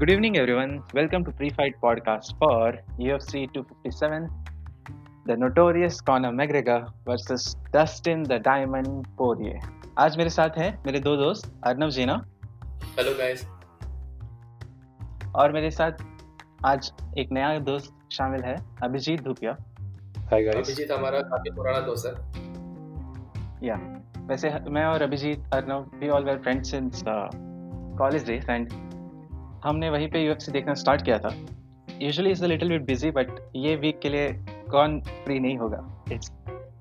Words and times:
Good 0.00 0.12
evening, 0.12 0.38
everyone. 0.38 0.82
Welcome 0.94 1.24
to 1.26 1.32
Free 1.32 1.50
Fight 1.50 1.74
Podcast 1.78 2.28
for 2.38 2.78
UFC 2.98 3.52
257, 3.52 4.30
the 5.26 5.36
notorious 5.36 6.00
Conor 6.00 6.30
McGregor 6.30 6.90
versus 7.04 7.54
Dustin 7.70 8.22
the 8.22 8.38
Diamond 8.38 9.04
Poirier. 9.18 9.60
आज 9.98 10.16
मेरे 10.16 10.30
साथ 10.30 10.58
हैं 10.58 10.70
मेरे 10.86 11.00
दो 11.00 11.16
दोस्त 11.16 11.52
अर्नव 11.66 11.90
जीना 11.90 12.14
हेलो 12.98 13.14
गाइस 13.18 13.44
और 15.34 15.52
मेरे 15.52 15.70
साथ 15.70 16.02
आज 16.66 16.92
एक 17.18 17.32
नया 17.32 17.58
दोस्त 17.68 17.92
शामिल 18.12 18.44
है 18.44 18.56
अभिजीत 18.82 19.22
धुपिया 19.22 19.56
हाय 20.30 20.44
गाइस 20.44 20.68
अभिजीत 20.68 20.92
हमारा 20.92 21.20
काफ़ी 21.34 21.50
पुराना 21.56 21.80
दोस्त 21.86 22.06
है 22.06 23.68
या 23.68 23.76
वैसे 24.30 24.58
मैं 24.70 24.84
और 24.84 25.02
Abhijeet 25.02 25.54
Arnav 25.54 25.90
we 26.00 26.08
all 26.08 26.24
were 26.24 26.38
friends 26.38 26.70
since 26.70 27.04
college 27.06 28.26
days 28.26 28.50
and 28.50 28.72
हमने 29.64 29.90
वहीं 29.90 30.08
पे 30.10 30.24
यूएफसी 30.24 30.52
देखना 30.52 30.74
स्टार्ट 30.74 31.04
किया 31.04 31.18
था। 31.18 31.34
Usually 32.00 32.30
is 32.30 32.44
a 32.44 32.46
little 32.46 32.68
bit 32.68 32.86
busy 32.86 33.10
but 33.10 33.30
ये 33.56 33.74
वीक 33.76 33.98
के 34.00 34.08
लिए 34.08 34.28
कौन 34.70 35.00
फ्री 35.24 35.38
नहीं 35.38 35.56
होगा। 35.58 35.84
It's 36.12 36.30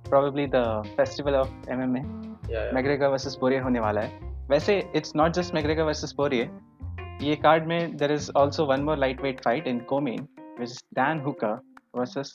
probably 0.09 0.45
the 0.47 0.63
festival 0.97 1.35
of 1.35 1.70
M 1.71 1.81
M 1.84 1.95
या 2.51 2.70
मैग्रेगर 2.73 3.07
वर्सेस 3.07 3.35
पोरिये 3.41 3.59
होने 3.61 3.79
वाला 3.79 4.01
है। 4.01 4.27
वैसे 4.49 4.77
it's 4.95 5.15
not 5.15 5.31
just 5.34 5.53
McGregor 5.55 5.84
versus 5.84 6.13
Poirier 6.17 6.49
ये 7.21 7.35
कार्ड 7.35 7.65
में 7.67 7.97
there 7.97 8.11
is 8.11 8.31
also 8.37 8.65
one 8.65 8.84
more 8.84 8.98
lightweight 9.21 9.43
fight 9.45 9.67
in 9.67 9.79
co-main 9.89 10.27
which 10.59 10.70
is 10.70 10.79
Dan 10.95 11.20
Hooker 11.20 11.59
versus 11.95 12.34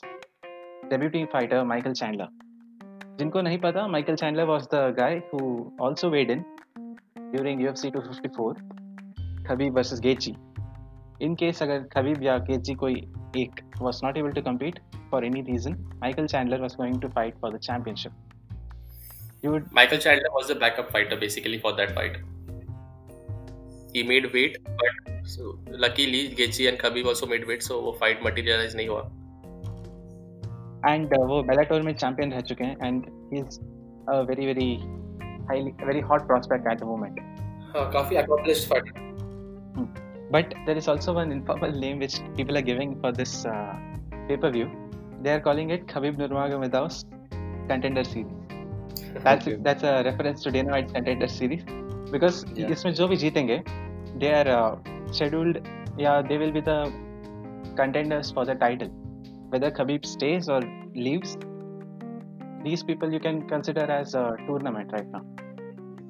debuting 0.89 1.27
fighter 1.33 1.63
Michael 1.63 1.93
Chandler 1.93 2.27
जिनको 3.19 3.41
नहीं 3.41 3.57
पता 3.59 3.87
Michael 3.87 4.15
Chandler 4.15 4.43
was 4.45 4.65
the 4.73 4.93
guy 4.97 5.21
who 5.33 5.39
also 5.81 6.09
weighed 6.09 6.31
in 6.31 6.45
during 6.77 7.61
U 7.61 7.69
F 7.69 7.75
C 7.75 7.91
two 7.91 7.99
fifty 8.01 8.29
four 8.37 8.63
Khabib 9.47 9.75
versus 9.77 9.99
Gaethje 10.01 10.33
in 11.21 11.35
case 11.39 11.61
अगर 11.63 11.83
Khabib 11.93 12.23
या 12.23 12.37
Gaethje 12.49 12.73
कोई 12.75 12.93
एक 13.37 13.61
was 13.81 13.99
not 14.05 14.17
able 14.17 14.31
to 14.31 14.41
compete 14.41 14.79
for 15.11 15.25
any 15.25 15.41
reason 15.51 15.75
Michael 16.01 16.27
Chandler 16.27 16.61
was 16.61 16.77
going 16.77 17.01
to 17.01 17.07
fight 17.15 17.39
for 17.41 17.53
the 17.53 17.59
championship 17.59 18.23
You 19.43 19.51
would 19.51 19.65
Michael 19.73 19.99
Chandler 19.99 20.29
was 20.33 20.47
the 20.47 20.55
backup 20.55 20.87
fighter 20.91 21.15
basically 21.15 21.57
for 21.59 21.71
that 21.73 21.91
fight. 21.91 22.15
He 23.93 24.01
made 24.03 24.25
weight, 24.33 24.55
but 24.79 25.11
so 25.25 25.51
luckily 25.83 26.21
Gaethje 26.39 26.69
and 26.69 26.79
Khabib 26.79 27.05
also 27.05 27.27
made 27.27 27.45
weight, 27.47 27.61
so 27.63 27.77
वो 27.81 27.93
fight 27.99 28.23
materialize 28.23 28.75
नहीं 28.75 28.87
हुआ. 28.87 29.03
And 30.87 31.13
वो 31.27 31.41
बेलाटोर 31.43 31.81
में 31.81 31.93
champion 31.95 32.31
रह 32.33 32.41
चुके 32.49 32.63
हैं 32.63 32.87
and 32.87 33.05
he 33.33 33.39
is 33.39 33.59
a 34.09 34.19
very 34.27 34.45
very 34.45 34.67
highly 35.49 35.71
very 35.85 35.99
hot 36.09 36.27
prospect 36.27 36.67
at 36.71 36.79
the 36.79 36.83
moment 36.83 37.19
हाँ 37.75 37.89
काफ़ी 37.91 38.17
accomplished 38.17 38.67
fighter. 39.76 39.88
But 40.32 40.52
there 40.66 40.78
is 40.78 40.88
also 40.88 41.12
one 41.12 41.32
informal 41.32 41.78
name 41.80 41.98
which 41.98 42.18
people 42.36 42.56
are 42.56 42.62
giving 42.62 42.94
for 43.02 43.12
this 43.16 43.42
पे 43.46 44.36
per 44.42 44.50
view 44.56 44.66
they 45.24 45.32
are 45.36 45.40
calling 45.46 45.70
it 45.76 45.82
Khabib 45.92 46.20
Nurmagomedov's 46.20 46.98
contender 47.70 48.04
series 48.10 49.24
that's 49.24 49.48
Okay. 49.48 49.56
that's 49.66 49.82
a 49.82 49.94
reference 50.06 50.44
to 50.46 50.52
Dana 50.56 50.72
White's 50.74 50.92
contender 50.98 51.28
series 51.36 51.64
because 52.12 52.38
Yeah. 52.60 52.70
इसमें 52.76 52.92
जो 53.00 53.08
भी 53.08 53.16
जीतेंगे 53.24 53.58
they 54.22 54.30
are 54.38 54.46
uh, 54.52 54.70
scheduled 55.18 55.58
yeah 56.04 56.22
they 56.30 56.38
will 56.44 56.54
be 56.58 56.62
the 56.70 56.78
contenders 57.82 58.32
for 58.38 58.46
the 58.52 58.56
title 58.64 58.94
whether 59.54 59.70
Khabib 59.80 60.08
stays 60.12 60.48
or 60.56 60.60
leaves 61.08 61.36
these 62.64 62.82
people 62.92 63.18
you 63.18 63.20
can 63.28 63.42
consider 63.54 63.86
as 63.98 64.14
a 64.14 64.24
tournament 64.46 64.96
right 64.98 65.12
now 65.18 65.24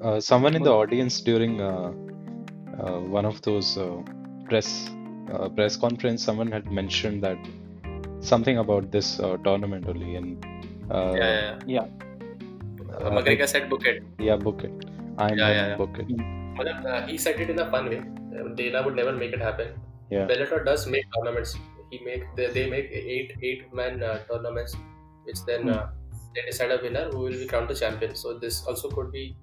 Uh, 0.09 0.19
someone 0.19 0.55
in 0.55 0.63
the 0.63 0.71
audience 0.83 1.21
during 1.21 1.59
uh, 1.61 1.71
uh, 1.71 1.89
uh, 2.78 3.00
one 3.00 3.24
of 3.24 3.40
those 3.42 3.78
uh, 3.78 4.02
press 4.48 4.90
uh, 5.32 5.48
press 5.48 5.76
conference, 5.76 6.22
someone 6.22 6.50
had 6.50 6.70
mentioned 6.70 7.22
that 7.22 7.38
something 8.20 8.58
about 8.58 8.90
this 8.90 9.16
tournament 9.44 9.86
only, 9.88 10.16
and 10.16 10.44
yeah, 10.90 11.14
yeah, 11.14 11.58
yeah. 11.66 11.86
McGregor 13.00 13.48
said 13.48 13.70
book 13.70 13.84
it. 13.86 14.02
Yeah, 14.18 14.36
book 14.36 14.62
it. 14.64 14.72
I 15.18 15.32
yeah, 15.32 15.36
yeah, 15.36 15.66
yeah. 15.68 15.76
book 15.76 15.96
it. 15.98 16.06
Well, 16.58 17.06
he 17.06 17.18
said 17.18 17.40
it 17.40 17.50
in 17.50 17.58
a 17.58 17.70
fun 17.70 17.88
way. 17.88 18.02
Dana 18.54 18.82
would 18.82 18.94
never 18.94 19.12
make 19.12 19.32
it 19.32 19.40
happen. 19.40 19.68
Yeah. 20.10 20.26
Bellator 20.26 20.64
does 20.64 20.86
make 20.86 21.04
tournaments. 21.16 21.56
He 21.90 21.98
make 22.04 22.24
they, 22.36 22.48
they 22.48 22.68
make 22.68 22.90
eight 22.90 23.32
eight 23.42 23.72
man 23.72 24.02
uh, 24.02 24.18
tournaments, 24.30 24.76
which 25.24 25.44
then 25.46 25.64
mm. 25.64 25.76
uh, 25.76 25.86
they 26.34 26.42
decide 26.42 26.70
a 26.70 26.78
winner 26.82 27.08
who 27.10 27.20
will 27.20 27.32
be 27.32 27.46
crowned 27.46 27.68
the 27.68 27.74
champion. 27.74 28.14
So 28.14 28.38
this 28.38 28.64
also 28.66 28.90
could 28.90 29.10
be 29.12 29.36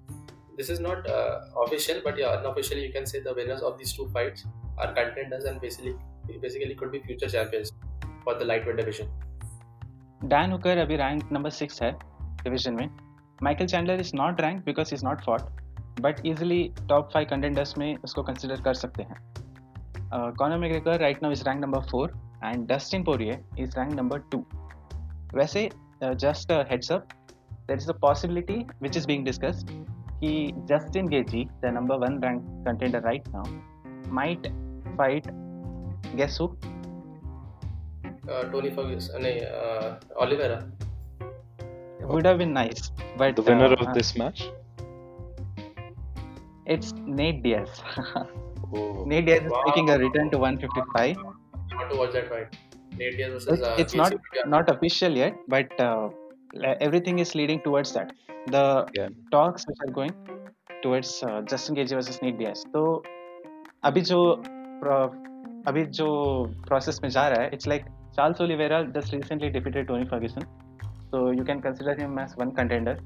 This 0.57 0.69
is 0.69 0.79
not 0.79 1.09
uh, 1.09 1.39
official, 1.65 2.01
but 2.03 2.17
yeah, 2.17 2.39
unofficially 2.39 2.85
you 2.85 2.91
can 2.91 3.05
say 3.05 3.21
the 3.21 3.33
winners 3.33 3.61
of 3.61 3.77
these 3.77 3.93
two 3.93 4.07
fights 4.09 4.45
are 4.77 4.93
contenders 4.93 5.45
and 5.45 5.61
basically 5.61 5.95
basically 6.41 6.75
could 6.75 6.91
be 6.91 6.99
future 7.01 7.29
champions 7.29 7.71
for 8.23 8.35
the 8.35 8.45
lightweight 8.45 8.77
division. 8.77 9.07
Dan 10.23 10.51
Hooker 10.51 10.77
अभी 10.77 10.95
rank 10.97 11.31
number 11.31 11.49
six 11.49 11.81
है 11.81 11.91
division 12.43 12.73
में 12.73 12.89
Michael 13.43 13.65
Chandler 13.65 13.99
is 13.99 14.11
not 14.15 14.41
rank 14.41 14.63
because 14.65 14.89
is 14.93 15.03
not 15.03 15.21
fought 15.25 15.41
but 16.01 16.25
easily 16.25 16.63
top 16.89 17.09
five 17.13 17.27
contenders 17.29 17.77
में 17.77 17.95
उसको 18.03 18.23
consider 18.23 18.61
कर 18.61 18.73
सकते 18.73 19.03
हैं 19.03 20.33
Conor 20.39 20.57
McGregor 20.57 20.99
right 20.99 21.23
now 21.23 21.31
is 21.31 21.43
rank 21.47 21.61
number 21.61 21.81
four 21.91 22.13
and 22.43 22.67
Dustin 22.71 23.03
पोरिये 23.03 23.39
is 23.59 23.77
rank 23.77 23.93
number 23.93 24.19
two 24.31 24.43
वैसे 25.35 25.69
just 26.03 26.51
heads 26.71 26.91
up 26.91 27.07
there 27.67 27.77
is 27.77 27.89
a 27.89 27.97
possibility 28.01 28.65
which 28.81 28.97
is 28.97 29.05
being 29.05 29.25
discussed 29.25 29.71
Justin 30.68 31.08
Gaethje, 31.08 31.48
the 31.62 31.70
number 31.70 31.96
one 32.04 32.20
ranked 32.20 32.46
contender 32.66 33.00
right 33.00 33.26
now, 33.32 33.44
might 34.08 34.46
fight. 34.96 35.26
Guess 36.16 36.38
who? 36.38 36.56
Uh, 38.28 38.42
Tony 38.52 38.70
Ferguson. 38.70 39.16
Uh, 39.16 39.18
no, 39.18 39.30
uh, 39.30 39.98
Oliveira. 40.20 40.66
Would 42.00 42.26
have 42.26 42.38
been 42.38 42.52
nice, 42.52 42.90
but 43.16 43.36
the 43.36 43.42
winner 43.42 43.72
of 43.72 43.86
uh, 43.86 43.92
this 43.92 44.16
match. 44.16 44.48
It's 46.66 46.92
Nate 47.20 47.42
Diaz. 47.42 47.82
Oh. 48.76 49.04
Nate 49.06 49.26
Diaz 49.26 49.42
is 49.46 49.52
making 49.66 49.90
a 49.90 49.96
return 49.98 50.30
to 50.30 50.38
155. 50.38 51.16
Want 51.16 51.90
to 51.90 51.96
watch 51.96 52.12
that 52.14 52.28
fight. 52.28 52.56
Nate 52.96 53.16
Diaz 53.18 53.44
versus. 53.44 53.60
it's, 53.60 53.80
it's 53.82 53.94
not 53.94 54.14
not 54.46 54.68
official 54.68 55.16
yet, 55.16 55.36
but 55.46 55.80
uh, 56.62 56.74
everything 56.80 57.18
is 57.18 57.34
leading 57.34 57.60
towards 57.60 57.92
that. 57.92 58.12
The 58.46 58.86
talks 59.30 59.66
which 59.66 59.78
are 59.86 59.92
going 59.92 60.12
towards 60.82 61.22
uh, 61.22 61.42
Justin 61.42 61.76
Gaethje 61.76 61.94
versus 61.94 62.20
Nate 62.22 62.38
Diaz. 62.38 62.64
So, 62.72 63.02
अभी 63.84 64.00
जो 64.00 64.20
अभी 65.68 65.84
जो 65.98 66.08
process 66.68 67.02
में 67.02 67.08
जा 67.10 67.28
रहा 67.28 67.42
है, 67.42 67.50
it's 67.50 67.66
like 67.66 67.86
Charles 68.16 68.40
Oliveira 68.40 68.84
just 68.94 69.12
recently 69.12 69.50
defeated 69.50 69.88
Tony 69.88 70.04
Ferguson. 70.04 70.46
So 71.10 71.30
you 71.30 71.44
can 71.44 71.60
consider 71.62 71.94
him 71.94 72.18
as 72.18 72.36
one 72.36 72.52
contender. 72.52 72.98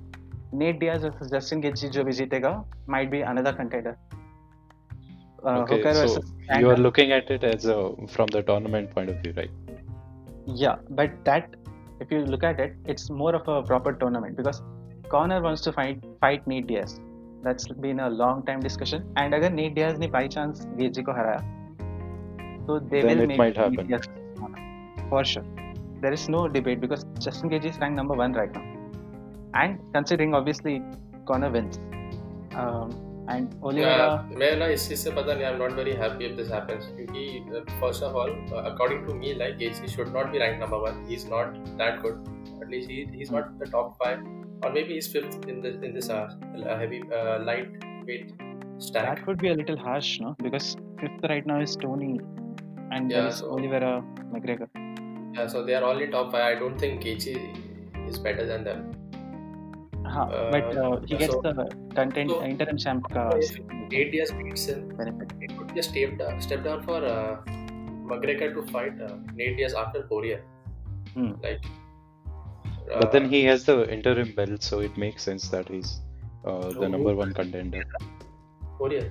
Nate 0.52 0.80
Diaz 0.80 1.02
versus 1.02 1.30
Justin 1.30 1.62
Gaethje 1.62 1.90
जो 1.90 2.04
भी 2.04 2.12
जीतेगा, 2.12 2.52
might 2.88 3.10
be 3.10 3.22
another 3.22 3.52
contender. 3.52 3.96
Uh, 5.44 5.64
okay, 5.70 5.94
so 5.94 6.20
you 6.58 6.68
are 6.68 6.76
looking 6.76 7.12
at 7.12 7.30
it 7.30 7.44
as 7.44 7.64
from 8.14 8.26
the 8.32 8.42
tournament 8.42 8.90
point 8.90 9.08
of 9.08 9.20
view, 9.22 9.32
right? 9.36 9.50
Yeah, 10.46 10.76
but 10.90 11.12
that 11.24 11.54
if 12.00 12.10
you 12.10 12.24
look 12.24 12.44
at 12.44 12.60
it, 12.60 12.76
it's 12.84 13.10
more 13.10 13.34
of 13.34 13.48
a 13.48 13.62
proper 13.62 13.92
tournament 13.92 14.36
because 14.36 14.62
Conor 15.08 15.40
wants 15.42 15.62
to 15.62 15.72
fight 15.72 16.04
fight 16.20 16.46
Nate 16.46 16.66
Diaz. 16.66 17.00
That's 17.42 17.68
been 17.68 18.00
a 18.00 18.10
long 18.10 18.44
time 18.44 18.60
discussion. 18.60 19.04
And 19.16 19.34
again, 19.34 19.54
Nate 19.54 19.74
Diaz 19.74 19.98
ni 19.98 20.06
by 20.06 20.26
chance 20.28 20.66
VG 20.76 21.04
ko 21.06 21.12
haraya, 21.12 21.42
so 22.66 22.78
they 22.78 23.02
then 23.02 23.18
will 23.18 23.24
it 23.24 23.28
make 23.28 23.38
might 23.38 23.56
happen. 23.56 23.76
Nate 23.76 23.88
Diaz 23.88 24.08
for 25.08 25.24
sure. 25.24 25.44
There 26.00 26.12
is 26.12 26.28
no 26.28 26.46
debate 26.46 26.80
because 26.80 27.04
Justin 27.18 27.50
Gaethje 27.50 27.70
is 27.70 27.78
ranked 27.78 27.96
number 27.96 28.14
one 28.14 28.32
right 28.32 28.52
now, 28.52 28.64
and 29.54 29.78
considering 29.92 30.34
obviously 30.34 30.82
Conor 31.26 31.50
wins. 31.50 31.78
Um, 32.54 33.07
and 33.30 33.54
मैं 34.38 34.56
ना 34.56 34.66
इस 34.74 34.88
चीज़ 34.88 35.00
से 35.00 35.10
पता 35.10 35.34
नहीं 35.34 35.44
I 35.44 35.52
am 35.52 35.58
not 35.62 35.72
very 35.78 35.92
happy 36.02 36.24
if 36.26 36.36
this 36.36 36.50
happens 36.52 36.86
क्योंकि 36.96 37.62
first 37.80 38.02
of 38.02 38.14
all 38.22 38.30
according 38.64 39.06
to 39.06 39.14
me 39.14 39.34
like 39.44 39.56
Gaethje 39.58 39.88
should 39.96 40.08
not 40.16 40.30
be 40.32 40.38
rank 40.38 40.60
number 40.62 40.90
1 40.90 41.06
he 41.08 41.14
is 41.14 41.28
not 41.30 41.56
that 41.82 42.00
good 42.02 42.24
at least 42.62 42.90
he 42.90 43.22
is 43.22 43.32
not 43.32 43.50
the 43.62 43.70
top 43.72 43.94
five 44.02 44.26
और 44.64 44.72
may 44.72 44.82
be 44.82 44.98
is 44.98 45.12
fifth 45.12 45.48
in 45.48 45.60
this 45.60 45.82
in 45.84 45.94
this 45.94 46.10
heavy 46.10 47.02
light 47.44 47.84
weight 48.06 48.36
stack. 48.80 49.26
Would 49.26 49.38
be 49.38 49.48
a 49.48 49.54
little 49.54 49.76
harsh 49.76 50.08
no? 50.20 50.36
Because 50.40 50.76
fifth 51.00 51.24
right 51.30 51.46
now 51.46 51.60
is 51.60 51.74
Tony 51.76 52.20
and 52.90 53.10
yeah, 53.10 53.28
so, 53.30 53.50
Oliveira 53.50 54.04
McGregor. 54.34 54.68
Yeah 55.34 55.46
so 55.46 55.64
they 55.64 55.74
are 55.74 55.84
only 55.84 56.06
top 56.08 56.32
five. 56.32 56.44
I 56.44 56.54
don't 56.60 56.78
think 56.78 57.02
Gaethje 57.02 58.08
is 58.08 58.18
better 58.18 58.46
than 58.46 58.64
them. 58.64 58.86
हाँ, 60.14 60.24
Uh, 60.38 60.50
but 60.54 60.76
uh, 60.82 60.90
he 61.10 61.16
gets 61.22 61.32
so- 61.34 61.40
the 61.46 61.64
content 61.98 62.30
so- 62.34 62.40
interim 62.48 62.78
champ 62.84 63.08
का 63.16 63.24
if 63.46 63.58
Nate 63.72 64.10
Diaz 64.14 64.32
beats 64.40 64.66
him 64.72 64.84
benefit. 65.00 65.32
it 65.48 65.52
would 65.58 65.72
be 65.74 65.80
a 65.80 65.86
step 65.88 66.16
down, 66.22 66.40
step 66.48 66.64
down 66.68 66.82
for 66.88 66.98
uh, 67.12 67.36
McGregor 68.12 68.48
to 68.58 68.62
fight 68.72 69.00
uh, 69.08 69.12
Nate 69.40 69.56
Diaz 69.60 69.74
after 69.84 70.02
Poirier 70.12 70.40
Hmm. 71.14 71.30
like 71.46 71.68
but 72.90 73.12
then 73.12 73.24
uh, 73.26 73.28
he 73.28 73.40
has 73.44 73.64
the 73.64 73.74
interim 73.94 74.28
belt, 74.36 74.62
so 74.62 74.80
it 74.80 74.96
makes 74.96 75.22
sense 75.22 75.48
that 75.54 75.68
he's 75.68 75.90
uh, 76.44 76.68
the 76.82 76.88
number 76.88 77.14
one 77.14 77.34
contender. 77.40 77.82
Poirier 78.78 79.08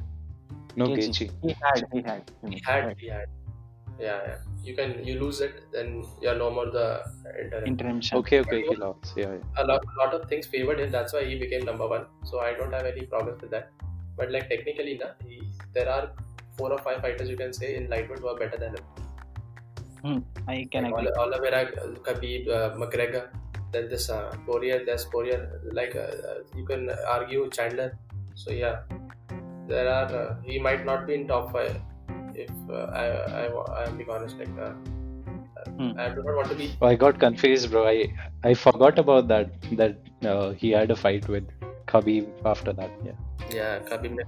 No, 0.76 0.86
Gaethje. 0.88 1.28
Gaethje. 1.28 1.28
He 1.44 1.56
had, 1.62 1.84
he 1.94 2.02
had. 2.08 2.32
He 2.54 2.60
had, 2.66 2.96
he 3.04 3.08
had. 3.10 3.30
Yeah, 4.00 4.18
yeah. 4.30 4.38
You 4.68 4.76
can 4.78 4.94
you 5.08 5.16
lose 5.24 5.40
it, 5.48 5.56
then 5.74 5.90
you're 6.22 6.38
no 6.44 6.48
more 6.58 6.66
the 6.78 6.88
interim. 7.44 7.68
interim 7.72 8.00
champ. 8.08 8.20
Okay, 8.22 8.40
okay, 8.46 8.62
he 8.70 8.76
lost. 8.84 9.14
Yeah, 9.22 9.34
yeah. 9.36 9.64
a 9.64 9.66
lot, 9.72 9.86
lot 10.00 10.14
of 10.18 10.28
things 10.32 10.48
favored 10.56 10.80
him. 10.84 10.92
That's 10.96 11.14
why 11.18 11.24
he 11.30 11.38
became 11.44 11.64
number 11.70 11.88
one. 11.96 12.06
So 12.32 12.40
I 12.48 12.54
don't 12.60 12.74
have 12.80 12.86
any 12.94 13.06
problems 13.14 13.42
with 13.42 13.52
that. 13.52 13.72
But 14.18 14.32
like 14.36 14.50
technically, 14.54 14.96
na, 15.04 15.12
he, 15.26 15.42
there 15.74 15.90
are 15.96 16.06
four 16.58 16.72
or 16.78 16.80
five 16.80 17.02
fighters 17.02 17.30
you 17.30 17.38
can 17.44 17.54
say 17.54 17.76
in 17.80 17.90
lightweight 17.96 18.20
who 18.20 18.28
are 18.34 18.38
better 18.44 18.58
than 18.66 18.76
him. 18.78 18.86
Hmm, 20.04 20.20
I 20.48 20.68
can 20.72 20.84
Like 20.84 20.94
agree. 20.94 21.12
Ol- 21.18 21.24
Oliveira, 21.24 21.62
Khabib, 22.08 22.50
uh, 22.50 22.70
McGregor. 22.84 23.26
Then 23.72 23.90
this 23.90 24.10
uh, 24.10 24.36
Poirier, 24.46 24.84
there's 24.86 25.06
Poirier. 25.06 25.62
Like 25.72 25.96
uh, 25.96 26.00
uh, 26.32 26.40
you 26.56 26.66
can 26.66 26.90
argue 27.16 27.50
Chandler. 27.50 27.90
So 28.36 28.52
yeah, 28.52 28.84
there 29.68 29.88
are. 29.90 30.10
Uh, 30.24 30.42
he 30.44 30.60
might 30.60 30.86
not 30.86 31.08
be 31.08 31.16
in 31.16 31.28
top 31.28 31.52
five. 31.52 31.76
If 32.46 32.50
uh, 32.70 32.86
I, 32.94 33.06
I, 33.42 33.50
wa- 33.54 33.68
I 33.76 33.90
being 33.90 34.10
honest, 34.10 34.38
like 34.38 34.50
uh, 34.60 34.72
Hmm. 35.78 36.00
I 36.00 36.10
do 36.10 36.24
not 36.24 36.36
want 36.36 36.50
to 36.50 36.56
be. 36.56 36.72
Oh, 36.82 36.88
I 36.88 36.96
got 36.96 37.20
confused, 37.20 37.72
bro. 37.72 37.86
I 37.88 38.14
I 38.44 38.54
forgot 38.54 39.00
about 39.00 39.28
that. 39.28 39.50
That 39.80 39.98
uh, 40.26 40.52
he 40.52 40.72
had 40.72 40.92
a 40.92 40.96
fight 40.96 41.28
with 41.28 41.50
Khabib 41.88 42.28
after 42.46 42.74
that. 42.74 42.90
Yeah. 43.08 43.18
Yeah, 43.56 43.80
Khabib 43.90 44.16
ने 44.20 44.24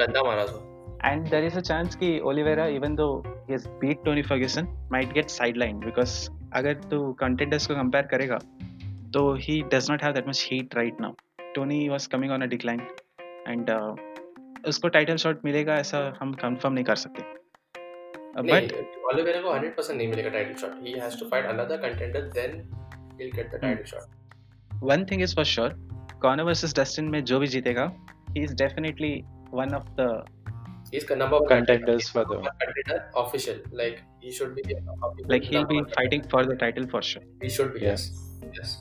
गंदा 0.00 0.22
मारा 0.22 0.46
था. 0.46 0.62
And 1.10 1.26
there 1.26 1.44
is 1.44 1.56
a 1.56 1.62
chance 1.62 1.96
कि 2.02 2.20
Oliveira, 2.32 2.70
even 2.70 2.96
though 2.96 3.24
he 3.46 3.52
has 3.52 3.66
beat 3.80 4.04
Tony 4.04 4.22
Ferguson, 4.22 4.68
might 4.90 5.12
get 5.14 5.28
sidelined 5.28 5.80
because 5.80 6.16
अगर 6.52 6.74
तू 6.90 7.16
contenders 7.22 7.66
को 7.66 7.74
compare 7.74 8.06
करेगा, 8.14 8.38
तो 9.16 9.36
he 9.48 9.62
does 9.76 9.90
not 9.90 10.00
have 10.00 10.14
that 10.14 10.26
much 10.26 10.42
heat 10.42 10.74
right 10.74 11.00
now. 11.00 11.14
Tony 11.54 11.90
was 11.90 12.06
coming 12.06 12.30
on 12.30 12.42
a 12.42 12.50
decline, 12.56 12.84
and 13.46 13.70
uh, 13.70 13.94
उसको 14.66 14.92
title 14.92 15.16
shot 15.16 15.44
मिलेगा 15.44 15.74
ऐसा 15.74 16.18
हम 16.20 16.34
confirm 16.44 16.74
नहीं 16.74 16.84
कर 16.84 16.96
सकते. 16.96 17.43
Uh, 18.36 18.42
but 18.42 18.72
बट 18.72 18.94
ऑलिवेरा 19.12 19.40
को 19.40 19.50
100% 19.56 19.96
नहीं 19.96 20.08
मिलेगा 20.08 20.30
title 20.30 20.54
shot 20.60 20.86
he 20.86 20.92
has 21.00 21.18
to 21.20 21.28
fight 21.30 21.44
another 21.46 21.76
contender 21.82 22.20
then 22.38 22.56
he 22.60 23.16
will 23.18 23.30
get 23.36 23.54
the 23.54 23.60
title 23.62 23.84
shot 23.90 24.82
one 24.90 25.04
thing 25.10 25.22
is 25.22 25.34
for 25.36 25.44
sure 25.54 25.74
Connor 26.22 26.44
versus 26.44 26.74
Dustin 26.76 27.10
में 27.10 27.24
जो 27.24 27.38
भी 27.40 27.46
जीतेगा 27.56 27.84
he 28.36 28.42
is 28.44 28.54
definitely 28.62 29.14
one 29.52 29.74
of 29.74 29.86
the 30.00 30.24
he 30.90 30.98
is 30.98 31.06
number 31.10 31.38
one 31.38 31.48
contenders 31.48 32.08
for 32.08 32.24
the 32.24 32.36
contender 32.36 32.98
official. 33.16 33.56
Like 33.72 34.02
he 34.20 34.30
should 34.30 34.54
be 34.54 34.76
like 35.26 35.44
he'll 35.44 35.64
be 35.64 35.80
fighting 35.94 36.22
for 36.34 36.44
the 36.44 36.56
title 36.56 36.86
for 36.86 37.02
sure. 37.02 37.22
He 37.42 37.48
should 37.48 37.72
be 37.74 37.80
yes. 37.80 38.10
Yes. 38.58 38.74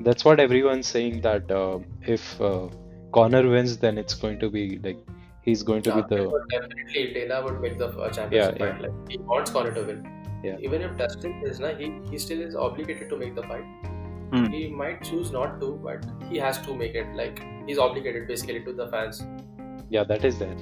That's 0.00 0.24
what 0.24 0.40
everyone's 0.40 0.88
saying 0.88 1.20
that 1.26 1.50
uh, 1.50 1.78
if 2.16 2.40
uh, 2.40 2.68
Conor 3.12 3.48
wins 3.48 3.76
then 3.78 3.98
it's 3.98 4.14
going 4.14 4.40
to 4.40 4.50
be 4.50 4.64
like 4.82 4.98
he's 5.46 5.62
going 5.70 5.82
to 5.86 5.90
Yeah, 5.90 6.02
be 6.02 6.16
the 6.16 6.44
definitely 6.52 7.02
Dana 7.16 7.40
would 7.46 7.60
make 7.64 7.78
the 7.82 7.88
uh, 7.88 8.10
championship 8.10 8.60
Yeah, 8.60 8.60
fight. 8.62 8.80
Like 8.86 9.12
he 9.14 9.18
wants 9.32 9.56
Conor 9.56 9.74
to 9.80 9.84
win. 9.90 10.00
Yeah. 10.44 10.56
Even 10.60 10.82
if 10.82 10.96
Dustin 11.02 11.36
is 11.50 11.60
na, 11.66 11.74
he 11.82 11.90
he 12.12 12.22
still 12.24 12.46
is 12.46 12.56
obligated 12.68 13.12
to 13.14 13.20
make 13.24 13.34
the 13.40 13.44
fight. 13.50 13.92
Hmm. 14.32 14.46
He 14.54 14.62
might 14.84 15.02
choose 15.10 15.32
not 15.32 15.60
to, 15.60 15.72
but 15.84 16.08
he 16.30 16.40
has 16.46 16.62
to 16.68 16.74
make 16.84 16.96
it. 17.02 17.12
Like 17.22 17.44
he's 17.68 17.82
obligated 17.88 18.26
basically 18.32 18.64
to 18.70 18.74
the 18.82 18.88
fans. 18.96 19.22
yeah 19.94 20.04
that 20.14 20.24
is 20.32 20.38
there. 20.46 20.56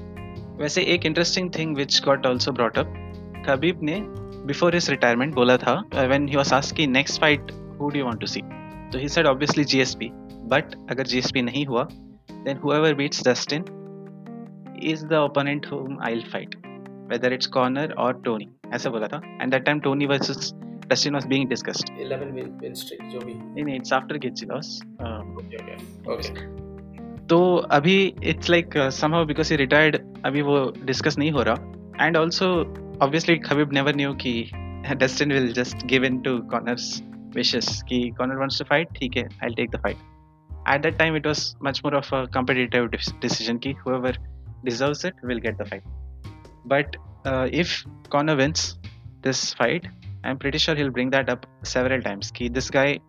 वैसे 0.58 0.82
एक 0.94 1.06
interesting 1.06 1.50
thing 1.54 1.76
which 1.76 2.00
got 2.04 2.26
also 2.26 2.52
brought 2.52 2.78
up 2.78 2.92
Khabib 3.46 3.80
ने 3.82 3.98
before 4.46 4.74
his 4.74 4.88
retirement 4.90 5.34
बोला 5.34 5.56
था 5.64 5.72
when 5.94 6.28
he 6.28 6.36
was 6.36 6.52
asked 6.52 6.76
कि 6.76 6.86
next 6.86 7.20
fight 7.20 7.50
who 7.80 7.88
do 7.88 7.98
you 7.98 8.04
want 8.04 8.20
to 8.20 8.26
see 8.34 8.40
तो 8.92 8.98
he 8.98 9.08
said 9.14 9.26
obviously 9.26 9.64
GSP 9.72 10.10
but 10.52 10.74
अगर 10.90 11.06
GSP 11.12 11.42
नहीं 11.42 11.64
हुआ 11.66 11.86
then 11.90 12.58
whoever 12.64 12.92
beats 13.00 13.22
Dustin 14.74 14.92
is 14.92 15.04
the 15.04 15.20
opponent 15.20 15.64
whom 15.64 15.98
I'll 16.00 16.22
fight 16.22 16.54
whether 17.06 17.32
it's 17.32 17.46
Connor 17.46 17.92
or 17.98 18.14
Tony 18.14 18.48
ऐसा 18.74 18.90
बोला 18.90 19.08
था 19.08 19.20
and 19.40 19.52
that 19.52 19.64
time 19.66 19.80
Tony 19.80 20.06
versus 20.06 20.54
Dustin 20.90 21.14
was 21.14 21.26
being 21.26 21.48
discussed 21.48 21.90
11 21.98 22.34
win, 22.34 22.58
win 22.58 22.74
streak 22.74 23.02
जो 23.02 23.20
भी. 23.20 23.60
in 23.60 23.68
it's 23.68 23.92
after 23.92 24.18
Gaethje 24.18 24.48
loss 24.48 24.80
um, 25.00 25.36
Okay, 25.36 25.56
okay. 25.56 25.78
Okay. 26.06 26.46
तो 27.28 27.56
अभी 27.56 28.14
it's 28.24 28.50
like 28.50 28.90
somehow 28.92 29.24
because 29.26 29.50
he 29.50 29.56
retired 29.56 29.96
अभी 30.24 30.42
वो 30.42 30.72
discuss 30.84 31.18
नहीं 31.18 31.30
हो 31.32 31.42
रहा 31.42 32.06
and 32.06 32.16
also 32.16 32.46
obviously 33.02 33.36
Khabib 33.36 33.72
never 33.72 33.96
knew 33.96 34.14
कि 34.14 34.50
Dustin 34.96 35.32
will 35.32 35.52
just 35.52 35.86
give 35.86 36.04
in 36.04 36.20
to 36.20 36.38
Connor's 36.38 37.02
wishes 37.34 37.82
कि 37.88 38.10
कॉर्नर 38.18 38.36
वांट्स 38.36 38.58
टू 38.58 38.64
फाइट 38.70 38.88
ठीक 38.96 39.16
है 39.16 39.24
I 39.24 39.54
take 39.54 39.70
the 39.70 39.80
fight 39.82 39.96
at 40.74 40.82
that 40.82 40.98
time 40.98 41.16
it 41.16 41.26
was 41.26 41.54
much 41.64 41.80
more 41.84 41.94
of 41.96 42.14
a 42.14 42.24
competitive 42.34 42.86
decision 42.86 43.58
कि 43.58 43.74
whoever 43.86 44.12
deserves 44.64 45.04
it 45.04 45.14
will 45.22 45.38
get 45.38 45.58
the 45.58 45.64
fight. 45.64 45.82
But 46.64 46.96
uh, 47.24 47.48
if 47.52 47.84
Conor 48.10 48.36
wins 48.36 48.78
this 49.22 49.54
fight, 49.54 49.86
I'm 50.24 50.38
pretty 50.38 50.58
sure 50.58 50.74
he'll 50.74 50.90
bring 50.90 51.10
that 51.10 51.28
up 51.28 51.46
several 51.62 52.00
times. 52.00 52.32
He, 52.34 52.48
this 52.48 52.70
guy 52.70 53.00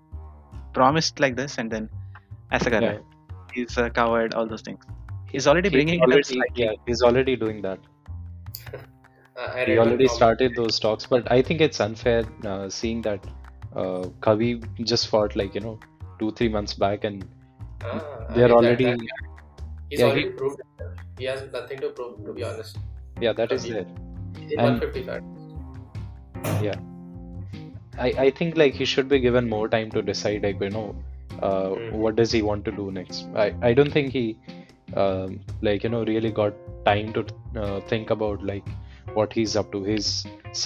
promised 0.74 1.20
like 1.20 1.36
this, 1.36 1.58
and 1.58 1.72
then 1.72 1.90
as 2.52 2.66
a 2.68 2.70
guy, 2.70 2.82
yeah. 2.82 2.98
he's 3.54 3.78
a 3.78 3.90
coward, 3.90 4.34
all 4.34 4.48
those 4.48 4.62
things. 4.62 4.84
He's 5.32 5.48
already 5.48 5.70
he's 5.70 5.76
bringing 5.76 6.02
already, 6.02 6.42
Yeah, 6.56 6.74
he's 6.86 7.02
already 7.02 7.36
doing 7.36 7.62
that. 7.62 7.80
uh, 9.38 9.66
he 9.66 9.78
already 9.78 10.08
started 10.08 10.54
those 10.56 10.80
talks, 10.80 11.06
but 11.06 11.30
I 11.32 11.42
think 11.42 11.62
it's 11.62 11.80
unfair 11.80 12.26
uh, 12.46 12.70
seeing 12.70 13.02
that 13.04 13.26
uh, 13.76 14.04
Khabib 14.22 14.86
just 14.86 15.08
fought 15.08 15.36
like, 15.36 15.56
you 15.56 15.62
know, 15.62 15.80
two, 16.20 16.32
three 16.32 16.50
months 16.50 16.74
back, 16.74 17.04
and 17.04 17.26
ah, 17.84 18.02
they're 18.32 18.46
I 18.46 18.48
mean, 18.48 18.58
already. 18.58 18.86
That, 18.86 19.00
that, 19.00 19.08
he's 19.90 20.00
yeah, 20.00 20.06
already 20.06 20.24
he, 20.24 20.30
proved 20.30 20.62
himself. 20.78 21.05
He 21.18 21.26
has 21.26 21.44
nothing 21.52 21.80
to 21.80 21.90
prove, 21.90 22.24
to 22.26 22.34
be 22.34 22.44
honest. 22.44 22.78
yeah 23.24 23.34
that 23.40 23.52
is 23.58 23.64
there. 23.74 23.86
In 24.54 24.58
155. 24.62 25.24
Yeah, 26.68 26.80
I 28.06 28.08
I 28.26 28.30
think 28.40 28.58
like 28.62 28.74
he 28.82 28.86
should 28.94 29.08
be 29.14 29.20
given 29.26 29.50
more 29.56 29.68
time 29.76 29.90
to 29.96 30.02
decide 30.12 30.44
like 30.48 30.60
you 30.68 30.72
know 30.78 30.88
uh, 31.42 31.70
Mm. 31.76 31.92
what 32.04 32.16
does 32.20 32.32
he 32.38 32.42
want 32.50 32.66
to 32.70 32.74
do 32.82 32.86
next. 32.98 33.28
I 33.46 33.48
I 33.70 33.74
don't 33.80 33.94
think 33.98 34.12
he 34.20 34.26
um, 35.04 35.40
like 35.70 35.84
you 35.88 35.92
know 35.96 36.04
really 36.12 36.32
got 36.42 36.54
time 36.90 37.12
to 37.18 37.26
uh, 37.64 37.80
think 37.94 38.12
about 38.18 38.44
like 38.52 38.68
what 39.20 39.34
he's 39.40 39.56
up 39.62 39.72
to. 39.76 39.84
He's 39.92 40.10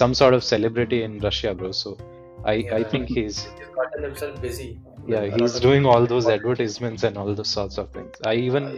some 0.00 0.14
sort 0.22 0.34
of 0.38 0.44
celebrity 0.52 1.02
in 1.08 1.18
Russia, 1.28 1.54
bro. 1.62 1.72
So 1.82 1.96
I 2.44 2.56
I 2.80 2.82
think 2.94 3.08
he's 3.18 3.40
He's 3.44 3.74
gotten 3.80 4.02
himself 4.08 4.40
busy. 4.46 4.70
yeah 5.12 5.24
he's 5.36 5.54
doing 5.66 5.86
all 5.92 6.06
those 6.14 6.26
advertisements 6.36 7.04
and 7.08 7.16
all 7.22 7.34
those 7.42 7.52
sorts 7.58 7.78
of 7.84 7.90
things. 7.98 8.22
I 8.32 8.34
even 8.48 8.68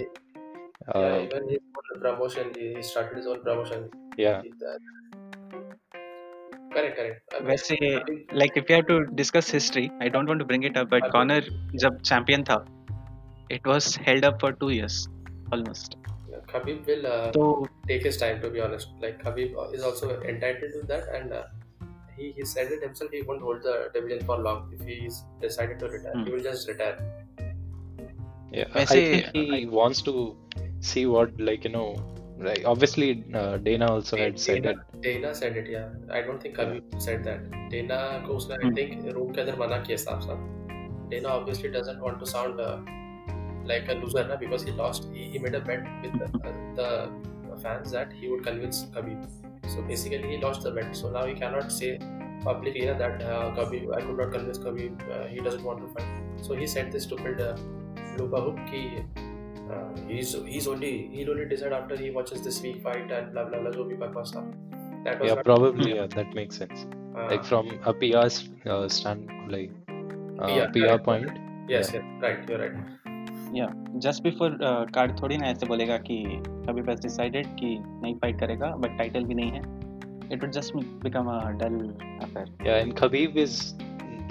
yeah, 0.94 1.00
uh, 1.00 1.23
even 1.23 1.49
his 1.49 1.58
promotion, 2.00 2.52
he 2.59 2.83
started 2.83 3.16
his 3.16 3.26
own 3.26 3.42
promotion. 3.42 3.90
Yeah. 4.16 4.42
Correct, 6.75 6.97
correct. 6.97 7.35
वैसे 7.45 7.76
like 8.33 8.57
if 8.57 8.71
you 8.71 8.76
have 8.76 8.87
to 8.87 9.04
discuss 9.14 9.50
history, 9.50 9.90
I 10.00 10.09
don't 10.09 10.26
want 10.26 10.38
to 10.38 10.47
bring 10.52 10.62
it 10.62 10.76
up, 10.76 10.88
but 10.90 11.11
Conor 11.14 11.40
जब 11.83 12.02
champion 12.02 12.45
था, 12.45 12.64
it 13.50 13.66
was 13.66 13.97
held 13.97 14.25
up 14.25 14.40
for 14.40 14.52
two 14.52 14.71
years 14.71 15.09
almost. 15.52 15.97
Khabib 16.52 16.87
will 16.87 17.07
uh, 17.07 17.33
so, 17.33 17.66
take 17.88 18.02
his 18.02 18.16
time 18.16 18.40
to 18.40 18.50
be 18.50 18.61
honest. 18.61 18.88
Like 19.00 19.23
Khabib 19.23 19.75
is 19.75 19.83
also 19.83 20.21
entitled 20.21 20.73
to 20.73 20.87
that, 20.87 21.09
and 21.14 21.33
uh, 21.33 21.42
he, 22.16 22.33
he 22.33 22.45
said 22.45 22.73
it 22.73 22.83
himself. 22.83 23.11
He 23.11 23.23
won't 23.23 23.42
hold 23.42 23.62
the 23.62 23.90
division 23.95 24.25
for 24.25 24.38
long 24.38 24.73
if 24.78 24.87
he's 24.87 25.25
decided 25.40 25.78
to 25.80 25.88
retire. 25.88 26.12
He 26.16 26.25
hmm. 26.25 26.30
will 26.33 26.40
just 26.40 26.68
retire. 26.68 26.99
Yeah, 28.52 28.64
I 28.75 28.85
think 28.85 29.30
he 29.33 29.64
I, 29.64 29.68
wants 29.71 30.02
to 30.02 30.37
see 30.83 31.07
what 31.07 31.39
like 31.41 31.65
you 31.65 31.71
know 31.71 31.89
like 32.39 32.62
obviously 32.65 33.25
uh, 33.35 33.57
Dana 33.59 33.87
also 33.87 34.17
had 34.17 34.35
Dana, 34.35 34.39
said 34.39 34.67
it. 34.67 34.77
Dana 35.01 35.35
said 35.35 35.57
it, 35.57 35.69
yeah. 35.71 35.89
I 36.11 36.23
don't 36.23 36.43
think 36.43 36.57
Khabib 36.57 37.01
said 37.01 37.25
that. 37.25 37.51
Dana 37.71 38.23
को 38.27 38.51
I 38.51 38.57
hmm. 38.57 38.75
think 38.75 39.15
room 39.15 39.33
के 39.35 39.41
अंदर 39.41 39.57
मना 39.59 39.79
किया 39.87 39.97
साफ 40.05 40.23
साफ. 40.27 41.11
Dana 41.11 41.29
obviously 41.29 41.71
doesn't 41.71 42.01
want 42.01 42.19
to 42.19 42.27
sound 42.27 42.61
uh, 42.61 42.79
like 43.65 43.89
a 43.89 43.95
loser 43.95 44.27
na, 44.27 44.37
because 44.37 44.65
he 44.65 44.73
lost. 44.73 45.09
He, 45.12 45.25
he 45.25 45.39
made 45.39 45.55
a 45.55 45.61
bet 45.61 45.85
with 46.03 46.19
the, 46.19 46.27
uh, 46.49 47.09
the 47.51 47.61
fans 47.62 47.93
that 47.93 48.12
he 48.12 48.29
would 48.29 48.43
convince 48.43 48.85
Khabib. 48.87 49.29
So 49.69 49.83
basically 49.83 50.29
he 50.29 50.39
lost 50.39 50.62
the 50.62 50.73
bet. 50.73 50.97
So 50.97 51.11
now 51.11 51.27
he 51.27 51.35
cannot 51.35 51.71
say 51.71 51.99
publicly 52.43 52.87
yeah, 52.87 52.95
that 52.95 53.23
uh, 53.23 53.53
I 53.57 54.01
could 54.01 54.17
not 54.17 54.33
convince 54.33 54.59
Khabib. 54.59 55.11
Uh, 55.11 55.27
he 55.29 55.39
doesn't 55.41 55.62
want 55.62 55.81
to 55.81 55.89
fight. 55.95 56.09
So 56.41 56.55
he 56.55 56.67
said 56.67 56.91
this 56.91 57.05
stupid 57.05 57.41
uh, 57.41 57.57
loop 58.19 58.33
hoop 58.33 58.59
Uh, 59.71 59.88
he's 60.07 60.35
he's 60.47 60.66
only 60.66 61.09
he'll 61.12 61.31
only 61.31 61.47
decide 61.47 61.73
after 61.73 61.97
he 61.97 62.11
watches 62.11 62.42
this 62.42 62.62
week 62.62 62.83
fight 62.83 63.11
and 63.11 63.33
blah 63.33 63.45
blah 63.45 63.61
blah 63.61 63.73
so 63.73 63.85
blah, 63.85 64.23
stuff. 64.25 64.45
That 65.04 65.21
was 65.21 65.31
yeah, 65.31 65.42
probably 65.42 65.95
yeah, 65.97 66.07
that 66.07 66.35
makes 66.35 66.57
sense. 66.57 66.87
Uh, 67.16 67.26
like 67.26 67.45
from 67.45 67.78
a 67.85 67.92
PR 67.92 68.28
uh, 68.69 68.88
stand 68.88 69.31
like 69.49 69.71
uh, 70.40 70.47
yeah, 70.47 70.66
PR, 70.66 70.87
right. 70.87 71.04
point. 71.04 71.31
Yes, 71.69 71.92
yeah. 71.92 72.00
yeah, 72.00 72.26
right, 72.26 72.49
you're 72.49 72.59
right. 72.59 72.75
या 73.54 73.66
just 74.04 74.23
before 74.23 74.57
card 74.95 75.21
थोड़ी 75.21 75.37
ना 75.37 75.47
ऐसे 75.47 75.66
बोलेगा 75.66 75.97
कि 76.09 76.16
कभी 76.69 76.83
बस 76.83 77.00
decided 77.00 77.47
कि 77.59 77.76
नहीं 77.81 78.14
फाइट 78.19 78.38
करेगा 78.40 78.71
बट 78.85 78.97
टाइटल 78.99 79.25
भी 79.25 79.35
नहीं 79.35 79.50
है 79.50 79.61
it 80.33 80.42
would 80.42 80.50
just 80.50 80.76
become 81.04 81.26
a 81.31 81.38
dull 81.62 81.76
affair 82.26 82.66
या 82.66 82.76
and 82.76 82.97
Khabib 82.99 83.37
is 83.38 83.59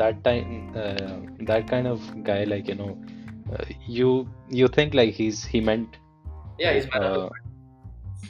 that 0.02 0.24
time 0.24 0.72
that 0.76 1.70
kind 1.70 1.88
of 1.88 2.12
guy 2.30 2.46
like 2.46 2.70
you 2.70 2.76
know 2.76 2.88
uh, 3.58 3.64
you 3.88 4.28
you 4.50 4.68
think 4.68 4.94
like 4.94 5.14
he's 5.14 5.44
he 5.44 5.62
meant 5.62 5.98
Yeah, 6.60 6.74
he's 6.74 6.88
man 6.94 7.04
of 7.04 7.14
the 7.14 7.22
uh. 7.26 7.30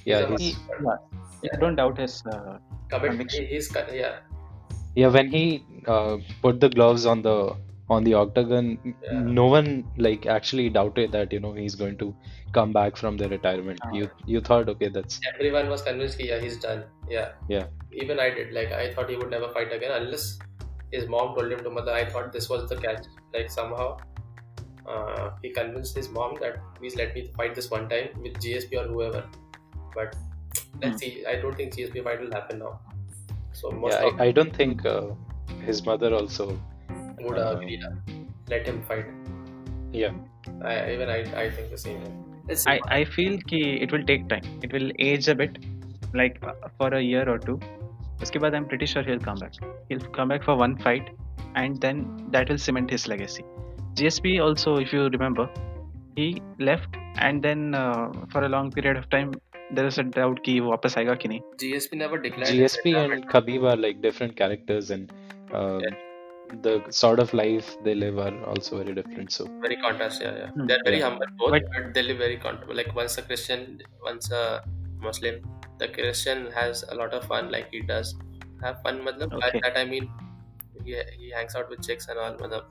Yeah, 0.05 0.27
He's 0.31 0.41
he's 0.41 0.55
He, 0.57 0.85
yeah, 1.43 1.51
I 1.55 1.57
don't 1.63 1.75
doubt 1.75 1.97
his. 1.97 2.23
Uh, 2.25 2.57
commit. 2.89 3.09
conviction. 3.11 3.45
He's 3.47 3.67
yeah. 3.93 4.19
yeah 4.95 5.07
when 5.07 5.29
he 5.29 5.63
uh, 5.87 6.17
put 6.41 6.59
the 6.59 6.69
gloves 6.69 7.05
on 7.05 7.21
the 7.27 7.35
on 7.95 8.03
the 8.07 8.13
octagon 8.21 8.67
Yeah. 8.85 9.19
no 9.37 9.45
one 9.53 9.69
like 10.05 10.25
actually 10.25 10.69
doubted 10.77 11.11
that 11.17 11.31
you 11.35 11.39
know 11.45 11.51
he's 11.53 11.75
going 11.83 11.97
to 12.03 12.07
come 12.57 12.71
back 12.77 12.97
from 13.01 13.17
the 13.21 13.27
retirement 13.33 13.79
Ah. 13.87 13.91
you 13.97 14.09
you 14.33 14.41
thought 14.49 14.69
okay 14.73 14.89
that's 14.97 15.19
Everyone 15.33 15.69
was 15.73 15.81
convinced. 15.89 16.17
that, 16.17 16.27
Yeah, 16.31 16.39
he's 16.45 16.57
done. 16.67 16.83
Yeah. 17.09 17.29
yeah 17.55 17.65
Even 18.03 18.19
I 18.25 18.29
did. 18.37 18.53
Like 18.59 18.71
I 18.83 18.93
thought 18.93 19.09
he 19.09 19.17
would 19.21 19.29
never 19.35 19.49
fight 19.57 19.71
again 19.77 19.91
unless 20.01 20.25
his 20.95 21.07
mom 21.13 21.35
told 21.35 21.51
him 21.55 21.61
to 21.65 21.69
mother. 21.77 21.93
I 21.93 22.05
thought 22.13 22.31
this 22.37 22.47
was 22.53 22.67
the 22.69 22.77
catch. 22.85 23.05
Like 23.33 23.49
somehow. 23.59 23.89
Uh, 24.86 25.30
he 25.42 25.50
convinced 25.50 25.96
his 25.96 26.08
mom 26.10 26.36
that 26.40 26.58
please 26.76 26.96
let 26.96 27.14
me 27.14 27.26
fight 27.36 27.54
this 27.54 27.70
one 27.70 27.88
time 27.88 28.08
with 28.22 28.34
GSP 28.34 28.80
or 28.82 28.86
whoever. 28.88 29.24
But 29.94 30.14
let's 30.82 31.00
see. 31.00 31.24
I 31.26 31.36
don't 31.36 31.56
think 31.56 31.74
GSP 31.74 32.04
fight 32.04 32.20
will 32.20 32.32
happen 32.32 32.58
now. 32.60 32.80
So 33.52 33.70
most 33.70 33.94
yeah 33.94 34.06
of 34.08 34.20
I, 34.20 34.26
I 34.26 34.32
don't 34.32 34.54
think 34.54 34.84
uh, 34.86 35.06
his 35.64 35.84
mother 35.84 36.14
also 36.14 36.58
would 37.20 37.38
uh, 37.38 37.56
agree. 37.56 37.82
uh, 37.82 37.94
Let 38.48 38.66
him 38.66 38.82
fight. 38.82 39.06
yeah 39.92 40.12
I, 40.62 40.92
even 40.92 41.08
I, 41.08 41.18
I 41.44 41.50
think 41.50 41.70
the 41.70 41.78
same. 41.78 42.02
way. 42.04 42.10
Let's 42.48 42.62
see. 42.64 42.70
I, 42.70 42.80
I 42.98 43.04
feel 43.04 43.38
कि 43.52 43.60
it 43.86 43.92
will 43.92 44.04
take 44.04 44.28
time. 44.28 44.44
It 44.62 44.72
will 44.72 44.90
age 44.98 45.28
a 45.28 45.34
bit, 45.34 45.58
like 46.14 46.38
uh, 46.44 46.52
for 46.78 46.94
a 46.94 47.02
year 47.02 47.28
or 47.28 47.38
two. 47.38 47.58
उसके 48.22 48.38
बाद 48.38 48.54
I'm 48.54 48.66
pretty 48.72 48.86
sure 48.86 49.02
he'll 49.02 49.24
come 49.28 49.38
back. 49.44 49.54
He'll 49.88 50.06
come 50.18 50.28
back 50.34 50.44
for 50.44 50.56
one 50.56 50.76
fight, 50.84 51.10
and 51.62 51.80
then 51.86 52.04
that 52.36 52.48
will 52.48 52.58
cement 52.66 52.90
his 52.96 53.08
legacy. 53.14 53.44
GSP 53.95 54.41
also, 54.41 54.77
if 54.77 54.93
you 54.93 55.07
remember, 55.09 55.49
he 56.15 56.41
left 56.59 56.95
and 57.15 57.41
then 57.43 57.75
uh, 57.75 58.11
for 58.31 58.43
a 58.43 58.49
long 58.49 58.71
period 58.71 58.97
of 58.97 59.09
time 59.09 59.33
there 59.73 59.85
is 59.85 59.97
a 59.97 60.03
doubt 60.03 60.37
that 60.37 60.45
he 60.45 60.59
will 60.61 60.77
come 60.77 60.93
back 60.93 61.19
GSP 61.57 61.93
never 61.93 62.17
declared. 62.17 62.49
GSP 62.49 62.95
and 62.95 63.27
Khabib 63.29 63.63
are 63.71 63.77
like 63.77 64.01
different 64.01 64.35
characters 64.35 64.91
and 64.91 65.11
uh, 65.53 65.79
yeah. 65.79 65.89
the 66.61 66.83
sort 66.89 67.19
of 67.19 67.33
life 67.33 67.77
they 67.83 67.95
live 67.95 68.17
are 68.17 68.37
also 68.45 68.77
very 68.83 68.93
different. 68.93 69.31
So 69.31 69.45
very 69.61 69.77
contrast, 69.77 70.21
yeah, 70.21 70.35
yeah. 70.37 70.47
Hmm. 70.49 70.67
They're 70.67 70.83
very 70.83 70.99
yeah. 70.99 71.09
humble 71.09 71.25
both, 71.37 71.51
but, 71.51 71.63
but 71.73 71.93
they 71.93 72.03
live 72.03 72.17
very 72.17 72.37
contrast. 72.37 72.73
Like 72.73 72.93
once 72.95 73.17
a 73.17 73.21
Christian, 73.21 73.81
once 74.03 74.31
a 74.31 74.63
Muslim, 74.99 75.41
the 75.79 75.87
Christian 75.87 76.51
has 76.51 76.83
a 76.89 76.95
lot 76.95 77.13
of 77.13 77.23
fun, 77.25 77.51
like 77.51 77.69
he 77.71 77.81
does 77.81 78.15
have 78.61 78.81
fun. 78.81 79.01
Matlab, 79.01 79.33
okay. 79.33 79.51
By 79.53 79.59
that 79.63 79.77
I 79.77 79.85
mean, 79.85 80.09
he, 80.83 81.01
he 81.17 81.29
hangs 81.29 81.55
out 81.55 81.69
with 81.69 81.85
chicks 81.85 82.07
and 82.07 82.19
all. 82.19 82.33
Matlab, 82.33 82.65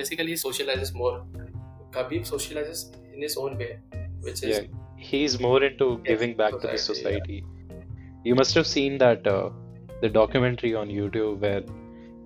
basically 0.00 0.32
he 0.36 0.40
socializes 0.46 0.94
more. 1.02 1.14
Khabib 1.96 2.26
socializes 2.34 2.80
in 3.14 3.22
his 3.26 3.36
own 3.36 3.56
way 3.62 3.70
which 4.26 4.42
is 4.42 4.50
yeah 4.50 4.60
he's 5.10 5.38
more 5.40 5.62
into 5.62 5.86
giving 6.10 6.36
back 6.36 6.52
to 6.60 6.66
the 6.66 6.78
society, 6.78 7.40
society. 7.40 7.44
You 8.24 8.34
must 8.34 8.54
have 8.54 8.66
seen 8.66 8.98
that 8.98 9.26
uh, 9.26 9.50
the 10.02 10.08
documentary 10.08 10.74
on 10.74 10.88
youtube 10.88 11.38
where 11.44 11.62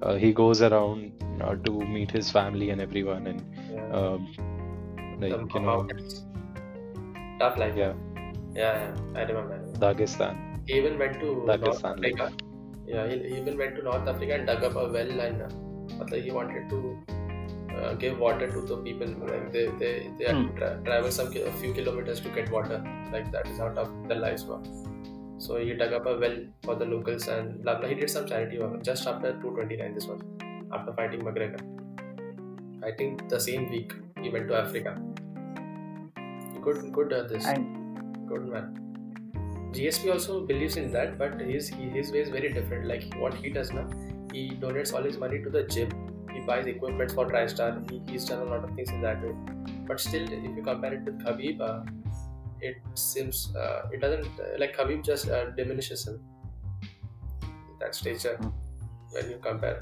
uh, 0.02 0.14
he 0.16 0.32
goes 0.32 0.62
around 0.62 1.24
uh, 1.40 1.54
to 1.66 1.72
meet 1.96 2.10
his 2.10 2.30
family 2.30 2.70
and 2.70 2.80
everyone 2.80 3.26
and 3.26 3.44
yeah, 3.72 3.98
um, 3.98 4.26
like 5.20 5.54
you 5.54 5.60
know 5.60 5.88
tough 7.38 7.58
life. 7.58 7.76
Yeah. 7.76 7.94
Yeah, 8.54 8.72
yeah 8.82 9.20
i 9.20 9.22
remember 9.32 9.58
dagestan. 9.84 10.48
He 10.66 10.74
even 10.78 10.98
went 10.98 11.14
to 11.20 11.28
north 11.34 11.60
Dagestan, 11.60 12.02
like- 12.02 12.32
yeah 12.86 13.06
he, 13.08 13.16
he 13.28 13.38
even 13.38 13.56
went 13.62 13.76
to 13.76 13.82
north 13.82 14.08
africa 14.12 14.34
and 14.34 14.46
dug 14.46 14.64
up 14.68 14.76
a 14.76 14.88
well 14.96 15.20
and 15.26 15.42
uh, 15.42 16.16
he 16.26 16.30
wanted 16.30 16.68
to 16.72 16.78
uh, 17.80 17.94
give 17.94 18.18
water 18.18 18.46
to 18.54 18.60
the 18.70 18.76
people 18.86 19.08
like 19.32 19.52
they 19.52 19.66
they, 19.82 19.92
they 20.18 20.24
had 20.30 20.36
to 20.40 20.46
Hmm. 20.48 20.56
tra- 20.58 20.80
travel 20.88 21.10
some 21.18 21.28
a 21.52 21.52
few 21.60 21.72
kilometers 21.78 22.20
to 22.20 22.30
get 22.38 22.50
water 22.56 22.78
like 23.12 23.30
that 23.36 23.46
is 23.52 23.58
how 23.58 23.68
tough 23.80 23.90
their 24.08 24.18
lives 24.26 24.44
were 24.50 24.62
so 25.46 25.56
he 25.56 25.72
dug 25.82 25.92
up 25.98 26.06
a 26.06 26.16
well 26.24 26.36
for 26.66 26.74
the 26.82 26.88
locals 26.94 27.28
and 27.36 27.62
blah 27.62 27.76
blah 27.78 27.88
he 27.92 27.96
did 28.02 28.10
some 28.16 28.26
charity 28.32 28.58
work 28.64 28.82
just 28.90 29.06
after 29.12 29.32
229 29.40 29.94
this 29.98 30.06
was 30.12 30.20
after 30.78 30.92
fighting 31.00 31.22
mcgregor 31.28 31.62
i 32.90 32.92
think 33.00 33.28
the 33.34 33.40
same 33.48 33.68
week 33.76 33.94
he 34.22 34.30
went 34.36 34.48
to 34.52 34.56
africa 34.64 34.92
good 36.64 36.92
good 36.92 37.12
at 37.12 37.28
this 37.28 37.46
And 37.46 37.78
Good 38.28 38.44
man. 38.48 38.66
GSP 39.76 40.10
also 40.12 40.34
believes 40.46 40.76
in 40.82 40.90
that, 40.92 41.18
but 41.18 41.40
his 41.40 41.68
his 41.96 42.10
way 42.12 42.20
is 42.26 42.30
very 42.34 42.50
different. 42.52 42.86
Like 42.90 43.04
what 43.22 43.34
he 43.34 43.50
does 43.56 43.72
now, 43.78 43.84
he 44.32 44.42
donates 44.62 44.92
all 44.98 45.02
his 45.08 45.18
money 45.24 45.40
to 45.46 45.50
the 45.56 45.62
gym. 45.74 45.90
He 46.34 46.40
buys 46.40 46.66
equipment 46.66 47.12
for 47.12 47.26
TriStar. 47.26 47.70
He, 47.90 48.02
he's 48.10 48.24
done 48.24 48.46
a 48.46 48.50
lot 48.50 48.64
of 48.64 48.74
things 48.74 48.90
in 48.90 49.00
that 49.02 49.22
way. 49.22 49.34
But 49.86 50.00
still, 50.00 50.24
if 50.32 50.56
you 50.56 50.62
compare 50.62 50.94
it 50.94 51.02
with 51.04 51.18
Khabib, 51.24 51.60
uh, 51.60 51.82
it 52.60 52.76
seems 52.94 53.54
uh, 53.56 53.88
it 53.92 54.00
doesn't 54.00 54.26
uh, 54.40 54.58
like 54.58 54.76
Khabib 54.76 55.04
just 55.04 55.28
uh, 55.28 55.50
diminishes 55.50 56.06
him. 56.06 56.20
That 57.80 57.94
stature 57.94 58.36
Hmm. 58.36 58.50
when 59.10 59.30
you 59.30 59.38
compare. 59.42 59.80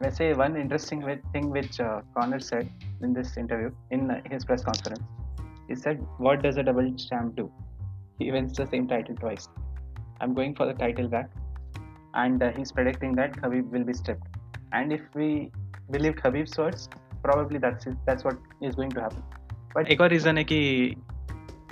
let's 0.00 0.18
say 0.18 0.32
one 0.34 0.56
interesting 0.56 1.02
thing 1.32 1.50
which 1.50 1.80
uh, 1.80 2.00
Conor 2.16 2.40
said 2.40 2.70
in 3.02 3.12
this 3.12 3.36
interview 3.36 3.70
in 3.90 4.10
uh, 4.10 4.20
his 4.30 4.44
press 4.44 4.64
conference. 4.64 5.02
He 5.68 5.74
said, 5.74 6.04
"What 6.18 6.42
does 6.42 6.58
a 6.58 6.62
double 6.62 6.90
champ 7.04 7.36
do? 7.36 7.50
He 8.18 8.30
wins 8.32 8.56
the 8.56 8.66
same 8.66 8.88
title 8.88 9.16
twice. 9.16 9.48
I'm 10.20 10.34
going 10.34 10.54
for 10.54 10.66
the 10.66 10.74
title 10.74 11.08
back, 11.08 11.30
and 12.14 12.42
uh, 12.42 12.52
he's 12.58 12.72
predicting 12.72 13.14
that 13.16 13.36
Khabib 13.42 13.70
will 13.76 13.84
be 13.84 13.94
stripped. 14.02 14.36
And 14.72 14.92
if 14.92 15.00
we 15.14 15.50
believe 15.90 16.14
Khabib's 16.14 16.58
words, 16.58 16.88
probably 17.22 17.58
that's 17.58 17.86
it, 17.86 17.96
that's 18.04 18.24
what 18.24 18.38
is 18.60 18.74
going 18.74 18.90
to 18.90 19.00
happen. 19.00 19.22
But 19.74 19.90
एक 19.90 20.00
और 20.00 20.10
reason 20.10 20.38
है 20.38 20.44
कि 20.44 20.60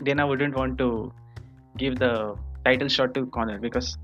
Dana 0.03 0.27
wouldn't 0.27 0.57
want 0.57 0.79
to 0.79 1.13
give 1.77 1.99
the 1.99 2.13
title 2.65 2.89
shot 2.89 3.15
to 3.15 3.27
Connor 3.39 3.59
because 3.59 3.97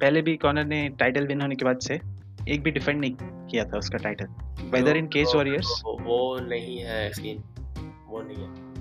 पहले 0.00 0.22
भी 0.22 0.36
Connor 0.44 0.64
ने 0.64 0.88
title 1.02 1.28
win 1.28 1.42
होने 1.42 1.56
के 1.56 1.64
बाद 1.64 1.78
से 1.88 2.00
एक 2.48 2.62
भी 2.62 2.70
डिफेंड 2.70 3.00
नहीं 3.00 3.14
किया 3.50 3.64
था 3.64 3.78
उसका 3.78 3.98
title 3.98 4.26
whether 4.72 4.96
in 4.96 5.06
Cage 5.06 5.34
Warriors 5.34 5.82
वो, 5.86 5.98
वो 6.02 6.38
नहीं 6.48 6.78
है 6.78 7.10
सीन 7.12 7.42
वो 8.06 8.22
नहीं 8.22 8.44
है 8.44 8.71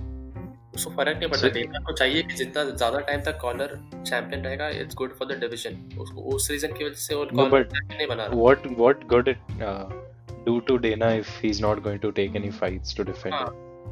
उसको 0.75 0.92
फ़र्क 0.92 1.18
नहीं 1.18 1.30
पड़ता। 1.30 1.48
डेटा 1.56 1.80
को 1.86 1.94
चाहिए 1.94 2.22
कि 2.24 2.36
जितना 2.36 2.63
ज़्यादा 2.63 3.00
टाइम 3.08 3.22
तक 3.22 3.38
कॉलर 3.42 3.75
चैंपियन 3.94 4.44
रहेगा 4.46 4.68
it's 4.84 4.96
good 4.96 5.13
for 5.18 5.34
the 5.34 5.40
division 5.40 5.80
उसको 6.01 6.22
उस 6.36 6.50
रीजन 6.51 6.74
की 6.78 6.84
वजह 6.86 7.01
से 7.06 7.16
वो 7.16 7.25
कॉलर 7.34 7.63
चैंपियन 7.63 7.98
नहीं 7.98 8.08
बना 8.08 8.25
रहा। 8.25 8.36
What 8.36 8.68
what 8.80 9.04
good 9.08 9.30
do 10.46 10.60
to 10.70 10.78
Dana 10.86 11.12
if 11.13 11.40
he 11.44 11.50
is 11.50 11.62
not 11.63 11.82
going 11.84 12.00
to 12.00 12.12
take 12.22 12.36
any 12.36 12.50
fights 12.62 12.98
to 12.98 13.04
defend 13.04 13.34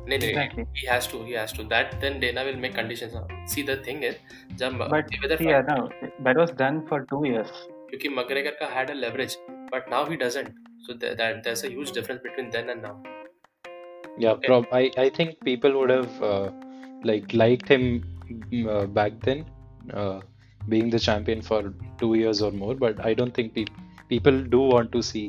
नहीं 0.10 0.20
नहीं 0.20 0.64
he 0.76 0.86
has 0.88 1.12
to 1.12 1.24
he 1.24 1.34
has 1.34 1.56
to 1.58 1.64
that 1.74 1.94
then 2.02 2.20
Dana 2.20 2.44
will 2.44 2.56
make 2.60 2.76
conditions 2.76 3.14
see 3.54 3.64
the 3.64 3.82
thing 3.88 4.04
is 4.06 4.56
जब 4.56 4.78
but 4.92 5.42
या 5.42 5.60
ना 5.70 5.76
that 6.04 6.38
was 6.38 6.52
done 6.60 6.80
for 6.90 7.06
2 7.14 7.26
years 7.26 7.52
क्योंकि 7.90 8.10
McGregor 8.16 8.58
का 8.60 8.66
had 8.76 8.90
a 8.90 8.94
leverage 8.96 9.38
but 9.74 9.90
now 9.92 10.10
he 10.10 10.16
doesn't 10.24 10.56
so 10.88 10.94
that 10.96 11.18
there 11.18 11.54
is 11.54 11.66
a 11.66 11.70
huge 11.70 11.94
difference 11.96 12.20
between 12.24 12.50
then 12.50 12.70
and 12.70 12.82
now 12.82 13.18
Yeah, 14.22 14.32
okay. 14.32 14.48
prob- 14.48 14.72
I, 14.78 14.80
I 15.02 15.04
think 15.18 15.36
people 15.42 15.76
would 15.76 15.92
have 15.92 16.24
uh, 16.30 16.48
like 17.11 17.33
liked 17.43 17.69
him 17.69 17.83
mm, 18.29 18.67
uh, 18.75 18.87
back 18.99 19.19
then 19.29 19.45
uh, 20.03 20.21
being 20.61 20.91
the 20.91 21.01
champion 21.07 21.43
for 21.49 21.59
two 22.03 22.13
years 22.21 22.43
or 22.43 22.53
more 22.53 22.75
but 22.85 23.05
I 23.11 23.15
don't 23.15 23.35
think 23.41 23.55
pe- 23.55 23.73
people 24.13 24.39
do 24.55 24.61
want 24.75 24.93
to 24.93 25.03
see 25.03 25.25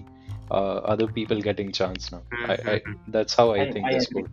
uh, 0.52 0.78
other 0.94 1.08
people 1.18 1.42
getting 1.50 1.72
chance 1.72 2.12
now 2.12 2.22
I, 2.54 2.56
I 2.74 2.82
that's 3.18 3.36
how 3.42 3.48
I, 3.52 3.60
I- 3.64 3.72
think 3.72 3.86
I 3.88 3.92
the 3.92 3.98
agree. 3.98 4.06
sport 4.06 4.32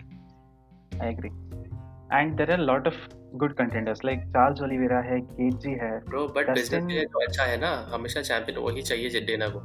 I 1.00 1.08
agree 1.16 1.32
and 2.20 2.37
there 2.38 2.50
are 2.50 2.61
a 2.62 2.66
lot 2.70 2.87
of 2.87 2.94
good 3.42 3.56
contenders 3.58 4.00
like 4.06 4.25
Charles 4.32 4.61
Oliveira 4.68 5.02
है 5.11 5.18
KG 5.28 5.75
है 5.82 5.90
bro 6.08 6.26
but 6.38 6.50
business 6.50 6.68
Dustin- 6.68 6.88
के 6.88 6.94
लिए 6.94 7.04
जो 7.12 7.25
अच्छा 7.26 7.44
है 7.50 7.56
ना 7.61 7.70
हमेशा 7.92 8.22
champion 8.30 8.58
वही 8.66 8.82
चाहिए 8.90 9.20
डेना 9.30 9.49
को 9.56 9.61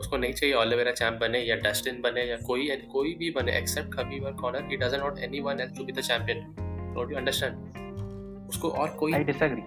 उसको 0.00 0.16
नहीं 0.16 0.32
चाहिए 0.40 0.54
ऑलिवेरा 0.54 0.90
चैंप 0.98 1.18
बने 1.20 1.38
या 1.44 1.56
डस्टिन 1.68 2.00
बने 2.02 2.24
या 2.30 2.36
कोई 2.46 2.68
कोई 2.92 3.14
भी 3.22 3.30
बने 3.36 3.56
एक्सेप्ट 3.58 3.94
खबीब 3.94 4.24
और 4.24 4.32
corner 4.42 4.68
he 4.70 4.76
doesn't 4.84 5.02
want 5.02 5.18
anyone 5.28 5.60
else 5.60 5.76
to 5.78 5.84
be 5.84 5.92
the 5.92 6.00
champion 6.10 6.44
Don't 6.93 7.11
you 7.11 7.17
understand 7.17 8.47
उसको 8.49 8.69
और 8.83 8.95
कोई 8.99 9.13
I 9.13 9.23
disagree 9.31 9.65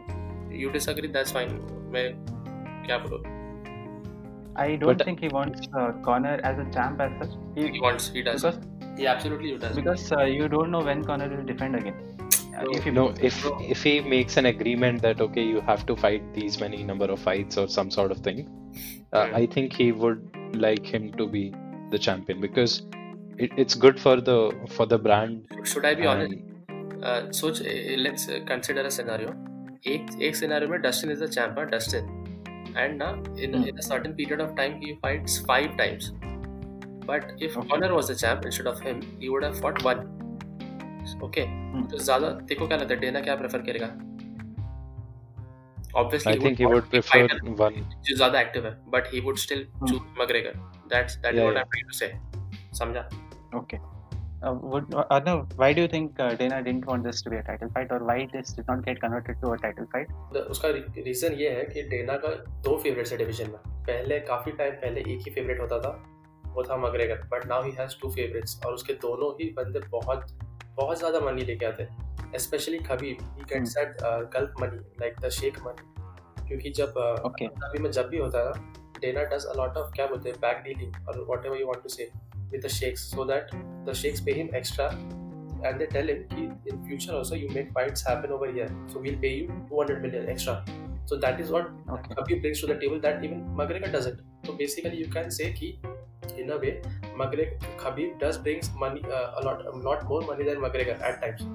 you 0.63 0.71
disagree 0.79 1.09
that's 1.19 1.33
fine 1.35 1.59
मैं 1.97 2.07
क्या 2.87 2.99
बोलूँ 3.07 3.23
I 4.65 4.67
don't 4.83 4.89
But- 4.91 5.03
think 5.07 5.23
he 5.25 5.29
wants 5.37 5.67
uh, 5.81 5.87
Connor 6.05 6.35
as 6.51 6.61
a 6.61 6.65
champ 6.75 7.01
as 7.07 7.17
such 7.23 7.33
he, 7.57 7.65
he 7.73 7.81
wants 7.87 8.05
he 8.13 8.23
does 8.29 8.45
because 8.45 8.61
he 9.01 9.09
absolutely 9.15 9.51
does 9.65 9.75
because 9.81 10.05
uh, 10.19 10.23
you 10.35 10.47
don't 10.55 10.71
know 10.77 10.81
when 10.87 11.03
Connor 11.11 11.29
will 11.37 11.49
defend 11.55 11.81
again 11.85 12.05
Uh, 12.59 12.63
No, 12.67 12.75
if 12.77 12.85
he 12.89 12.91
no 12.97 13.03
if 13.29 13.39
if 13.73 13.81
he 13.87 13.91
makes 14.11 14.39
an 14.43 14.47
agreement 14.51 15.03
that 15.07 15.19
okay 15.25 15.43
you 15.49 15.63
have 15.67 15.83
to 15.91 15.97
fight 16.05 16.29
these 16.37 16.55
many 16.63 16.79
number 16.91 17.09
of 17.17 17.19
fights 17.25 17.59
or 17.63 17.65
some 17.75 17.91
sort 17.97 18.15
of 18.15 18.23
thing 18.29 18.39
uh, 18.45 19.25
Hmm. 19.25 19.35
i 19.41 19.43
think 19.57 19.77
he 19.81 19.89
would 20.05 20.39
like 20.63 20.89
him 20.95 21.11
to 21.19 21.27
be 21.35 21.43
the 21.95 22.01
champion 22.07 22.41
because 22.47 22.77
it, 23.47 23.59
it's 23.65 23.79
good 23.85 24.01
for 24.07 24.15
the 24.31 24.39
for 24.77 24.87
the 24.95 24.99
brand 25.09 25.53
should 25.75 25.91
I 25.91 25.93
be 26.01 26.09
honest 26.15 26.39
uh, 27.03 27.33
सोच 27.33 27.63
let's 27.99 28.27
consider 28.49 28.85
a 28.85 28.89
scenario 28.99 29.29
एक 29.95 30.23
एक 30.23 30.37
scenario 30.37 30.71
में 30.71 30.81
Dustin 30.83 31.11
is 31.13 31.25
the 31.25 31.29
champ 31.31 31.59
Dustin 31.75 32.75
and 32.77 33.03
ना 33.03 33.11
in. 33.43 33.55
In 33.65 33.77
a 33.77 33.81
certain 33.81 34.15
period 34.15 34.41
of 34.41 34.55
time 34.57 34.81
he 34.85 34.93
fights 35.03 35.45
five 35.49 35.77
times 35.79 36.13
but 37.09 37.27
if 37.47 37.57
Okay. 37.59 37.69
Conor 37.71 37.89
was 37.95 38.09
the 38.11 38.15
champ 38.21 38.47
instead 38.49 38.69
of 38.69 38.79
him 38.85 39.03
he 39.19 39.29
would 39.33 39.45
have 39.47 39.59
fought 39.59 39.77
one 39.87 40.01
okay. 41.25 41.43
तो 41.91 41.99
ज़्यादा 41.99 42.31
देखो 42.49 42.67
क्या 42.67 42.77
लगता 42.79 42.95
है 42.95 43.01
Dana 43.01 43.21
क्या 43.21 43.35
prefer 43.37 43.63
करेगा 43.69 43.87
obviously 46.01 46.33
I 46.33 46.41
think 46.45 46.63
he 46.63 46.71
would 46.73 46.89
prefer 46.95 47.21
one. 47.61 47.77
जो 48.09 48.17
ज़्यादा 48.17 48.41
एक्टिव 48.41 48.67
है 48.67 48.73
but 48.95 49.13
he 49.13 49.21
would 49.27 49.37
still. 49.45 49.65
Choose 49.79 50.01
McGregor 50.19 50.59
that's 50.95 51.17
that 51.17 51.35
what 51.35 51.57
I. 51.57 51.61
Am 51.61 51.69
trying 51.69 51.87
to 51.89 51.97
say 51.99 52.09
समझा 52.79 53.09
Okay. 53.61 53.81
Uh, 54.43 54.53
would 54.53 54.85
Arnav, 55.11 55.53
why 55.57 55.73
do 55.73 55.81
you 55.81 55.89
think 55.89 56.21
uh, 56.21 56.35
Dana 56.35 56.63
didn't 56.63 56.85
want 56.87 57.03
this 57.03 57.23
to 57.23 57.31
be 57.31 57.37
a 57.37 57.43
title 57.43 57.71
fight, 57.71 57.91
or 57.91 58.05
why 58.05 58.29
this 58.33 58.53
did 58.53 58.67
not 58.67 58.85
get 58.85 59.01
converted 59.01 59.41
to 59.41 59.53
a 59.53 59.59
title 59.59 59.87
fight? 59.93 60.11
The- 60.33 60.45
उसका 60.51 60.69
reason 60.99 61.33
ये 61.35 61.51
है 61.51 61.65
कि 61.65 61.83
Dana 61.89 62.17
का 62.25 62.29
दो 62.67 62.77
favourites 62.83 63.13
है 63.13 63.19
division 63.19 63.51
में। 63.51 63.59
पहले 63.87 64.19
काफ़ी 64.21 64.53
टाइम 64.53 64.75
पहले 64.83 65.01
एक 65.01 65.27
ही 65.27 65.31
फेवरेट 65.35 65.61
होता 65.61 65.79
था 65.81 65.91
वो 66.55 66.63
था 66.63 66.77
McGregor 66.77 67.23
but 67.33 67.47
now 67.47 67.63
he 67.65 67.73
has 67.79 67.97
two 68.03 68.11
favourites 68.11 68.61
और 68.67 68.75
उसके 68.75 68.93
दोनों 69.07 69.33
ही 69.41 69.51
बंदे 69.57 69.81
बहुत 69.89 70.27
बहुत 70.77 70.99
ज़्यादा 70.99 71.21
मनी 71.21 71.45
लेके 71.45 71.67
आते 71.67 71.89
specially 72.39 72.79
Khabib 72.91 73.19
he 73.39 73.45
gets 73.53 73.75
that 73.79 73.97
Gulf 74.37 74.61
money 74.61 74.77
like 75.01 75.21
the 75.21 75.29
sheikh 75.39 75.59
money 75.67 76.49
क्योंकि 76.49 76.71
जब 76.71 76.95
uh, 77.07 77.17
Okay. 77.29 77.49
में 77.81 77.91
जब 77.91 78.09
भी 78.09 78.19
होता 78.19 78.47
है 78.49 78.53
Dana 79.01 79.23
does 79.35 79.45
a 79.45 79.53
lot 79.57 79.77
of 79.77 79.93
क्या 79.95 80.07
बोलते 80.07 80.31
हैं 80.31 80.39
बैक 80.41 80.63
डीलिंग 80.65 81.09
और 81.09 81.25
whatever 81.47 81.61
you 81.61 81.67
want 81.67 81.83
to 81.83 81.89
say 81.89 82.11
with 82.51 82.65
the 82.65 82.69
sheikhs 82.79 83.11
so 83.11 83.25
that 83.25 83.55
the 83.89 83.93
sheikhs 84.03 84.21
pay 84.25 84.33
him 84.33 84.55
extra 84.57 84.91
and 85.65 85.81
they 85.81 85.87
tell 85.93 86.11
him 86.13 86.25
कि 86.33 86.43
in 86.73 86.83
future 86.89 87.13
also 87.19 87.37
you 87.43 87.49
make 87.51 87.73
fights 87.77 88.07
happen 88.07 88.33
over 88.33 88.51
here 88.57 88.69
so 88.95 89.01
we'll 89.05 89.21
pay 89.23 89.33
you 89.35 89.55
200 89.71 90.03
million 90.03 90.29
extra 90.29 90.57
so 91.07 91.19
that 91.25 91.41
is 91.41 91.53
what 91.57 91.71
Okay. 91.97 92.15
Khabib 92.15 92.43
brings 92.43 92.61
to 92.61 92.67
the 92.67 92.77
table 92.83 93.01
that 93.01 93.25
even 93.25 93.45
McGregor 93.61 93.91
doesn't 93.93 94.21
so 94.45 94.53
basically 94.53 94.97
you 94.97 95.09
can 95.17 95.31
say 95.31 95.53
कि 95.61 95.73
in 96.43 96.51
a 96.51 96.59
way 96.65 96.73
McGregor 97.23 97.73
Khabib 97.85 98.19
does 98.25 98.39
brings 98.39 98.71
money 98.85 99.05
uh, 99.19 99.41
a 99.41 99.45
lot 99.49 99.67
a 99.73 99.77
lot 99.89 100.09
more 100.09 100.23
money 100.31 100.49
than 100.51 100.65
McGregor 100.67 101.01
at 101.11 101.23
times 101.23 101.47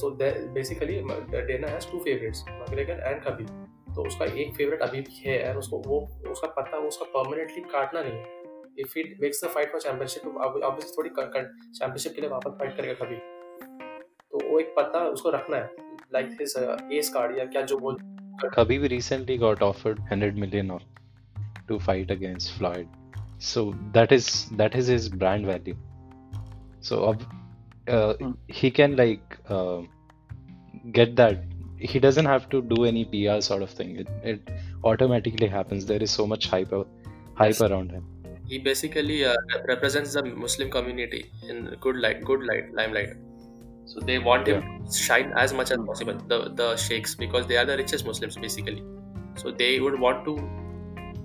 so 0.00 0.10
there 0.10 0.46
basically 0.58 1.02
Dana 1.52 1.70
has 1.70 1.86
two 1.86 2.02
favorites 2.08 2.44
McGregor 2.60 3.00
and 3.12 3.24
Khabib 3.28 3.54
तो 3.96 4.02
उसका 4.06 4.24
एक 4.40 4.54
favourite 4.54 4.82
अभी 4.82 5.00
भी 5.00 5.14
है 5.18 5.36
और 5.48 5.58
उसको 5.58 5.78
वो 5.86 5.98
उसका 6.30 6.48
पता 6.56 6.78
वो 6.78 6.88
उसका 6.88 7.04
परमानेंटली 7.12 7.60
काटना 7.74 8.00
नहीं 8.02 8.12
है 8.12 8.45
if 8.80 8.98
it 8.98 9.16
makes 9.22 9.44
the 9.44 9.48
fight 9.54 9.72
for 9.72 9.80
championship 9.80 10.26
obviously 10.26 10.96
थोड़ी 10.98 11.10
चैंपियनशिप 11.10 12.14
के 12.14 12.20
लिए 12.20 12.30
वापस 12.30 12.58
फाइट 12.60 12.76
करेगा 12.76 13.04
कभी 13.04 13.16
तो 14.32 14.50
वो 14.50 14.58
एक 14.60 14.74
पता 14.78 15.04
उसको 15.16 15.30
रखना 15.30 15.56
है 15.56 15.70
लाइक 16.12 16.36
हिज 16.40 16.54
एस 16.98 17.08
कार्ड 17.14 17.38
या 17.38 17.44
क्या 17.56 17.62
जो 17.72 17.78
बोल 17.86 17.98
Khabib 18.54 18.82
recently 18.92 19.34
got 19.42 19.62
offered 19.66 20.00
100 20.14 20.38
million 20.40 20.70
or 20.72 20.78
to 21.68 21.76
fight 21.84 22.10
against 22.14 22.50
Floyd. 22.56 22.88
So 23.50 23.62
that 23.94 24.10
is 24.16 24.26
that 24.58 24.74
is 24.80 24.90
his 24.94 25.06
brand 25.22 25.46
value. 25.50 25.76
So 26.88 26.98
ob- 27.10 27.24
uh, 27.86 28.12
Hmm. 28.18 28.34
he 28.58 28.70
can 28.80 28.96
like 29.00 29.38
uh, 29.58 29.78
get 30.98 31.16
that. 31.22 31.40
He 31.92 32.02
doesn't 32.06 32.30
have 32.32 32.48
to 32.56 32.60
do 32.74 32.84
any 32.90 33.06
PR 33.14 33.38
sort 33.48 33.64
of 33.68 33.72
thing. 33.80 33.96
It, 34.04 34.12
it 34.34 34.52
automatically 34.92 35.48
happens. 35.56 35.88
There 35.92 36.06
is 36.08 36.18
so 36.20 36.26
much 36.34 36.50
hype 36.56 36.76
hype 36.76 37.54
Yes. 37.54 37.62
around 37.70 37.96
him. 37.98 38.04
He 38.48 38.58
basically 38.58 39.24
uh, 39.24 39.36
represents 39.68 40.12
the 40.14 40.22
muslim 40.44 40.70
community 40.70 41.22
in 41.48 41.76
good 41.80 41.96
light 42.04 42.24
good 42.24 42.42
light 42.50 42.72
limelight 42.74 43.10
so 43.86 44.00
they 44.00 44.18
want 44.18 44.46
him 44.46 44.62
to 44.86 44.98
shine 45.06 45.32
as 45.44 45.52
much 45.52 45.70
as 45.70 45.78
possible 45.90 46.16
the 46.32 46.38
the 46.60 46.68
sheikhs 46.76 47.14
because 47.24 47.46
they 47.46 47.56
are 47.56 47.66
the 47.72 47.76
richest 47.82 48.06
muslims 48.06 48.36
basically 48.46 48.82
so 49.42 49.50
they 49.50 49.72
would 49.80 49.98
want 50.06 50.24
to 50.28 50.34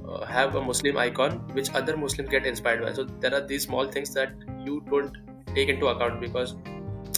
uh, 0.10 0.25
have 0.25 0.56
a 0.56 0.62
muslim 0.62 0.98
icon 0.98 1.40
which 1.60 1.72
other 1.82 1.98
muslims 1.98 2.30
get 2.30 2.46
inspired 2.46 2.84
by 2.86 2.94
so 3.00 3.04
there 3.25 3.34
are 3.40 3.46
these 3.54 3.63
small 3.70 3.92
things 3.96 4.13
that 4.20 4.34
you 4.68 4.84
don't 4.92 5.18
take 5.56 5.70
into 5.70 5.88
account 5.96 6.22
because 6.28 6.56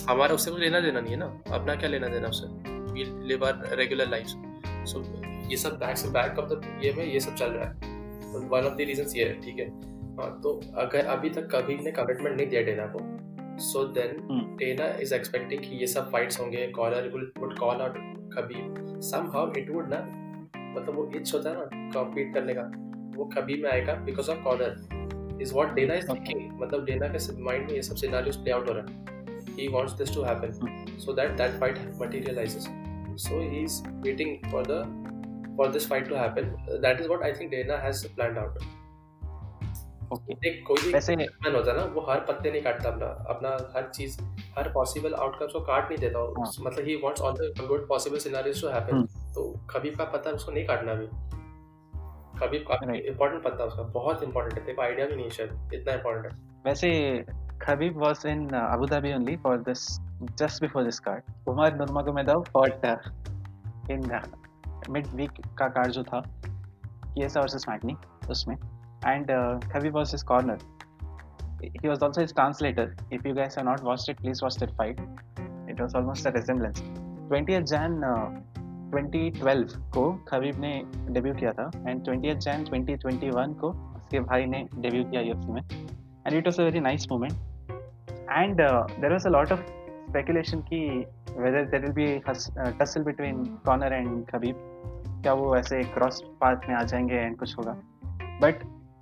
हमारा 0.08 0.34
उससे 0.36 0.52
कुछ 0.52 0.60
लेना 0.60 0.80
देना 0.80 1.00
नहीं 1.02 1.12
है 1.14 1.18
ना 1.20 1.26
अपना 1.56 1.76
क्या 1.76 1.90
लेना 1.90 2.08
देना 2.14 2.28
उससे 2.28 2.48
we 2.94 3.04
live 3.28 3.46
our 3.46 3.76
regular 3.78 4.08
life 4.10 4.28
so 4.92 5.04
ये 5.50 5.58
सब 5.58 5.78
बैक 5.80 5.98
से 5.98 6.10
बैक 6.18 6.40
ऑफ़ 6.40 6.50
द 6.50 6.80
ये 6.84 6.92
में 6.98 7.06
ये 7.06 7.20
सब 7.20 7.36
चल 7.36 7.52
रहा 7.52 7.66
है 7.66 7.92
वन 8.50 8.66
ऑफ़ 8.66 8.74
द 8.74 8.88
रीजंस 8.90 9.16
ये 9.16 9.28
है 9.28 9.40
ठीक 9.42 9.60
है 9.60 9.93
हाँ 10.20 10.30
तो 10.44 10.60
अगर 10.78 11.06
अभी 11.06 11.30
तक 11.30 11.48
कभी 11.56 11.76
ने 11.76 11.92
कमिटमेंट 11.92 12.36
नहीं 12.38 12.48
दिया 12.48 12.62
डेना 12.62 12.86
को 12.96 13.00
so 13.64 13.84
then. 13.98 14.56
Dana 14.60 14.86
is 15.02 15.14
expecting 15.16 15.62
कि 15.62 15.76
ये 15.76 15.88
सब 15.88 16.12
फाइट्स 16.12 16.40
होंगे 16.40 16.68
collar 16.68 17.08
will 17.10 17.32
would 17.38 17.58
call 17.60 17.82
out 17.82 17.94
कभी। 18.36 19.02
सम 19.08 19.30
हाउ 19.34 19.52
इट 19.58 19.70
वुड 19.70 19.94
ना 19.94 20.00
मतलब 20.78 20.96
वो 20.96 21.10
इच 21.16 21.34
होता 21.34 21.50
है 21.50 21.56
ना 21.56 21.92
कॉम्पीट 21.94 22.34
करने 22.34 22.54
का 22.58 22.72
वो 23.18 23.26
कभी 23.36 23.62
में 23.62 23.70
आएगा 23.72 23.94
because 24.06 24.32
of 24.32 24.44
collar 24.44 25.40
is 25.42 25.54
what 25.54 25.74
Dana 25.74 25.94
is 25.94 26.10
thinking 26.10 26.62
मतलब 26.62 26.86
डेना 26.86 27.08
के 27.08 27.42
माइंड 27.44 27.66
में 27.68 27.76
ये 27.76 27.82
सब 27.82 27.96
सिनेरियोस 27.96 28.38
प्ले 28.38 28.52
आउट 28.52 28.70
हो 28.70 28.74
रहा 28.74 28.86
है। 28.86 29.02
He 29.58 29.66
wants 29.74 29.94
this 29.98 30.12
to 30.14 30.22
happen 30.28 30.54
so 31.02 31.14
that 31.18 31.34
that 31.40 31.58
fight 31.64 31.80
materializes 31.98 32.64
so 33.26 33.42
he's 33.50 33.76
waiting 34.06 34.32
for 34.54 34.62
the 34.70 34.78
for 35.60 35.68
this 35.76 35.86
fight 35.92 36.08
to 36.08 36.16
happen 36.22 36.48
that 36.86 37.04
is 37.04 37.10
what 37.12 37.26
i 37.28 37.30
think 37.40 37.52
dana 37.56 37.78
has 37.84 38.02
planned 38.16 38.40
Okay. 40.12 40.36
देख 40.36 40.64
कोई 40.68 40.82
भी 40.82 40.94
वैसे 40.94 41.16
man 41.16 41.56
होता 41.56 41.72
है 41.72 41.78
ना 41.78 41.84
वो 41.94 42.02
हर 42.10 42.20
पत्ते 42.20 42.52
नहीं 42.52 42.62
काटता 42.62 42.90
अपना 42.90 43.08
अपना 43.34 43.50
हर 43.76 43.90
चीज़ 43.96 44.18
हर 44.58 44.70
पॉसिबल 44.74 45.14
आउटकम्स 45.14 45.54
को 45.54 45.60
काट 45.60 45.90
नहीं 45.90 46.00
देता 46.00 46.20
हाँ। 46.20 46.52
मतलब 46.62 46.86
he 46.86 46.96
wants 46.96 47.22
all 47.22 47.34
the 47.34 47.68
good 47.68 47.88
possible 47.88 48.18
scenarios 48.18 48.62
to 48.62 48.68
happen. 48.68 49.06
तो 49.36 49.44
खबीब 49.70 49.96
का 49.96 50.06
पता 50.16 50.32
उसको 50.32 50.52
नहीं 50.52 50.66
काटना 50.68 50.92
अभी 50.92 51.08
खबीब 52.40 52.66
काफ़ी 52.68 52.98
इंपॉर्टेंट 53.00 53.44
पता 53.44 53.64
है 53.64 53.68
उसका 53.68 53.84
बहुत 53.84 54.24
इंपॉर्टेंट 54.24 54.60
है 54.60 54.66
तेरे 54.66 54.76
को 54.76 54.82
आइडिया 54.82 55.08
भी 55.08 55.16
नहीं 55.16 55.26
है 55.26 55.32
शायद 55.32 55.74
इतना 55.74 55.94
इंपॉर्टेंट 55.94 56.34
है 56.34 56.40
वैसे 56.66 56.92
Khabib 57.64 57.94
was 57.94 58.26
in 58.26 58.54
uh, 58.54 58.68
Abu 58.72 58.88
Dhabi 58.88 59.16
only 59.16 59.38
for 59.38 59.58
this 59.58 60.00
just 60.40 60.60
before 60.60 60.84
this 60.84 61.00
card. 61.00 61.24
Umar 61.48 61.72
Nurmagomedov 61.72 62.50
fought 62.50 62.84
uh, 62.84 62.98
in 63.90 64.12
uh, 64.12 64.22
midweek 64.90 65.40
का 65.58 65.68
कार्ड 65.68 65.92
जो 65.92 66.04
था 66.04 66.22
Chiesa 67.16 67.42
versus 67.42 67.66
Magny 67.70 67.96
उसमें 68.32 68.56
and 69.06 69.30
uh, 69.30 69.60
Khabib 69.74 69.92
was 69.92 70.12
his 70.12 70.24
corner. 70.24 70.58
He 71.82 71.88
was 71.88 72.02
also 72.02 72.22
his 72.22 72.34
translator. 72.34 72.96
If 73.12 73.26
you 73.26 73.34
guys 73.34 73.56
have 73.56 73.66
not 73.66 73.84
watched 73.84 74.10
it, 74.10 74.18
please 74.18 74.42
watch 74.42 74.56
that 74.56 74.72
fight. 74.76 75.00
It 75.68 75.80
was 75.80 75.96
almost 75.96 76.26
a 76.26 76.32
resemblance. 76.32 76.82
20th 77.30 77.68
Jan 77.68 78.04
uh, 78.04 78.30
2012 78.94 79.74
को 79.94 80.26
Khabib 80.28 80.60
ने 80.60 80.84
debut 81.10 81.34
किया 81.34 81.52
था 81.52 81.72
and 81.90 82.04
20th 82.06 82.40
Jan 82.40 82.66
2021 82.66 83.56
को 83.60 83.70
उसके 83.96 84.20
भाई 84.20 84.46
ने 84.46 84.68
debut 84.76 85.04
किया 85.04 85.22
UFC 85.22 85.52
में 85.52 85.62
it 86.28 86.48
was 86.48 86.60
a 86.60 86.72
very 86.72 86.82
nice 86.82 87.08
moment. 87.12 87.34
And 88.36 88.62
uh, 88.62 88.88
there 89.02 89.14
was 89.14 89.26
a 89.26 89.32
lot 89.32 89.52
of 89.52 89.60
speculation 90.10 90.62
कि 90.62 91.06
will 91.38 91.94
be 91.94 92.22
hus- 92.30 92.52
uh, 92.58 92.72
tussle 92.72 93.04
between 93.04 93.44
Conor 93.68 93.92
and 94.02 94.28
Khabib. 94.32 94.54
क्या 95.24 95.34
वो 95.34 95.56
ऐसे 95.56 95.84
क्रॉस 95.84 96.22
पाथ 96.42 96.56
में 96.70 96.76
आ 96.76 96.84
जाएँगे 96.84 97.16
एंड 97.16 97.38
कुछ 97.38 97.58
होगा 97.58 97.72
but 98.42 98.56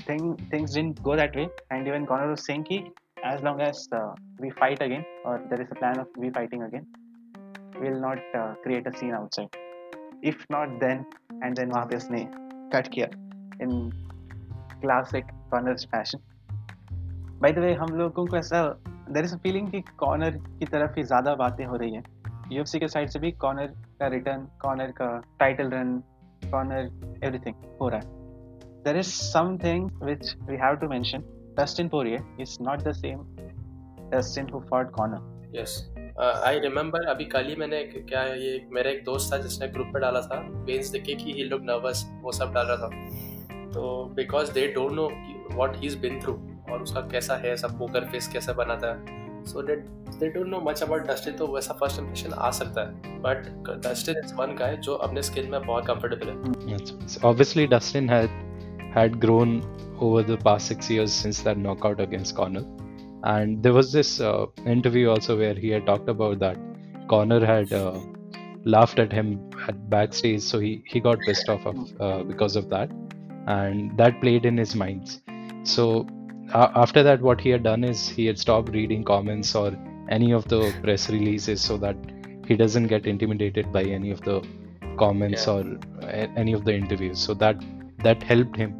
thing 0.09 0.35
things 0.53 0.73
didn't 0.73 0.99
go 1.01 1.15
that 1.15 1.35
way 1.37 1.43
and 1.71 1.87
even 1.87 2.05
Connor 2.05 2.27
was 2.27 2.37
saying 2.39 2.63
कि 2.65 2.83
as 3.23 3.41
long 3.41 3.61
as 3.61 3.87
uh, 3.91 4.13
we 4.39 4.49
fight 4.51 4.81
again 4.81 5.05
or 5.23 5.39
there 5.49 5.61
is 5.61 5.71
a 5.71 5.75
plan 5.75 5.99
of 5.99 6.07
we 6.17 6.29
fighting 6.31 6.63
again 6.63 6.85
we'll 7.75 7.99
not 7.99 8.19
uh, 8.35 8.53
create 8.63 8.87
a 8.87 8.93
scene 8.93 9.13
outside 9.13 9.57
if 10.23 10.45
not 10.49 10.79
then 10.79 11.03
and 11.41 11.55
then 11.55 11.71
वहाँ 11.71 11.85
पे 11.85 11.95
उसने 11.95 12.25
cut 12.73 12.87
किया 12.93 13.07
in 13.65 13.75
classic 14.83 15.33
Connor's 15.53 15.85
fashion 15.93 16.23
by 17.41 17.51
the 17.51 17.59
way 17.59 17.73
हम 17.73 17.95
लोगों 17.97 18.25
को 18.25 18.37
ऐसा 18.37 18.63
there 19.11 19.25
is 19.25 19.33
a 19.35 19.37
feeling 19.43 19.69
कि 19.71 19.81
corner 19.99 20.37
की 20.59 20.65
तरफ़ 20.65 20.97
ही 20.97 21.03
ज़्यादा 21.03 21.35
बातें 21.35 21.65
हो 21.65 21.75
रही 21.75 21.93
हैं 21.93 22.03
यूएफसी 22.51 22.79
के 22.79 22.87
साइड 22.87 23.09
से 23.09 23.19
भी 23.19 23.31
कॉर्नर 23.43 23.73
का 23.99 24.07
रिटर्न 24.07 24.47
कॉर्नर 24.61 24.91
का 25.01 25.11
टाइटल 25.39 25.69
रन 25.69 25.97
कॉर्नर 26.51 26.89
एवरीथिंग 27.23 27.55
हो 27.81 27.89
रहा 27.89 27.99
है 27.99 28.20
there 28.85 28.97
is 28.97 29.07
something 29.07 29.89
which 30.03 30.35
we 30.49 30.57
have 30.57 30.75
to 30.75 30.87
mention 30.89 31.23
Dustin 31.59 31.89
Poirier 31.89 32.41
is 32.41 32.57
not 32.61 32.81
the 32.81 32.91
same 32.95 33.19
Dustin 34.11 34.49
who 34.53 34.59
fought 34.69 34.91
Connor 34.91 35.59
yes 35.59 35.77
I 36.19 36.59
remember 36.59 37.05
अभी 37.09 37.25
कल 37.25 37.45
ही 37.47 37.55
मैंने 37.55 37.83
क्या 37.85 38.23
ये 38.23 38.51
मेरा 38.73 38.91
एक 38.91 39.03
दोस्त 39.05 39.33
था 39.33 39.37
जिसने 39.37 39.67
ग्रुप 39.67 39.87
पे 39.93 39.99
डाला 39.99 40.21
था। 40.21 40.39
बेन्स 40.65 40.89
देखे 40.89 41.13
कि 41.15 41.33
ही 41.33 41.43
लुक 41.43 41.61
नर्वस 41.63 42.05
वो 42.23 42.31
सब 42.31 42.53
डाल 42.53 42.67
रहा 42.67 42.77
था। 42.77 43.69
तो 43.71 44.03
because 44.15 44.51
they 44.53 44.67
don't 44.73 44.91
know 44.91 45.07
what 45.55 45.75
he 45.77 45.87
is 45.87 45.97
been 45.99 46.19
through 46.21 46.33
और 46.71 46.81
उसका 46.81 47.01
कैसा 47.11 47.35
है 47.35 47.55
सब 47.57 47.77
पोकर 47.79 48.05
फेस 48.11 48.27
कैसा 48.33 48.53
बनाता 48.53 48.87
है। 48.87 49.43
So 49.45 49.61
they 49.61 49.75
they 49.75 50.29
don't 50.29 50.47
know 50.47 50.59
much 50.61 50.83
about 50.83 51.07
Dustin 51.07 51.33
तो 51.33 51.47
वैसा 51.55 51.73
फ़र्स्ट 51.73 51.99
इंप्रेशन 51.99 52.33
आ 52.33 52.51
सकता 52.59 52.81
है। 52.81 53.19
But 53.21 53.37
Dustin 53.87 54.23
is 54.23 54.33
one 54.35 54.55
guy 54.55 54.77
जो 54.77 54.95
अपने 55.07 55.21
स्किन 55.21 55.49
में 55.51 55.61
बहुत 55.61 55.87
कंफर्टेबल 55.87 56.29
है। 56.29 56.35
Yes. 56.71 57.19
Obviously, 57.31 57.67
Dustin 57.75 58.09
had 58.93 59.19
grown 59.19 59.51
over 59.99 60.23
the 60.23 60.37
past 60.37 60.67
six 60.67 60.89
years 60.89 61.11
since 61.13 61.41
that 61.41 61.57
knockout 61.57 61.99
against 61.99 62.35
Conor, 62.35 62.63
and 63.23 63.61
there 63.63 63.73
was 63.73 63.91
this 63.91 64.19
uh, 64.19 64.45
interview 64.65 65.09
also 65.09 65.37
where 65.37 65.53
he 65.53 65.69
had 65.69 65.85
talked 65.85 66.09
about 66.09 66.39
that 66.39 66.57
Conor 67.07 67.45
had 67.45 67.71
uh, 67.73 67.99
laughed 68.65 68.99
at 68.99 69.11
him 69.11 69.49
at 69.67 69.89
backstage, 69.89 70.41
so 70.41 70.59
he 70.59 70.83
he 70.85 70.99
got 70.99 71.19
pissed 71.27 71.49
off 71.49 71.65
of, 71.65 71.77
uh, 71.99 72.23
because 72.23 72.55
of 72.55 72.69
that, 72.69 72.89
and 73.47 73.97
that 73.97 74.19
played 74.21 74.45
in 74.45 74.57
his 74.57 74.75
minds. 74.75 75.21
So 75.63 76.07
after 76.53 77.01
that, 77.03 77.21
what 77.21 77.39
he 77.39 77.49
had 77.49 77.63
done 77.63 77.83
is 77.83 78.07
he 78.09 78.25
had 78.25 78.37
stopped 78.37 78.69
reading 78.69 79.03
comments 79.03 79.55
or 79.55 79.71
any 80.09 80.31
of 80.33 80.47
the 80.53 80.73
press 80.83 81.09
releases 81.09 81.61
so 81.61 81.77
that 81.77 81.95
he 82.47 82.55
doesn't 82.55 82.87
get 82.87 83.05
intimidated 83.05 83.71
by 83.71 83.83
any 83.83 84.11
of 84.11 84.21
the 84.21 84.41
comments 84.97 85.45
Yeah. 85.47 85.53
or 85.53 85.61
a- 86.01 86.29
any 86.43 86.53
of 86.53 86.65
the 86.65 86.73
interviews. 86.75 87.19
So 87.19 87.33
that 87.35 87.55
that 88.03 88.23
helped 88.23 88.55
him 88.55 88.77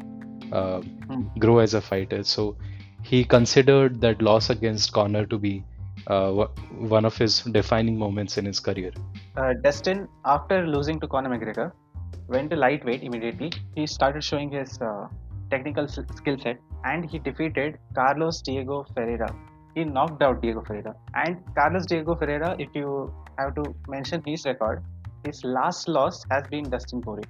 uh, 0.52 0.80
Hmm. 1.08 1.22
grow 1.38 1.58
as 1.58 1.74
a 1.74 1.80
fighter. 1.80 2.22
So 2.22 2.56
he 3.02 3.24
considered 3.24 4.00
that 4.00 4.22
loss 4.22 4.50
against 4.50 4.92
Conor 4.92 5.26
to 5.26 5.38
be 5.38 5.64
uh, 6.06 6.26
w- 6.38 6.48
one 6.94 7.04
of 7.04 7.16
his 7.16 7.40
defining 7.42 7.98
moments 7.98 8.38
in 8.38 8.44
his 8.44 8.60
career. 8.60 8.92
Uh, 9.36 9.52
Dustin, 9.62 10.08
after 10.24 10.66
losing 10.66 10.98
to 11.00 11.08
Conor 11.08 11.30
McGregor, 11.30 11.72
went 12.28 12.50
to 12.50 12.56
lightweight 12.56 13.02
immediately. 13.02 13.50
He 13.74 13.86
started 13.86 14.22
showing 14.24 14.50
his 14.50 14.78
uh, 14.80 15.08
technical 15.50 15.84
s- 15.84 15.98
skill 16.16 16.38
set 16.38 16.58
and 16.84 17.08
he 17.08 17.18
defeated 17.18 17.78
Carlos 17.94 18.40
Diego 18.42 18.84
Ferreira. 18.94 19.34
He 19.74 19.84
knocked 19.84 20.22
out 20.22 20.40
Diego 20.42 20.62
Ferreira. 20.66 20.94
And 21.14 21.42
Carlos 21.54 21.86
Diego 21.86 22.14
Ferreira, 22.14 22.56
if 22.58 22.68
you 22.74 23.12
have 23.38 23.54
to 23.56 23.74
mention 23.88 24.22
his 24.26 24.44
record, 24.44 24.82
his 25.24 25.42
last 25.44 25.88
loss 25.88 26.24
has 26.30 26.44
been 26.48 26.64
Dustin 26.68 27.00
Poirier. 27.00 27.24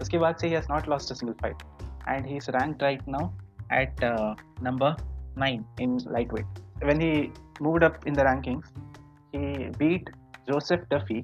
उसके 0.00 0.18
बाद 0.18 0.36
से 0.40 0.48
he 0.48 0.54
has 0.54 0.68
not 0.72 0.88
lost 0.92 1.10
a 1.10 1.18
single 1.20 1.36
fight. 1.42 1.62
And 2.06 2.26
he 2.26 2.36
is 2.36 2.48
ranked 2.48 2.82
right 2.82 3.06
now 3.06 3.32
at 3.70 4.02
uh, 4.02 4.34
number 4.62 4.96
9 5.36 5.64
in 5.78 5.98
lightweight. 5.98 6.46
When 6.82 7.00
he 7.00 7.30
moved 7.60 7.84
up 7.84 8.06
in 8.06 8.14
the 8.14 8.24
rankings, 8.24 8.72
he 9.34 9.68
beat 9.82 10.10
Joseph 10.48 10.86
Duffy 10.92 11.20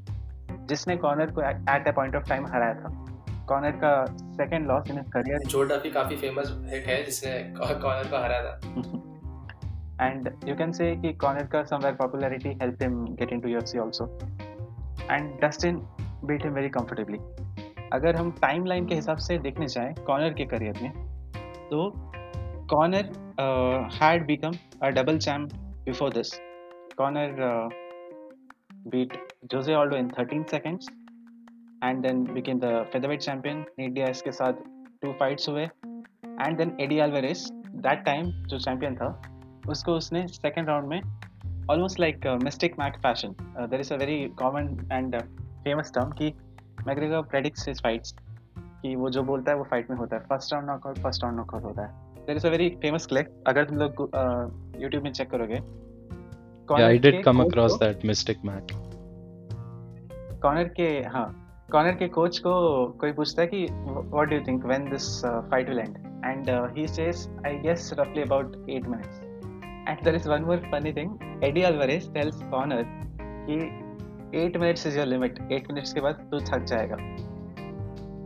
जिसने 0.71 0.97
corner 0.97 1.31
को 1.31 1.43
at 1.43 1.89
a 1.89 1.93
point 1.93 2.17
of 2.17 2.29
time 2.29 2.47
हराया 2.47 2.75
था. 2.75 2.89
Corner 3.49 3.71
का 3.85 4.05
second 4.11 4.67
loss 4.67 4.91
in 4.91 5.03
career 5.15 5.47
जो 5.49 5.63
Duffy 5.63 5.91
काफ़ी 5.91 6.17
famous 6.17 6.53
hit 6.71 6.87
है 6.87 7.03
जिसने 7.05 7.33
corner 7.59 8.11
को 8.11 8.17
हराया 8.17 8.43
था. 8.45 10.07
एंड 10.07 10.31
यू 10.49 10.57
कैन 10.57 10.73
से 10.73 10.95
कि 10.97 11.13
कॉर्नर 11.13 11.47
का 11.53 11.63
somewhere 11.65 11.95
popularity 11.95 12.49
help 12.63 12.83
him 12.83 13.05
get 13.21 13.33
into 13.33 13.49
UFC 13.49 13.79
also 13.79 14.07
and 15.11 15.31
Dustin 15.45 15.77
beat 16.25 16.45
him 16.45 16.53
very 16.53 16.69
comfortably 16.69 17.19
अगर 17.93 18.17
हम 18.17 18.31
टाइमलाइन 18.31 18.87
के 18.87 18.95
हिसाब 18.95 19.17
से 19.17 19.39
देखने 19.39 19.67
जाए 19.67 19.95
कॉर्नर 20.07 20.33
के 20.33 20.45
करियर 20.45 20.79
में 20.83 20.93
तो 21.71 21.93
Connor 22.71 23.11
had 24.03 24.27
become 24.27 24.53
a 24.83 24.89
double 24.89 25.19
champ 25.19 25.47
before 25.85 26.13
this 26.13 26.31
Connor 26.99 27.37
beat 28.89 29.19
Jose 29.53 29.75
Aldo 29.75 29.97
in 29.97 30.09
thirteen 30.09 30.43
seconds 30.43 30.89
and 31.85 32.03
then 32.03 32.25
became 32.25 32.59
the 32.59 32.85
featherweight 32.93 33.21
champion 33.21 33.65
नीडियास 33.79 34.23
के 34.23 34.33
साथ 34.33 34.53
टू 35.03 35.13
फाइट्स 35.13 35.49
हुए 35.49 35.63
and 35.63 36.57
then 36.57 36.77
Eddie 36.81 36.99
Alvarez 36.99 37.49
that 37.53 38.05
time 38.05 38.25
जो 38.25 38.59
champion 38.59 38.97
था, 38.97 39.23
उसको 39.69 39.93
उसने 39.93 40.27
second 40.29 40.69
round 40.69 40.89
में 40.89 41.01
almost 41.71 42.01
like 42.01 42.27
Mystic 42.43 42.79
Mac 42.79 42.97
fashion 42.97 43.35
there 43.71 43.81
is 43.81 43.95
a 43.95 43.97
very 43.97 44.25
common 44.39 44.89
and 44.93 45.17
famous 45.65 45.93
term 45.95 46.11
की 46.11 46.35
McGregor 46.89 47.23
predicts 47.25 47.69
his 47.69 47.77
fights 47.79 48.13
कि 48.59 48.97
वो 48.97 49.11
जो 49.11 49.23
बोलता 49.23 49.53
है 49.53 49.59
वो 49.59 49.65
फाइट 49.65 49.91
में 49.91 49.97
होता 49.97 50.17
है। 50.17 50.23
First 50.23 50.53
round 50.53 50.71
knockout 50.71 50.99
first 50.99 51.25
round 51.25 51.39
knockout 51.39 51.63
होता 51.63 51.83
है। 51.87 52.15
There 52.15 52.37
is 52.37 52.47
a 52.47 52.51
very 52.51 52.71
famous 52.71 53.07
clip 53.07 53.45
अगर 53.47 53.65
तुम 53.65 53.79
लोग 53.79 54.11
यूट्यूब 54.83 55.05
में 55.05 55.13
चेक 55.13 55.31
करोगे। 55.31 55.87
Yeah, 56.73 56.91
I 56.91 57.01
did 57.01 57.11
के 57.11 57.23
come 57.23 57.37
coach 57.37 57.51
across 57.51 57.71
को- 57.71 57.81
that 57.83 58.01
Mystic 58.01 58.51
Mac. 58.51 58.75
कॉर्नर 60.41 60.65
के 60.65 60.83
हाँ 60.83 61.43
कॉर्नर 61.73 61.95
के 61.95 62.09
कोच 62.09 62.39
को 62.39 62.87
कोई 62.89 63.13
पूछता 63.13 63.43
है 63.43 63.49
कि 63.49 63.67
what 63.87 64.29
do 64.29 64.37
you 64.37 64.43
think 64.47 64.65
when 64.65 64.85
this 64.85 65.25
fight 65.25 65.69
will 65.69 65.79
end 65.79 65.97
and 66.25 66.77
he 66.77 66.89
says 66.89 67.29
I 67.47 67.59
guess 67.59 67.91
रफली 67.99 68.23
about 68.23 68.47
8 68.47 68.89
minutes 68.89 69.21
and 69.89 70.05
there 70.05 70.17
is 70.17 70.29
one 70.29 70.43
more 70.43 70.57
funny 70.57 70.93
thing 70.93 71.41
Eddie 71.45 71.63
Alvarez 71.63 72.15
tells 72.15 72.43
Connor 72.43 72.87
कि 73.23 73.86
8 74.39 74.57
minutes 74.57 74.87
is 74.87 74.99
your 74.99 75.07
limit 75.07 75.39
8 75.53 75.71
minutes 75.73 75.93
के 75.93 76.01
बाद 76.01 76.29
तू 76.31 76.41
थक 76.51 76.65
जाएगा। 76.65 76.97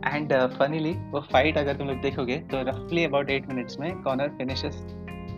and 0.07 0.33
funnily 0.57 0.93
वो 1.11 1.21
fight 1.31 1.57
अगर 1.57 1.77
तुम 1.77 1.87
लोग 1.87 2.01
देखोगे 2.01 2.37
तो 2.51 2.61
रफली 2.69 3.05
अबाउट 3.05 3.31
8 3.31 3.53
मिनट्स 3.53 3.79
में 3.79 3.91
Connor 4.03 4.29
finishes 4.37 4.83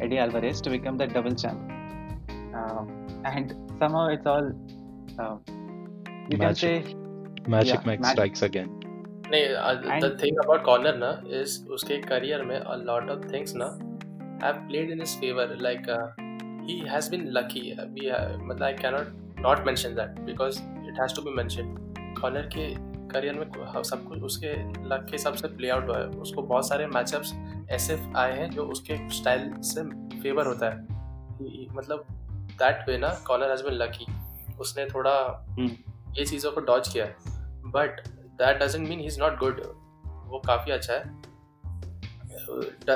Eddie 0.01 0.17
Alvarez 0.17 0.63
to 0.63 0.71
become 0.71 0.97
the 0.97 1.11
double 1.13 1.35
champ 1.35 1.69
and 3.27 3.51
somehow 3.79 4.07
it's 4.09 4.25
all 4.25 4.49
uh, 5.17 5.35
you 6.29 6.37
can 6.37 6.47
Magic. 6.47 6.59
say 6.59 6.95
Magic 7.47 7.73
Yeah, 7.73 7.85
Mac 7.85 8.05
strikes 8.05 8.49
again. 8.49 8.71
नहीं 9.25 9.99
द 10.01 10.17
थिंग 10.21 10.37
अबाउट 10.39 10.63
कॉर्नर 10.63 10.97
ना 10.97 11.09
इज़ 11.39 11.53
उसके 11.75 11.97
करियर 12.01 12.41
में 12.45 12.55
a 12.55 12.75
lot 12.79 13.09
of 13.09 13.21
things 13.33 13.53
ना 13.55 13.65
have 14.43 14.55
played 14.67 14.91
in 14.91 14.99
his 14.99 15.15
favour 15.19 15.55
like 15.61 15.87
he 16.69 16.77
has 16.89 17.09
been 17.11 17.25
lucky 17.37 17.61
we 17.71 18.11
मतलब 18.11 18.63
I 18.63 18.73
can 18.81 18.93
not 18.93 19.22
not 19.43 19.65
mention 19.65 19.95
that 19.95 20.19
because 20.25 20.59
it 20.87 20.99
has 21.01 21.15
to 21.15 21.21
be 21.21 21.31
mention 21.35 21.75
Connor 22.21 22.49
के 22.55 22.67
career 23.09 23.33
में 23.35 23.81
सब 23.83 24.07
कुछ 24.07 24.21
उसके 24.23 24.51
luck 24.87 25.05
के 25.05 25.11
हिसाब 25.11 25.33
से 25.35 25.47
प्ले 25.47 25.69
आउट 25.69 25.87
हुआ 25.87 25.97
है। 25.97 26.05
उसको 26.21 26.41
बहुत 26.41 26.67
सारे 26.67 26.85
मैचअप्स 26.87 27.33
ऐसे 27.71 27.97
आए 28.17 28.37
हैं 28.37 28.49
जो 28.51 28.65
उसके 28.65 28.97
स्टाइल 29.17 29.51
से 29.63 29.83
फेवर 30.19 30.47
होता 30.47 30.69
है। 30.69 30.75
मतलब 31.75 32.05
दैट 32.61 32.87
वे 32.89 32.97
ना 32.97 33.09
कॉर्नर 33.27 33.49
हैज़ 33.49 33.63
बीन 33.63 33.73
लकी 33.73 34.05
उसने 34.59 34.85
थोड़ा 34.85 35.15
हम्म। 35.49 35.69
ये 36.17 36.25
चीज़ों 36.25 36.51
को 36.51 36.61
डॉच 36.61 36.87
किया। 36.87 37.05
है 37.05 37.15
but 37.71 38.01
that 38.41 38.57
doesn't 38.63 38.87
mean 38.87 38.99
he 38.99 39.05
is 39.05 39.19
not 39.21 39.37
good 39.39 39.61
वो 40.25 40.41
काफ़ी 40.47 40.71
अच्छा 40.71 40.93
है। 40.93 41.32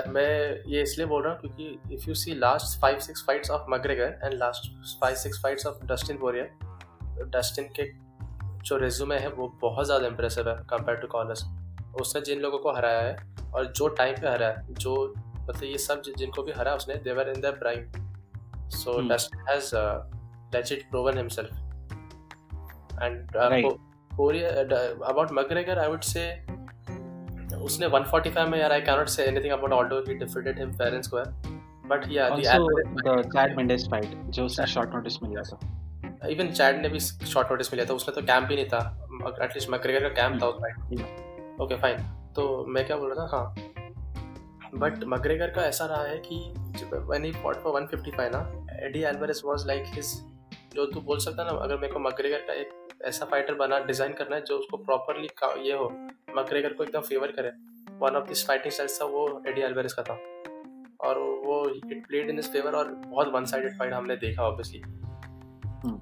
मैं 0.08 0.64
ये 0.68 0.82
इसलिए 0.82 1.08
बोल 1.08 1.24
रहा 1.24 1.34
हूँ 1.34 1.40
क्योंकि 1.42 1.96
if 1.96 2.08
you 2.08 2.16
see 2.16 2.34
last 2.36 2.82
five 2.82 3.00
six 3.00 3.24
fights 3.28 3.52
of 3.52 3.66
McGregor 3.70 4.20
and 4.24 4.34
last 4.34 4.72
five 5.02 5.16
six 5.16 5.42
fights 5.44 5.66
of 5.66 5.86
Dustin 5.86 6.18
Poirier 6.18 6.50
Dustin 7.26 7.70
के 7.80 7.92
जो 8.64 8.78
रेज्यूमे 8.78 9.18
है 9.18 9.30
वो 9.30 9.58
बहुत 9.62 9.86
ज़्यादा 9.86 10.08
इंप्रेसिव 10.08 10.50
है 10.50 10.56
कंपेयर 10.56 10.98
टू 10.98 11.08
कॉलर्स 11.08 11.44
उसने 12.02 12.22
जिन 12.22 12.40
लोगों 12.40 12.60
को 12.60 12.72
हराया 12.72 13.00
है 13.00 13.16
और 13.54 13.66
जो 13.66 13.88
टाइम 13.88 14.16
पे 14.22 14.28
हराया 14.28 14.52
है 14.52 14.74
जो 14.74 15.14
मतलब 15.40 15.64
ये 15.64 15.78
सब 15.78 16.02
जिनको 16.18 16.44
भी 16.44 16.52
हरा 16.52 16.76
उसने 16.76 16.96
they were 16.96 17.30
in 17.30 17.42
the 17.42 17.46
prime 17.46 17.92
so. 18.70 19.10
Dustin 19.10 19.46
has 19.50 19.76
legit 20.54 20.90
proven 20.92 21.18
himself 21.18 21.50
and 23.02 23.36
uh, 23.36 23.50
Right. 23.50 23.64
Po- 23.64 23.80
Poirier, 24.12 24.68
uh, 24.72 24.96
उसने 27.56 27.88
145 27.90 28.48
में 28.48 28.60
यार 28.60 28.82
I 28.82 28.86
cannot 28.86 29.10
say 29.10 29.28
anything 29.28 29.52
about 29.58 29.74
Aldo 29.74 30.00
he 30.08 30.16
defeated 30.24 30.60
him 30.62 30.74
fair 30.74 30.94
and 30.96 31.08
square 31.10 31.28
but 31.92 32.08
yeah 32.12 32.30
the 32.30 32.36
also 32.36 32.52
Alvarez 32.52 33.88
the 33.88 33.90
fight- 33.90 34.06
Chad 34.06 34.30
जो 34.30 34.46
उसने 34.46 34.68
short 34.68 34.90
notice 34.90 35.24
में 35.24 35.30
लिया 35.30 35.42
था 35.42 36.28
even 36.28 36.48
Chad 36.48 36.82
ने 36.82 36.90
भी 36.90 37.00
शॉर्ट 37.00 37.52
नोटिस 37.52 37.74
में 37.74 37.78
लिया 37.78 37.90
था 37.90 37.94
उसने 37.94 38.16
तो 38.16 38.22
कैंप 38.22 38.50
ही 38.50 38.56
नहीं 38.56 38.66
था. 38.66 39.10
एटलीस्ट 39.44 39.70
मैग्रेगर 39.70 40.10
का 40.10 40.10
कैंप 40.10 40.42
था 40.42 40.48
उस 40.48 40.56
फाइट 40.56 41.62
ओके 41.62 41.76
फाइन 41.76 41.98
तो 42.36 42.66
मैं 42.68 42.86
क्या 42.86 42.98
बोल 42.98 43.14
रहा 43.14 43.28
था? 43.28 43.38
हाँ. 43.38 43.56
बट 44.76 45.04
मैग्रेगर 45.04 45.48
का 45.48 45.62
ऐसा 45.62 45.86
रहा 45.86 46.04
है 46.04 46.18
कि 46.18 46.54
व्हेन 46.94 47.24
ही 47.24 47.32
फॉट 47.32 47.56
फॉर 47.56 47.82
155 47.82 48.32
ना 48.32 48.66
Eddie 48.86 49.04
Alvarez 49.04 49.42
was 49.46 49.68
like 49.68 49.84
his 49.88 50.22
जो 50.76 50.86
तू 50.86 51.02
बोल 51.02 51.20
सकता 51.20 51.44
ना 51.44 51.50
अगर 51.50 51.78
मेरे 51.78 51.94
को 51.94 52.00
मैग्रेगर 52.00 52.38
का 52.38 52.54
एक 52.54 52.87
ऐसा 53.06 53.26
फाइटर 53.32 53.56
बना 53.56 53.80
डिज़ाइन 53.86 54.14
करना 54.14 54.36
है 54.36 54.42
जो 54.48 54.58
उसको 54.58 54.78
प्रॉपरली 54.78 55.30
ये 55.68 55.74
हो 55.74 55.90
मैग्रेगर 56.36 56.74
को 56.74 56.84
एकदम 56.84 57.02
फेवर 57.10 57.32
करे 57.40 57.52
one 58.02 58.16
of 58.16 58.28
this 58.28 58.46
fighting 58.48 58.74
styles 58.74 59.02
था 59.02 59.06
वो 59.16 59.26
एडी 59.48 59.62
एल्वारेज 59.62 59.94
का 59.94 60.04
था 60.04 60.20
और 61.08 61.20
वो 61.46 61.64
इट 61.70 62.06
प्लेड 62.08 62.30
इन 62.30 62.42
फेवर 62.42 62.76
और 62.76 62.94
बहुत 63.08 63.34
वन 63.34 63.46
साइडेड 63.46 63.78
फाइट 63.80 63.94
हमने 63.94 64.16
देखा 64.18 64.44
ऑब्वियसली 64.44 64.84
Hmm. 65.82 65.98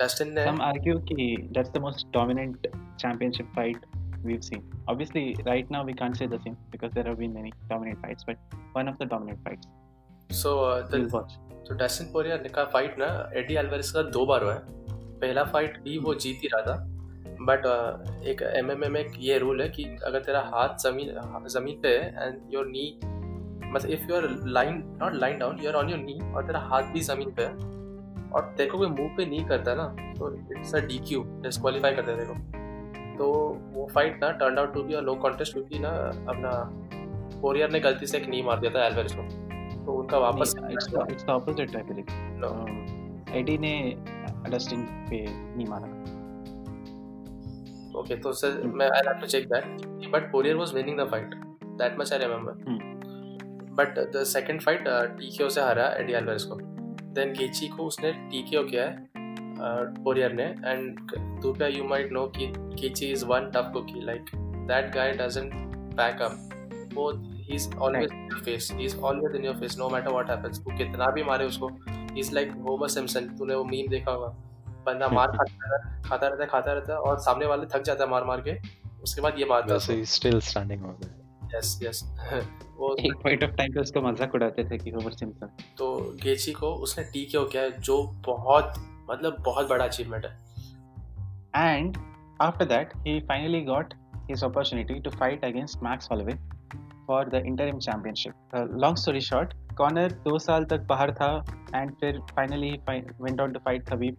डस्टिन 0.00 0.32
ने 0.34 0.44
some 0.44 0.60
argue 0.66 0.98
कि 1.08 1.24
that's 1.56 1.72
the 1.72 1.80
most 1.80 2.06
dominant 2.12 2.66
championship 3.02 3.50
fight 3.56 3.84
we've 4.24 4.44
seen 4.44 4.62
obviously 4.92 5.24
right 5.48 5.70
now 5.70 5.82
we 5.84 5.94
can't 5.94 6.18
say 6.20 6.28
the 6.34 6.40
same 6.44 6.56
because 6.74 6.94
there 6.94 7.06
have 7.08 7.18
been 7.18 7.34
many 7.34 7.52
dominant 7.72 8.04
fights 8.04 8.28
but 8.30 8.56
one 8.78 8.90
of 8.92 8.98
the 8.98 9.08
dominant 9.14 9.42
fights 9.48 9.68
so 10.34 10.52
we'll 10.92 11.08
watch 11.10 11.34
तो 11.68 11.74
Dustin 11.74 12.12
Poirier 12.12 12.48
का 12.54 12.64
fight 12.72 12.98
ना 12.98 13.08
Eddie 13.36 13.54
Alvarez 13.56 13.90
का 13.90 14.02
दो 14.16 14.24
बार 14.26 14.44
हुआ 14.44 14.54
है 14.54 14.91
पहला 15.22 15.44
fight 15.44 15.78
भी 15.82 15.98
वो 15.98 16.14
जीत 16.16 16.42
ही 16.42 16.48
रहा 16.54 16.62
था। 16.66 16.76
बट 17.42 17.64
एक 18.26 18.42
एम 18.56 18.66
में 18.92 19.00
एक 19.00 19.12
ये 19.20 19.38
रूल 19.38 19.60
है 19.62 19.68
कि 19.68 19.84
अगर 20.06 20.20
तेरा 20.22 20.40
हाथ 20.52 20.76
ज़मीन 20.82 21.48
ज़मीन 21.50 21.80
पे 21.82 21.88
है 21.88 22.26
एंड 22.26 22.54
योर 22.54 22.66
नी 22.66 22.84
मतलब 23.04 23.90
if 23.90 24.02
you 24.10 24.16
are 24.16 24.28
line 24.48 24.82
not 25.00 25.14
line 25.14 25.38
down 25.38 25.58
you 25.62 25.68
are 25.68 25.76
on 25.76 25.90
your 25.90 25.98
knee 26.00 26.18
और 26.34 26.46
तेरा 26.46 26.60
हाथ 26.70 26.92
भी 26.92 27.00
ज़मीन 27.02 27.30
पे 27.36 27.42
है 27.42 27.52
और 28.30 28.54
तेरे 28.56 28.70
को 28.70 28.78
कोई 28.78 28.88
मुँह 28.88 29.16
पे 29.16 29.26
नहीं 29.26 29.44
करता 29.44 29.74
ना 29.74 29.86
तो 30.18 30.34
it's 30.58 30.74
a 30.74 30.80
D 30.86 30.98
Q 31.08 31.22
disqualify 31.42 31.94
करते 31.94 32.16
तेरे 32.16 32.26
को। 32.26 32.34
तो 33.18 33.26
वो 33.72 33.88
फाइट 33.94 34.20
ना 34.24 34.30
turn 34.40 34.58
out 34.58 34.74
to 34.74 34.82
be 34.82 35.00
no 35.00 35.14
contest 35.24 35.52
क्योंकि 35.52 35.78
ना 35.78 35.88
अपना 36.28 36.50
पोरियर 37.40 37.70
ने 37.70 37.80
गलती 37.80 38.06
से 38.06 38.18
एक 38.18 38.28
नी 38.28 38.42
मार 38.42 38.60
दिया 38.60 38.72
था 38.74 38.86
एल्वेरिस 38.86 39.14
को। 39.14 39.22
तो 39.84 39.92
उनका 39.92 40.18
वापस 40.18 40.54
एडी 43.36 43.58
ने 43.58 43.74
इंटरेस्टिंग 44.52 44.86
पे 45.10 45.24
नहीं 45.28 45.66
माना 45.68 46.20
Okay, 48.00 48.16
so 48.22 48.30
sir, 48.32 48.50
mm. 48.66 48.82
I 48.82 49.00
have 49.06 49.18
to 49.22 49.26
check 49.32 49.48
that. 49.50 49.66
But 50.12 50.30
Poirier 50.30 50.56
was 50.56 50.70
winning 50.72 50.96
the 50.96 51.04
fight. 51.06 51.34
That 51.80 51.98
much 51.98 52.10
I 52.10 52.16
remember. 52.22 52.54
Mm. 52.66 53.74
But 53.80 53.98
the 54.14 54.22
second 54.30 54.62
fight 54.66 54.88
TKO 55.18 55.48
से 55.50 55.60
हारा 55.60 55.88
एडी 56.00 56.12
एल्वेस 56.20 56.44
को. 56.50 56.56
Then 57.18 57.34
गेची 57.38 57.68
को 57.74 57.86
उसने 57.92 58.12
TKO 58.32 58.64
किया 58.70 58.84
है 58.84 59.10
पोरियर 60.06 60.32
ने 60.40 60.46
and 60.72 61.12
Dubia 61.44 61.70
you 61.76 61.84
might 61.92 62.16
know 62.16 62.26
कि 62.38 62.50
गेची 62.80 63.12
is 63.16 63.26
one 63.34 63.52
tough 63.56 63.70
cookie 63.76 64.06
like 64.10 64.32
that 64.72 64.90
guy 64.96 65.08
doesn't 65.22 65.54
back 66.00 66.26
up. 66.28 66.40
वो 66.94 67.12
he's 67.50 67.68
always 67.74 68.08
right. 68.08 68.18
in 68.18 68.28
your 68.30 68.42
face. 68.48 68.70
He's 68.82 68.98
always 69.10 69.40
in 69.40 69.50
your 69.50 69.58
face 69.62 69.80
no 69.84 69.90
matter 69.96 70.16
what 70.18 70.36
happens. 70.36 70.64
वो 70.66 70.78
कितना 70.78 71.10
भी 71.18 71.24
मारे 71.32 71.46
उसको 71.54 71.70
is 72.18 72.34
like 72.34 72.52
Homer 72.68 72.88
Simpson 72.88 73.26
तूने 73.38 73.54
वो 73.54 73.64
meme 73.64 73.88
देखा 73.88 74.10
होगा। 74.10 74.26
बंदा 74.86 75.08
मार 75.08 75.28
खाता 75.38 75.68
रहता 75.68 75.88
है 75.88 76.02
खाता 76.02 76.26
रहता 76.26 76.42
है 76.42 76.48
खाता 76.50 76.72
रहता 76.72 76.92
है 76.92 76.98
और 76.98 77.18
सामने 77.20 77.46
वाले 77.46 77.66
थक 77.74 77.82
जाता 77.82 78.04
है 78.04 78.10
मार 78.10 78.24
मार 78.24 78.40
के। 78.48 78.58
उसके 79.02 79.20
बाद 79.20 79.38
ये 79.38 79.44
मारता 79.44 79.78
ही 79.92 80.04
स्टिल 80.04 80.40
स्टैंडिंग 80.40 80.80
हो 80.80 80.92
गया। 80.92 81.58
यस 81.58 81.78
यस 81.82 82.02
वो 82.78 82.94
एक 83.00 83.14
पॉइंट 83.22 83.44
ऑफ़ 83.44 83.50
टाइम 83.50 83.72
पे 83.72 83.80
उसको 83.80 84.00
मज़ाक 84.02 84.34
उड़ाते 84.34 84.64
थे 84.64 84.78
कि 84.78 84.90
होमर 84.90 85.12
सिम्पसन 85.12 85.50
तो 85.78 85.88
गेची 86.22 86.52
को 86.52 86.72
उसने 86.86 87.04
टी 87.04 87.24
क्यों 87.24 87.44
किया 87.44 87.62
है 87.62 87.80
जो 87.80 88.02
बहुत 88.26 88.74
मतलब 89.10 89.42
बहुत 89.44 89.68
बड़ा 89.68 89.84
अचीवमेंट 89.84 90.24
है। 90.24 90.32
And 91.56 91.96
after 92.40 92.64
that 92.64 92.96
he 93.06 93.20
finally 93.30 93.62
got 93.66 93.94
his 94.30 94.42
opportunity 94.48 94.98
to 95.00 95.10
fight 95.18 95.44
against 95.44 95.82
Max 95.82 96.10
Holloway. 96.10 96.36
for 97.12 97.24
the 97.34 97.42
interim 97.52 97.80
championship. 97.80 98.34
Uh, 98.54 98.66
long 98.84 98.96
story 99.04 99.20
short, 99.20 99.54
Conor 99.80 100.08
दो 100.26 100.38
साल 100.46 100.64
तक 100.72 100.86
बाहर 100.92 101.12
था 101.20 101.30
and 101.80 101.96
फिर 102.00 102.20
finally 102.36 102.72
went 103.26 103.42
on 103.44 103.54
to 103.56 103.60
fight 103.68 103.84
Khabib. 103.92 104.16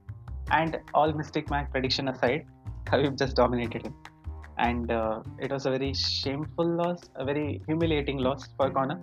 And 0.59 0.77
all 0.93 1.13
mistake 1.13 1.49
my 1.55 1.63
prediction 1.75 2.13
aside, 2.13 2.45
Khabib 2.91 3.17
just 3.23 3.35
dominated 3.35 3.87
him. 3.87 3.95
And 4.57 4.91
uh, 4.91 5.23
it 5.39 5.51
was 5.51 5.65
a 5.65 5.71
very 5.71 5.93
shameful 5.93 6.73
loss, 6.81 7.09
a 7.15 7.25
very 7.25 7.61
humiliating 7.67 8.23
loss 8.29 8.47
for 8.57 8.69
Conor. 8.79 8.99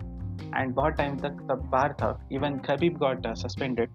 And 0.53 0.75
बहुत 0.75 0.97
time 0.97 1.19
तक 1.25 1.45
तब 1.51 1.69
बाहर 1.75 2.17
Even 2.31 2.59
Khabib 2.69 2.99
got 2.99 3.25
uh, 3.25 3.35
suspended. 3.35 3.89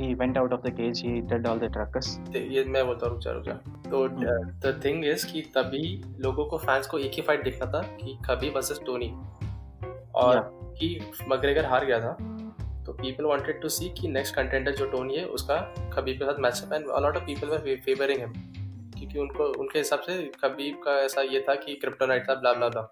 He 0.00 0.08
went 0.16 0.36
out 0.36 0.50
of 0.50 0.60
the 0.62 0.70
cage. 0.70 1.00
He 1.02 1.12
did 1.32 1.46
all 1.46 1.60
the 1.60 1.70
ruckus. 1.70 2.32
ते- 2.32 2.50
ये 2.50 2.64
मैं 2.64 2.86
बोलता 2.86 3.06
हूँ 3.06 3.14
रुक 3.14 3.22
जा 3.22 3.30
रुक 3.30 3.44
जा। 3.44 3.52
तो 3.90 4.08
द 4.08 4.80
थिंग 4.84 5.04
इज़ 5.04 5.32
कि 5.32 5.42
तभी 5.42 6.02
लोगों 6.18 6.46
को 6.46 6.58
फैंस 6.58 6.86
को 6.86 6.98
एक 6.98 7.12
ही 7.12 7.22
फाइट 7.22 7.44
देखना 7.44 7.66
था 7.66 7.82
कि 7.82 8.18
कभी 8.30 8.50
वर्सेस 8.50 8.80
टोनी 8.86 9.14
और 10.14 10.50
कि 10.78 11.12
मग्रेगर 11.28 11.64
हार 11.64 11.84
गया 11.84 12.00
था। 12.00 12.16
तो 12.86 12.92
पीपल 12.92 13.24
वांटेड 13.24 13.62
टू 13.62 13.68
सी 13.68 13.88
कि 13.88 14.08
नेक्स्ट 14.08 14.34
कंटेंडर 14.34 14.72
जो 14.72 14.86
टोनी 14.86 15.16
है 15.16 15.24
उसका 15.24 15.56
खबीब 15.92 16.18
के 16.18 16.24
साथ 16.24 16.38
matchup 16.38 16.72
and 16.72 16.88
a lot 16.88 17.16
of 17.16 17.24
people 17.24 17.48
were 17.48 17.58
favouring 17.58 18.20
him 18.20 18.32
क्योंकि 18.98 19.18
उनको 19.18 19.44
उनके 19.44 19.78
हिसाब 19.78 20.00
से 20.00 20.32
खबीब 20.44 20.80
का 20.84 20.92
ऐसा 20.92 21.22
ये 21.22 21.44
था 21.48 21.54
कि 21.54 21.74
क्रिप्टोनाइट 21.74 22.28
था 22.28 22.34
ब्ला 22.34 22.52
ब्ला 22.52 22.68
ब्ला 22.68 22.82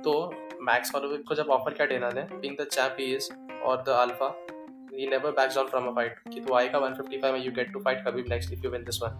तो 0.00 0.34
मैक्स 0.62 0.94
हॉलोवे 0.94 1.16
को 1.16 1.34
जब 1.34 1.46
ऑफ़र 1.50 1.74
किया 1.74 1.86
डेना 1.86 2.10
ने 2.10 2.22
being 2.22 2.56
the 2.60 2.64
champ 2.64 2.96
he 3.00 3.06
is 3.16 3.32
और 3.62 3.82
the 3.82 3.88
alpha 3.88 4.46
he 4.92 5.06
never 5.06 5.32
backs 5.32 5.54
down 5.54 5.68
from 5.68 5.88
a 5.88 5.94
fight. 5.94 6.18
कि 6.28 6.40
तू 6.40 6.54
आएगा 6.54 6.78
155 6.80 7.32
में 7.32 7.44
you 7.44 7.52
get 7.52 7.72
to 7.74 7.80
fight 7.80 8.04
Khabib 8.06 8.28
next 8.28 8.52
if 8.52 8.64
you 8.64 8.70
win 8.70 8.84
this 8.84 9.00
one. 9.00 9.18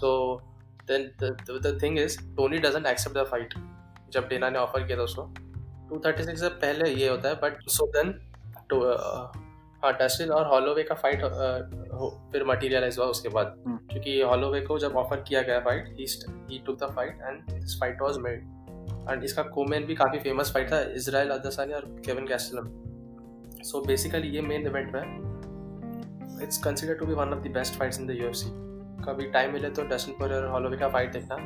So 0.00 0.42
then 0.86 1.10
the, 1.18 1.34
the, 1.46 1.58
the 1.60 1.78
thing 1.78 1.98
is 1.98 2.18
Tony 2.36 2.60
doesn't 2.60 2.86
accept 2.86 3.14
the 3.14 3.26
fight. 3.26 3.58
जब 4.12 4.28
Dana 4.28 4.50
ने 4.50 4.58
offer 4.58 4.86
किया 4.86 4.98
था 4.98 5.02
उसको। 5.02 5.22
236 5.90 6.36
से 6.40 6.48
पहले 6.60 6.90
ये 6.90 7.08
होता 7.08 7.28
है 7.28 7.34
बट 7.42 7.68
सो 7.70 7.86
देन 7.96 8.12
तो 8.70 8.80
हाँ 9.82 9.92
डस्टिन 10.00 10.30
और 10.32 10.46
हॉलोवे 10.46 10.82
का 10.82 10.94
फाइट 10.94 11.22
फिर 12.32 12.44
मटेरियलाइज 12.46 12.98
हुआ 12.98 13.06
उसके 13.06 13.28
बाद। 13.28 13.54
हम्म। 13.66 13.76
क्योंकि 13.90 14.20
हॉलोवे 14.20 14.60
को 14.60 14.78
जब 14.78 14.96
ऑफ़र 14.96 15.20
किया 15.28 15.42
गया 15.42 15.58
fight 15.60 15.96
he 16.50 16.58
took 16.66 16.78
the 16.82 16.90
fight 16.96 17.20
and 17.22 17.50
this 17.50 17.78
fight 17.80 18.02
was 18.02 18.18
made 18.26 19.10
and 19.10 19.24
इसका 19.24 19.42
कोमेन 19.54 19.84
भी 19.86 19.94
काफ़ी 19.94 20.18
फ़ेमस 20.18 20.52
फाइट 20.54 20.72
था 20.72 20.80
इजराइल 20.96 21.30
अदसानी 21.30 21.72
और 21.72 21.84
केविन 22.06 22.26
कैस्टलम 22.26 22.68
सो 23.66 23.80
बेसिकली 23.86 24.28
ये 24.28 24.40
मेन 24.42 24.66
इवेंट 24.66 24.92
में 24.94 26.42
it's 26.42 26.58
considered 26.64 26.94
to 26.94 27.06
be 27.06 27.14
one 27.14 27.32
of 27.34 27.40
the 27.40 27.52
best 27.52 27.78
fights 27.78 28.00
in 28.00 28.06
the 28.06 28.10
you 28.10 28.30
कभी 29.06 29.24
time 29.30 29.52
मिले 29.52 29.70
तो 29.70 29.82
डस्टिन 29.88 30.14
पोरियर 30.18 30.42
और 30.42 30.50
हॉलोवे 30.50 30.76
का 30.76 30.88
फाइट 30.88 31.12
देखना। 31.12 31.36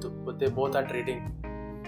तो 0.00 0.32
दे 0.32 0.48
बोथ 0.50 0.76
आर 0.76 0.84
ट्रेडिंग 0.86 1.20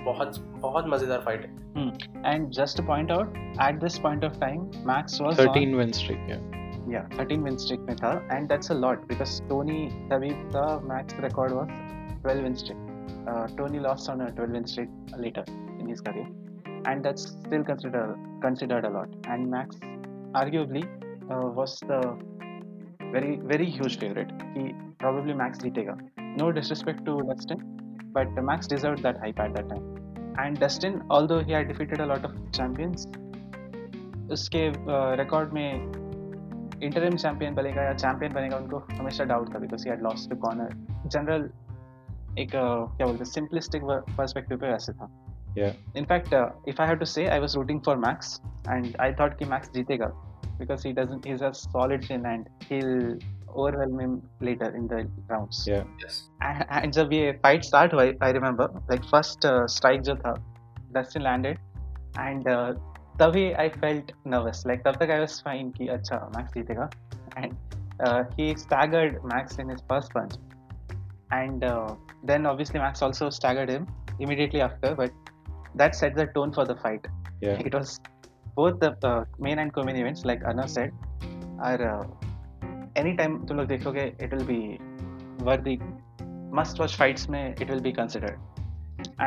बहुत 0.05 0.39
बहुत 0.63 0.85
मज़ेदार 0.89 1.21
फाइट 1.21 1.45
है। 1.45 2.35
And 2.35 2.49
just 2.51 2.81
point 2.87 3.11
out 3.11 3.37
at 3.63 3.81
this 3.81 3.99
point 3.99 4.25
of 4.25 4.39
time 4.41 4.61
Max 4.87 5.21
was 5.21 5.37
13 5.41 5.75
win 5.77 5.93
streak 5.93 6.29
या 6.91 7.03
13 7.11 7.45
विन 7.45 7.57
स्ट्रीक 7.57 7.81
में 7.81 7.95
था। 7.97 8.13
And 8.33 8.49
that's 8.49 8.71
a 8.71 8.75
lot 8.75 9.07
because 9.09 9.41
Tony 9.49 9.87
तभी 10.13 10.31
का 10.55 10.67
Max 10.95 11.21
record 11.21 11.53
was 11.53 11.69
12 12.27 12.43
win 12.43 12.55
streak 12.55 13.57
Tony 13.59 13.79
lost 13.79 14.11
on 14.11 14.21
a 14.21 14.31
12 14.37 14.53
win 14.53 14.65
streak 14.65 15.17
later 15.19 15.45
in 15.81 15.89
his 15.89 16.01
career 16.01 16.46
and 16.86 17.04
that's 17.06 17.28
still 17.30 17.64
considered 17.64 18.16
considered 18.42 18.86
a 18.86 18.90
lot. 18.90 19.10
And 19.26 19.50
Max, 19.50 19.78
arguably, 20.34 20.84
uh, 21.30 21.48
was 21.60 21.80
the 21.92 22.02
very 23.16 23.40
very 23.54 23.70
huge 23.78 24.00
favorite. 24.00 24.32
He 24.56 24.74
probably 25.00 25.34
Max 25.34 25.60
जीतेगा. 25.60 25.98
No 26.42 26.52
disrespect 26.52 27.06
to 27.06 27.18
Dustin, 27.32 27.66
but 28.14 28.44
Max 28.52 28.68
deserved 28.68 29.04
that 29.04 29.18
hype 29.18 29.40
at 29.40 29.54
that 29.56 29.70
time. 29.70 29.88
And 30.38 30.60
Dustin, 30.60 31.02
although 31.10 31.44
he 31.44 31.52
had 31.52 31.68
defeated 31.68 32.00
a 32.00 32.06
lot 32.06 32.26
of 32.26 32.38
champions, 32.60 33.08
उसके 34.32 34.62
record 35.18 35.54
में 35.54 36.02
interim 36.84 37.16
champion 37.16 37.56
बनेगा 37.56 37.82
या 37.84 37.94
champion 37.94 38.34
बनेगा 38.34 38.58
उनको 38.58 38.78
हमेशा 39.00 39.24
doubt 39.32 39.54
था 39.54 39.60
because 39.60 39.84
he 39.86 39.90
had 39.90 40.02
lost 40.04 40.30
to 40.30 40.36
Conor 40.46 40.74
general 41.08 41.50
एक 42.40 42.50
uh, 42.50 42.98
क्या 42.98 43.06
बोलते 43.06 43.18
हैं 43.18 43.32
सिंपलिस्टिक 43.32 43.84
पर्सपेक्टिव 44.18 44.58
पे 44.58 44.72
वैसे 44.72 44.94
था 44.94 45.10
Yeah. 45.58 45.74
In fact 45.98 46.34
if 46.70 46.82
I 46.82 46.88
have 46.88 46.98
to 46.98 47.06
से 47.06 47.26
I 47.28 47.40
was 47.40 47.56
rooting 47.56 47.80
for 47.86 47.98
max 47.98 48.40
and 48.70 48.96
I 49.02 49.14
thought 49.20 49.38
कि 49.40 49.46
मैक्स 49.46 49.72
जीतेगा 49.74 50.06
because 50.60 50.86
he 50.86 50.92
doesn't 50.94 51.26
he 51.28 51.34
is 51.34 51.44
a 51.44 51.50
solid 51.52 52.04
chin 52.04 52.26
and 52.26 52.46
he 52.64 52.76
will 52.76 53.20
overwhelm 53.50 54.00
him 54.00 54.22
letter 54.44 54.76
in 54.76 54.88
the 54.88 55.28
rounds 55.32 55.66
Yeah. 55.70 55.84
Yes 56.06 56.30
and 56.44 56.92
जब 56.94 57.14
ये 57.14 57.32
fight 57.44 57.64
start 57.64 57.94
हुआ 57.94 58.04
I 58.24 58.32
remember 58.32 58.80
like 58.90 59.04
first 59.12 59.48
strike 59.76 60.02
जो 60.02 60.16
था 60.16 60.34
Dustin 60.94 61.24
landed 61.24 61.60
and 62.20 62.50
तभी 63.20 63.52
I 63.52 63.70
felt 63.70 64.12
nervous 64.28 64.64
like 64.68 64.84
तब 64.86 65.04
तक 65.04 65.10
I 65.10 65.20
was 65.20 65.42
fine 65.46 65.72
कि 65.72 65.88
अच्छा 65.98 66.32
मैक्स 66.38 66.54
जीतेगा 66.54 66.90
and 67.38 67.54
he 68.40 68.54
staggered 68.56 69.20
max 69.34 69.60
in 69.60 69.70
his 69.70 69.82
first 69.90 70.14
punch 70.14 70.38
and 71.32 71.64
uh, 71.64 71.96
then 72.24 72.46
obviously 72.46 72.80
max 72.80 73.02
also 73.02 73.30
staggered 73.30 73.70
him 73.70 73.86
immediately 74.20 74.62
after 74.62 74.94
but 74.96 75.25
that 75.76 75.96
set 75.96 76.16
the 76.16 76.28
tone 76.38 76.52
for 76.60 76.66
the 76.72 76.76
fight 76.86 77.06
Yeah. 77.42 77.60
it 77.68 77.74
was 77.74 78.00
both 78.56 78.76
the 78.80 78.90
uh, 79.10 79.24
main 79.46 79.60
and 79.62 79.74
co-main 79.76 79.96
events 79.96 80.26
like 80.30 80.42
Anna 80.50 80.68
said 80.68 80.92
are 81.70 81.82
uh, 81.94 82.04
anytime 83.02 83.34
तुम 83.48 83.58
लोग 83.58 83.68
देखोगे 83.68 84.06
it 84.26 84.34
will 84.34 84.46
be 84.52 84.62
worthy 85.50 85.76
must 86.60 86.80
watch 86.84 86.96
fights 87.02 87.28
में 87.36 87.44
it 87.64 87.70
will 87.74 87.84
be 87.88 87.94
considered 88.00 88.38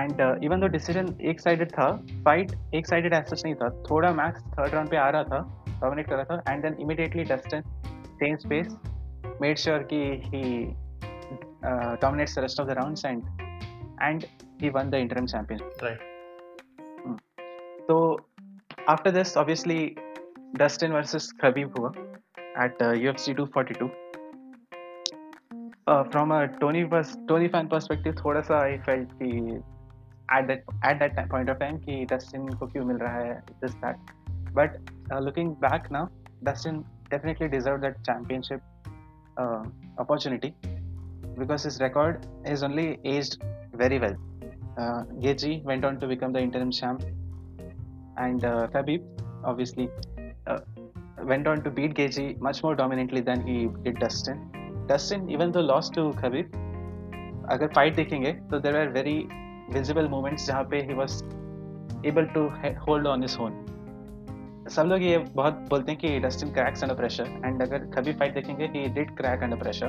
and 0.00 0.20
uh, 0.26 0.34
even 0.48 0.60
though 0.60 0.70
decision 0.76 1.10
एक 1.32 1.40
sided 1.46 1.74
था 1.78 1.88
fight 2.28 2.54
एक 2.80 2.86
sided 2.92 3.18
as 3.20 3.28
such 3.32 3.44
नहीं 3.44 3.54
था 3.62 3.70
थोड़ा 3.90 4.12
max 4.20 4.46
third 4.56 4.78
round 4.78 4.90
पे 4.94 4.96
आ 5.06 5.08
रहा 5.16 5.24
था 5.32 5.42
dominate 5.82 6.08
कर 6.10 6.16
रहा 6.22 6.36
था 6.36 6.40
and 6.54 6.68
then 6.68 6.80
immediately 6.86 7.24
Dustin 7.34 7.68
changed 8.22 8.48
pace 8.54 8.72
made 9.44 9.58
sure 9.66 9.82
कि 9.92 10.02
he 10.30 10.44
uh, 11.68 11.96
dominates 12.06 12.34
the 12.34 12.42
rest 12.48 12.60
of 12.64 12.72
the 12.72 12.80
rounds 12.82 13.04
and 13.12 13.22
and 14.10 14.28
he 14.60 14.70
won 14.70 14.90
the 14.96 15.06
interim 15.06 15.26
championship 15.36 15.82
right 15.82 16.07
so 17.88 18.18
after 18.88 19.10
this, 19.10 19.36
obviously, 19.36 19.96
Dustin 20.56 20.92
versus 20.92 21.32
Khabib 21.42 21.76
हुआ 21.76 21.92
at 22.56 22.80
uh, 22.80 22.92
UFC 22.92 23.36
242. 23.36 23.90
Uh, 25.86 26.04
from 26.04 26.32
a 26.32 26.48
Tony 26.60 26.84
pers- 26.84 27.16
Tony 27.28 27.48
fan 27.48 27.68
perspective, 27.68 28.14
थोड़ा 28.24 28.42
सा 28.44 28.60
I 28.60 28.78
felt 28.86 29.08
कि 29.22 29.62
at 30.30 30.46
that 30.48 30.62
at 30.82 30.98
that 31.00 31.16
time, 31.16 31.28
point 31.28 31.50
of 31.50 31.58
time 31.58 31.80
कि 31.86 32.06
Dustin 32.12 32.46
को 32.58 32.66
क्यों 32.66 32.84
मिल 32.84 32.96
रहा 32.96 33.18
है 33.18 33.42
this 33.62 33.74
that. 33.82 34.12
But 34.58 34.78
uh, 35.12 35.18
looking 35.18 35.54
back 35.66 35.90
now, 35.90 36.08
Dustin 36.44 36.84
definitely 37.10 37.48
deserved 37.48 37.84
that 37.84 38.02
championship 38.04 38.62
uh, 39.36 39.64
opportunity 39.98 40.54
because 41.38 41.64
his 41.64 41.80
record 41.80 42.26
is 42.46 42.62
only 42.62 42.98
aged 43.04 43.42
very 43.74 43.98
well. 43.98 44.16
Uh, 44.78 45.02
Gaethje 45.26 45.62
went 45.64 45.84
on 45.84 46.00
to 46.00 46.06
become 46.06 46.32
the 46.32 46.40
interim 46.40 46.70
champ 46.70 47.04
and 48.19 48.45
uh, 48.45 48.67
Khabib 48.67 49.03
obviously 49.43 49.89
uh, 50.47 50.59
went 51.23 51.47
on 51.47 51.63
to 51.63 51.69
beat 51.69 51.93
Gaethje 51.93 52.39
much 52.39 52.63
more 52.63 52.75
dominantly 52.75 53.21
than 53.21 53.45
he 53.47 53.67
did 53.83 53.99
Dustin. 53.99 54.41
Dustin, 54.87 55.29
even 55.29 55.51
though 55.51 55.67
lost 55.73 55.93
to 55.93 56.09
Khabib, 56.23 56.57
अगर 57.51 57.67
fight 57.67 57.95
देखेंगे 57.95 58.31
तो 58.49 58.59
there 58.59 58.75
are 58.77 58.89
very 58.89 59.13
visible 59.73 60.07
moments 60.07 60.45
जहाँ 60.47 60.63
पे 60.71 60.81
he 60.87 60.93
was 60.93 61.23
able 62.07 62.25
to 62.35 62.41
hold 62.87 63.07
on 63.07 63.21
his 63.21 63.37
own 63.41 63.65
सब 64.69 64.83
लोग 64.85 65.03
ये 65.03 65.17
बहुत 65.35 65.53
बोलते 65.69 65.91
हैं 65.91 65.99
कि 66.01 66.19
Dustin 66.19 66.51
cracks 66.53 66.83
under 66.83 66.95
pressure 66.95 67.31
and 67.45 67.61
अगर 67.61 67.85
कभी 67.95 68.13
फाइट 68.13 68.33
देखेंगे 68.33 68.65
he 68.75 68.87
did 68.93 69.15
crack 69.17 69.43
under 69.43 69.57
pressure 69.57 69.87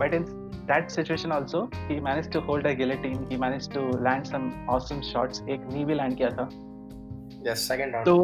but 0.00 0.14
in 0.14 0.24
that 0.70 0.90
situation 0.90 1.32
also 1.32 1.62
he 1.74 2.00
manage 2.00 2.32
to 2.32 2.40
hold 2.40 2.66
a 2.66 2.72
guillotine 2.80 3.26
he 3.30 3.36
manage 3.36 3.72
to 3.74 3.86
land 4.04 4.24
some 4.24 4.50
awesome 4.70 5.00
shots 5.12 5.42
एक 5.48 5.68
नी 5.72 5.84
भी 5.84 5.94
लैंड 5.94 6.16
किया 6.16 6.30
था। 6.30 6.48
Yes, 7.40 7.62
second 7.62 7.94
round. 7.94 8.04
तो 8.04 8.14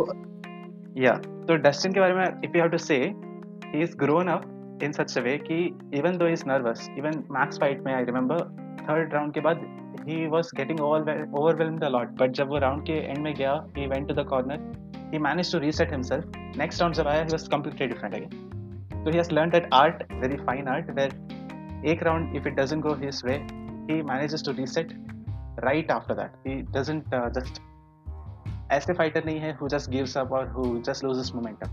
या 0.98 1.12
तो 1.48 1.56
डस्टिन 1.62 1.92
के 1.92 2.00
बारे 2.00 2.14
में 2.14 2.24
if 2.44 2.56
you 2.56 2.62
have 2.62 2.70
to 2.70 2.78
say 2.78 2.96
he 2.96 3.82
is 3.82 3.96
grown 3.98 4.28
up 4.28 4.80
in 4.82 4.92
such 4.92 5.16
a 5.18 5.20
way 5.22 5.36
कि 5.40 5.58
even 5.98 6.16
though 6.18 6.26
is 6.28 6.44
nervous 6.48 6.88
even 6.98 7.22
Max 7.32 7.58
fight 7.60 7.82
में 7.84 7.92
आई 7.94 8.04
रिमेंबर 8.04 8.40
थर्ड 8.80 9.14
राउंड 9.14 9.34
के 9.34 9.40
बाद 9.40 9.60
he 10.08 10.26
was 10.34 10.50
getting 10.56 10.80
overwhelmed 10.80 11.84
a 11.84 11.88
lot 11.88 12.10
but 12.20 12.32
जब 12.40 12.48
वो 12.48 12.58
round 12.66 12.86
के 12.86 12.98
end 13.00 13.18
में 13.18 13.34
गया 13.34 13.54
he 13.76 13.86
went 13.86 14.08
to 14.08 14.14
the 14.14 14.26
corner 14.28 15.10
he 15.12 15.18
manage 15.28 15.52
to 15.52 15.58
reset 15.58 15.92
himself 15.92 16.36
next 16.58 16.80
round 16.80 16.96
जब 16.96 17.08
आया 17.08 17.22
he 17.22 17.32
was 17.32 17.48
completely 17.48 17.86
different 17.86 18.14
again 18.14 19.02
तो 19.04 19.10
he 19.10 19.16
has 19.16 19.32
learn 19.34 19.50
that 19.50 19.68
art 19.74 20.02
very 20.12 20.36
fine 20.46 20.68
art 20.68 20.90
where 20.90 21.88
एक 21.90 22.02
round 22.02 22.36
if 22.36 22.48
it 22.48 22.54
doesn't 22.60 22.82
go 22.82 22.94
his 23.04 23.22
way 23.26 23.34
he 23.90 24.02
manages 24.02 24.44
to 24.46 24.52
reset 24.60 24.92
right 25.58 25.90
after 25.90 26.14
that. 26.14 26.34
He 26.44 26.62
doesn't 26.62 27.12
uh, 27.12 27.30
just 27.30 27.60
ऐसे 28.72 28.92
fighter 28.92 29.24
नहीं 29.24 29.40
है 29.40 29.52
who 29.56 29.68
just 29.68 29.90
gives 29.90 30.16
up 30.18 30.32
और 30.32 30.48
who 30.48 30.64
just 30.86 31.04
lose 31.04 31.32
momentum 31.34 31.70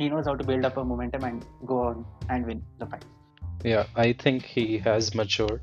he 0.00 0.08
knows 0.10 0.28
how 0.28 0.34
to 0.36 0.44
build 0.44 0.66
up 0.66 0.78
a 0.78 0.82
momentum 0.84 1.26
and 1.26 1.42
go 1.64 1.82
on 1.84 2.04
and 2.30 2.46
win 2.46 2.62
the 2.80 2.88
fight 2.90 3.66
yeah 3.66 3.84
I 3.98 4.14
think 4.24 4.42
he 4.46 4.66
has 4.86 5.16
matured 5.18 5.60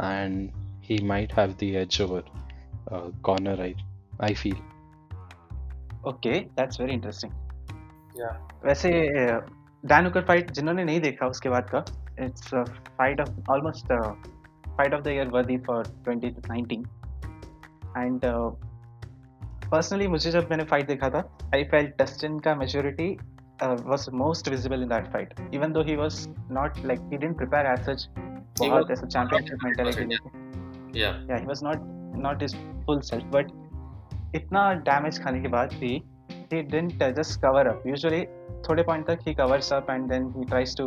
and 0.00 0.50
he 0.84 1.02
might 1.06 1.32
have 1.38 1.54
the 1.60 1.74
edge 1.82 2.00
over 2.02 2.30
Conor 3.24 3.60
I 3.60 3.74
I 4.22 4.34
feel 4.34 4.56
okay 6.08 6.38
that's 6.56 6.80
very 6.80 6.92
interesting 6.92 7.32
yeah 8.16 8.28
वैसे 8.64 8.90
डैनुकर 9.84 10.24
fight 10.24 10.50
जिन्होंने 10.50 10.84
नहीं 10.84 11.00
देखा 11.00 11.26
उसके 11.26 11.48
बाद 11.48 11.70
का 11.70 11.84
it's 12.24 12.54
a 12.54 12.64
fight 12.98 13.20
of 13.20 13.50
almost 13.50 13.92
fight 14.68 14.94
of 14.94 15.02
the 15.02 15.08
year 15.08 15.28
worthy 15.28 15.56
for 15.66 15.86
2019 16.08 16.84
and 17.96 18.24
personally 19.72 20.08
मुझे 20.08 20.30
जब 20.30 20.48
मैंने 20.50 20.64
फाइट 20.64 20.86
देखा 20.86 21.10
था 21.10 21.22
आई 21.54 21.64
फेल 21.64 21.92
डस्टिन 22.00 22.38
का 22.38 22.54
maturity 22.54 23.08
was 23.62 24.10
most 24.16 24.48
visible 24.48 24.82
in 24.82 24.88
that 24.88 25.12
fight 25.12 25.34
even 25.54 25.72
though 25.72 25.82
he 25.82 25.96
was 25.96 26.28
not 26.52 26.78
like 26.84 27.08
he 27.12 27.18
didn't 27.18 27.36
prepare 27.36 27.66
as 27.66 27.90
such 27.90 28.08
बहुत 28.60 28.90
ऐसा 28.90 29.06
championship 29.08 29.64
mentality 29.64 31.00
या 31.00 31.12
he 31.36 31.44
not 31.64 31.90
not 32.22 32.48
full 32.86 33.00
self 33.10 33.34
but 33.34 33.52
इतना 34.36 34.72
डैमेज 34.84 35.22
खाने 35.24 35.40
के 35.40 35.48
बाद 35.48 35.72
भी 35.80 36.00
he 36.50 36.62
didn't 36.62 37.00
uh, 37.00 37.10
just 37.10 37.40
cover 37.40 37.64
up. 37.68 37.86
Usually, 37.86 38.24
थोड़े 38.68 38.82
point 38.82 39.06
तक 39.06 39.18
he 39.28 39.32
covers 39.34 39.72
up 39.72 39.86
and 39.90 40.08
then 40.08 40.32
he 40.36 40.44
tries 40.44 40.76
to 40.76 40.84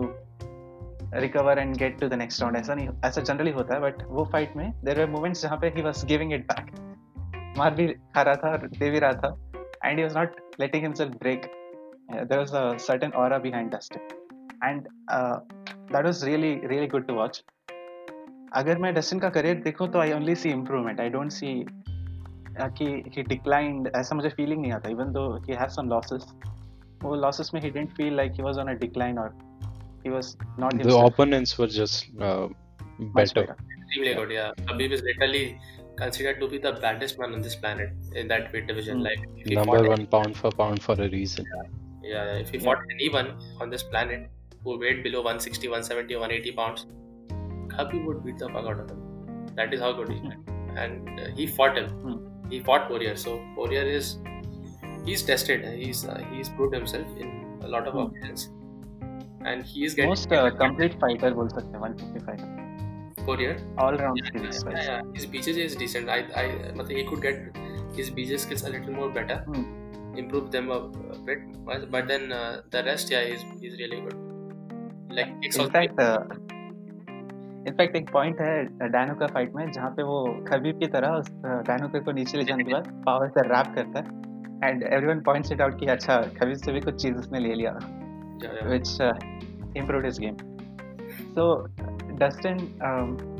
recover 1.14 1.60
and 1.60 1.76
get 1.78 2.00
to 2.00 2.08
the 2.08 2.14
next 2.14 2.42
round 2.42 2.58
ऐसा 2.58 2.76
नहीं 2.76 2.90
ऐसा 3.06 3.22
जनरली 3.22 3.52
होता 3.52 3.74
है 3.76 3.82
बट 3.82 4.04
वो 4.10 4.24
फाइट 4.34 4.56
में 4.58 4.72
देर 4.86 5.00
वर 5.00 5.10
मोमेंट्स 5.10 5.42
जहाँ 5.42 5.58
पे 5.62 5.72
he 5.76 5.82
was 5.82 6.06
giving 6.06 6.34
it 6.34 6.46
back 6.52 6.72
मार 7.58 7.74
भी 7.74 7.88
खा 7.88 8.22
रहा 8.22 8.36
था 8.36 8.52
और 8.52 8.68
दे 8.68 8.90
भी 8.90 9.00
रहा 9.00 9.14
था 9.24 9.38
and 9.88 10.00
he 10.00 10.06
was 10.06 10.16
not 10.16 10.38
letting 10.60 10.84
himself 10.84 11.12
break 11.20 11.44
uh, 12.14 12.24
there 12.26 12.40
was 12.40 12.54
a 12.54 12.64
certain 12.80 13.12
aura 13.14 13.40
behind 13.40 13.72
Dustin 13.72 14.02
and 14.62 14.88
uh, 15.12 15.38
that 15.92 16.04
was 16.04 16.24
really 16.26 16.54
really 16.74 16.88
good 16.88 17.08
to 17.10 17.14
watch 17.14 17.42
अगर 18.56 18.78
मैं 18.78 18.94
डस्टिन 18.94 19.20
का 19.20 19.30
करियर 19.30 19.56
देखूँ 19.64 19.88
तो 19.92 20.00
I 20.00 20.12
only 20.14 20.36
see 20.36 20.50
improvement 20.50 21.00
I 21.02 21.10
don't 21.10 21.32
see 21.32 21.48
कि 22.60 22.86
he 23.16 23.24
declined 23.24 23.90
ऐसा 23.96 24.16
मुझे 24.16 24.30
feeling 24.30 24.62
नहीं 24.62 24.72
आता 24.72 24.90
even 24.90 25.12
though 25.12 25.24
he 25.48 25.54
have 25.54 25.70
some 25.70 25.90
losses 25.90 26.26
वो 27.04 27.16
लॉसेस 27.16 27.52
में 27.54 27.62
he 27.62 27.70
didn't 27.70 27.92
feel 27.98 28.16
like 28.16 28.32
he 28.32 28.44
was 28.44 28.58
on 28.58 28.68
a 28.68 28.74
decline 28.84 29.18
और 29.20 29.34
he 30.06 30.10
was 30.10 30.36
not 30.60 30.84
The 30.84 30.98
opponents 31.00 31.58
were 31.60 31.68
just 31.68 32.08
uh, 32.22 32.48
better. 33.00 33.44
Extremely 33.44 34.14
good, 34.14 34.32
considered 35.96 36.40
to 36.40 36.48
be 36.48 36.58
the 36.58 36.74
baddest 36.74 37.20
man 37.20 37.34
on 37.34 37.42
this 37.42 37.56
planet 37.56 37.92
in 38.14 38.28
that 38.28 38.52
weight 38.54 38.68
division. 38.68 38.98
Hmm. 38.98 39.04
Like 39.04 39.48
number 39.48 39.72
one 39.72 39.86
anyone, 39.86 40.08
pound 40.08 40.38
for 40.38 40.52
pound 40.52 40.82
for 40.82 40.94
a 40.94 41.10
reason. 41.10 41.46
Yeah, 41.56 42.12
yeah 42.14 42.34
if 42.34 42.50
he 42.50 42.58
yeah. 42.58 42.64
fought 42.64 42.80
anyone 42.92 43.38
on 43.60 43.70
this 43.70 43.84
planet 43.84 44.30
who 44.64 44.78
weighed 44.80 45.04
below 45.04 45.20
160, 45.20 45.68
170, 45.68 46.16
180 46.16 46.52
pounds, 46.56 46.86
Khabib 47.68 48.06
would 48.06 48.24
beat 48.26 48.38
the 48.38 48.50
fuck 48.50 48.66
out 48.66 48.80
of 48.80 48.90
him. 48.90 49.02
That 49.56 49.74
is 49.74 49.80
how 49.80 49.94
good 49.94 50.10
he 50.10 50.20
hmm. 50.20 50.32
is. 50.32 50.38
And 50.76 51.20
uh, 51.20 51.28
he 51.36 51.48
fought 51.48 51.78
him. 51.78 51.90
Hmm. 51.90 52.50
He 52.50 52.60
fought 52.60 52.88
Poirier. 52.88 53.16
So 53.16 53.42
Poirier 53.56 53.84
is 53.84 54.18
he's 55.06 55.24
tested. 55.24 55.66
He's 55.78 56.06
uh, 56.06 56.24
he's 56.32 56.50
proved 56.50 56.76
himself 56.76 57.08
in 57.18 57.60
a 57.64 57.68
lot 57.68 57.88
of 57.88 57.94
hmm. 57.94 58.16
occasions. 58.16 58.50
And 59.46 59.64
he 59.64 59.86
is 59.86 59.94
getting 59.94 60.10
most 60.10 60.32
uh, 60.32 60.50
complete 60.50 61.00
fighter 61.00 61.34
बोल 61.36 61.50
सकते 61.50 61.72
हैं 61.72 61.80
155 61.80 62.65
Poirier. 63.28 63.56
All 63.84 63.98
round 63.98 64.20
Yeah, 64.20 64.28
skills 64.30 64.64
yeah, 64.66 64.84
yeah. 64.88 65.02
His 65.18 65.26
BJJ 65.34 65.66
is 65.70 65.76
decent. 65.82 66.12
I, 66.16 66.20
I, 66.42 66.46
matlab, 66.80 66.96
he 67.00 67.04
could 67.10 67.22
get 67.26 67.60
his 68.00 68.12
BJJ 68.18 68.40
skills 68.46 68.64
a 68.70 68.72
little 68.76 68.96
more 69.00 69.10
better, 69.18 69.38
Hmm. 69.48 69.66
improve 70.24 70.50
them 70.52 70.70
a, 70.76 70.80
a 71.16 71.20
bit. 71.30 71.46
But 71.70 71.86
but 71.96 72.12
then 72.14 72.28
uh, 72.40 72.52
the 72.76 72.84
rest, 72.90 73.14
yeah, 73.16 73.24
he's, 73.32 73.46
he's 73.64 73.78
really 73.84 74.02
good. 74.08 74.18
Like 75.20 75.34
kicks 75.42 75.60
also. 75.60 75.70
In fact 75.70 76.44
in fact 77.68 77.96
एक 77.96 78.10
point 78.12 78.42
है 78.42 78.90
डैनो 78.96 79.14
का 79.20 79.28
fight 79.34 79.54
में 79.56 79.72
जहाँ 79.72 79.90
पे 79.98 80.04
वो 80.10 80.18
Khabib 80.50 80.80
की 80.80 80.88
तरह 80.96 81.16
उस 81.20 81.30
डैनो 81.70 81.88
को 82.00 82.12
नीचे 82.20 82.38
ले 82.38 82.44
जाने 82.52 82.64
के 82.64 82.74
बाद 82.74 82.90
पावर 83.06 83.30
से 83.38 83.48
रैप 83.48 83.74
करता 83.76 84.00
है 84.00 84.70
and 84.70 84.84
everyone 84.84 85.22
points 85.30 85.52
it 85.52 85.62
out 85.62 85.80
कि 85.80 85.86
अच्छा 85.96 86.18
खबीब 86.40 86.58
से 86.66 86.72
भी 86.74 86.82
कुछ 86.82 87.02
चीज़ 87.02 87.16
उसने 87.26 87.40
ले 87.48 87.54
लिया 87.62 87.78
Yeah, 88.44 88.54
yeah. 88.56 88.70
which 88.70 88.90
uh, 89.04 89.14
improved 89.82 90.06
Dustin 92.20 92.58
um, 92.58 93.36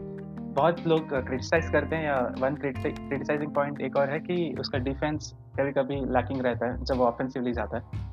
बहुत 0.56 0.88
लोग 0.88 1.10
क्रिटिसाइज 1.28 1.70
करते 1.72 1.96
हैं 1.96 2.06
या 2.06 2.36
वन 2.40 2.56
क्रिटिसाइजिंग 2.56 3.54
पॉइंट 3.54 3.82
एक 3.82 3.98
और 3.98 4.10
है 4.10 4.20
कि 4.20 4.56
उसका 4.60 4.78
डिफेंस 4.78 5.34
कभी 5.60 5.72
कभी 5.72 5.96
लैकिंग 5.96 6.42
रहता 6.42 6.72
है 6.72 6.86
जब 6.86 6.98
वो 6.98 7.06
ऑफेंसिवली 7.06 7.54
जाता 7.54 7.78
है। 7.78 8.04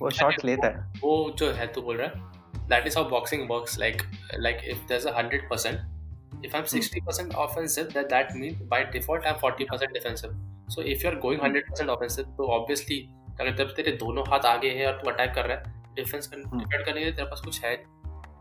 वो 0.00 0.10
शॉट्स 0.10 0.44
लेता 0.44 0.68
है। 0.68 0.92
वो 1.04 1.34
जो 1.38 1.50
है 1.50 1.66
तो 1.66 1.82
बोल 1.82 1.96
रहा 1.96 2.06
है 2.06 2.68
that 2.68 2.86
is 2.86 2.98
how 2.98 3.08
boxing 3.08 3.42
works 3.50 3.78
like 3.78 4.02
like 4.34 4.56
if 4.64 4.86
there 4.88 5.00
is 5.00 5.08
a 5.08 5.22
100 5.22 5.40
percent 5.50 6.44
if 6.44 6.54
I 6.54 6.60
am 6.60 6.66
sixty 6.66 7.00
percent 7.00 7.34
offensive 7.34 7.84
that 7.84 8.06
that 8.06 8.32
mean 8.32 8.66
by 8.68 8.84
default 8.84 9.24
I 9.24 9.32
am 9.32 9.38
forty 9.38 9.64
percent 9.64 9.92
defensive 9.92 10.30
so 10.70 10.82
if 10.82 11.04
you 11.04 11.10
are 11.10 11.18
going 11.18 11.42
hundred 11.42 11.70
percent 11.70 11.90
offensive 11.90 12.24
तो 12.24 12.48
obviously 12.52 13.00
अगर 13.40 13.74
तेरे 13.76 13.92
दोनों 13.96 14.24
हाथ 14.28 14.46
आगे 14.46 14.70
है 14.70 14.86
और 14.86 15.00
तू 15.00 15.10
attack 15.10 15.34
कर 15.34 15.46
रहा 15.46 15.58
है 15.58 15.76
डिफेंस 15.94 16.30
hmm. 16.30 16.72
करने 16.72 16.84
के 16.84 16.92
लिए 16.92 17.12
तेरे 17.12 17.28
पास 17.28 17.40
कुछ 17.44 17.64
है 17.64 17.76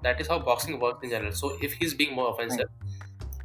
that 0.08 0.26
is 0.26 0.34
how 0.34 0.39
boxing 0.52 0.80
works 0.88 1.10
in 1.10 1.15
general. 1.17 1.38
So 1.43 1.54
if 1.70 1.78
he's 1.82 1.93
being 2.04 2.15
more 2.22 2.30
offensive 2.32 2.70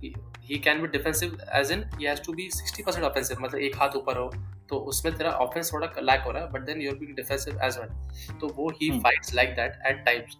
he, 0.00 0.14
he 0.40 0.58
can 0.58 0.80
be 0.82 0.88
defensive 0.88 1.34
as 1.60 1.70
in 1.70 1.84
he 1.98 2.04
has 2.04 2.20
to 2.20 2.32
be 2.40 2.48
60% 2.50 3.06
offensive. 3.08 3.40
मतलब 3.40 3.60
एक 3.60 3.76
हाथ 3.76 3.96
ऊपर 3.96 4.18
हो 4.18 4.32
तो 4.68 4.76
उसमें 4.90 5.14
तेरा 5.16 5.30
ऑफेंस 5.44 5.72
थोड़ा 5.72 5.88
लैक 6.02 6.20
हो 6.26 6.30
रहा 6.30 6.42
है 6.42 6.50
but 6.52 6.60
then 6.66 6.80
you're 6.82 6.94
being 6.98 7.14
defensive 7.16 7.58
as 7.64 7.78
well 7.78 8.38
तो 8.40 8.48
वो 8.56 8.68
he. 8.80 8.90
Fights 9.00 9.34
like 9.34 9.50
that 9.56 9.78
at 9.86 10.04
times 10.06 10.36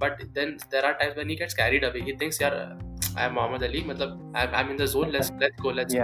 but 0.00 0.22
then 0.38 0.56
there 0.70 0.84
are 0.84 0.92
times 0.92 1.14
when 1.16 1.30
he 1.30 1.36
gets 1.36 1.54
carried 1.54 1.84
away 1.84 2.00
he 2.00 2.12
thinks 2.22 2.42
यार 2.42 2.54
आई 2.54 3.26
एम 3.26 3.34
मोहम्मद 3.34 3.62
अली 3.62 3.84
मतलब 3.86 4.32
I 4.36 4.60
am 4.60 4.70
in 4.70 4.76
the 4.76 4.86
zone 4.96 5.10
let's 5.10 5.30
let's 5.42 5.62
go 5.62 5.70
let's 5.70 5.94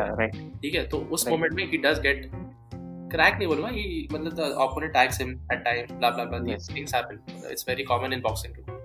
ठीक 0.62 0.74
है? 0.74 0.86
तो 0.88 0.98
उस 0.98 1.28
moment 1.28 1.52
में 1.54 1.64
he 1.70 1.78
does 1.78 2.00
get 2.00 2.30
crack 3.12 3.34
नहीं 3.34 3.48
बोलूँगा 3.48 3.68
he 3.68 4.08
मतलब 4.12 4.34
the 4.34 4.54
opponent 4.60 4.92
tags 4.92 5.20
him 5.20 5.30
at 5.52 5.64
times 5.64 5.92
blah 5.92 6.10
blah 6.10 6.24
blah 6.24 6.56
things 6.76 6.94
happen. 6.98 7.20
It's 7.50 7.64
very 7.72 7.84
common 7.92 8.12
in 8.12 8.22
boxing 8.28 8.54
too. 8.54 8.64
so 8.66 8.81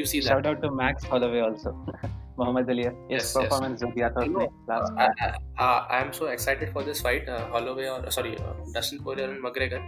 you 0.00 0.04
see 0.10 0.20
that 0.20 0.28
shout 0.28 0.46
out 0.46 0.62
to 0.62 0.70
max 0.76 1.10
Holloway 1.12 1.40
also 1.40 1.70
Mohammad 2.38 2.70
Ali 2.70 2.82
इस 2.82 2.94
Yes, 3.10 3.20
yes. 3.20 3.34
Performance 3.36 3.80
जो 3.80 3.86
दिया 3.96 4.08
था 4.10 4.22
You 4.24 4.30
उसने 4.30 4.44
know, 4.44 4.70
last 4.70 4.98
I, 5.02 5.08
I, 5.26 5.28
uh, 5.66 5.80
I 5.96 6.00
am 6.06 6.12
so 6.18 6.30
excited 6.36 6.72
for 6.76 6.82
this 6.88 7.02
fight, 7.06 7.28
uh, 7.34 7.42
Holloway 7.54 7.86
or 7.94 8.10
sorry, 8.16 8.32
uh, 8.46 8.54
Dustin 8.76 9.02
Poirier 9.08 9.28
and 9.34 9.44
McGregor. 9.46 9.80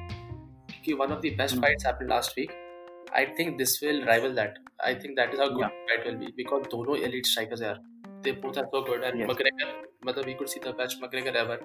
Ki 0.85 0.95
one 1.03 1.15
of 1.17 1.23
the 1.27 1.33
best 1.43 1.57
Hmm. 1.57 1.65
fights 1.67 1.89
happened 1.91 2.15
last 2.17 2.39
week. 2.41 2.55
I 3.21 3.25
think 3.41 3.59
this 3.63 3.75
will 3.87 4.01
rival 4.11 4.37
that. 4.39 4.61
I 4.91 4.95
think 5.03 5.19
that 5.21 5.35
is 5.37 5.43
how 5.45 5.49
good 5.57 5.65
Yeah. 5.65 5.75
the 5.81 5.91
fight 5.91 6.07
will 6.11 6.19
be 6.23 6.31
because 6.41 6.69
दोनों 6.77 6.99
elite 7.09 7.31
strikers 7.33 7.65
are. 7.71 7.77
They 8.27 8.35
both 8.47 8.61
are 8.63 8.67
so 8.77 8.85
good 8.91 9.07
and 9.11 9.23
Yes. 9.23 9.31
McGregor, 9.33 9.71
मतलब 10.11 10.31
we 10.33 10.35
could 10.43 10.53
see 10.55 10.63
the 10.69 10.75
best 10.83 11.05
McGregor 11.07 11.35
ever. 11.45 11.59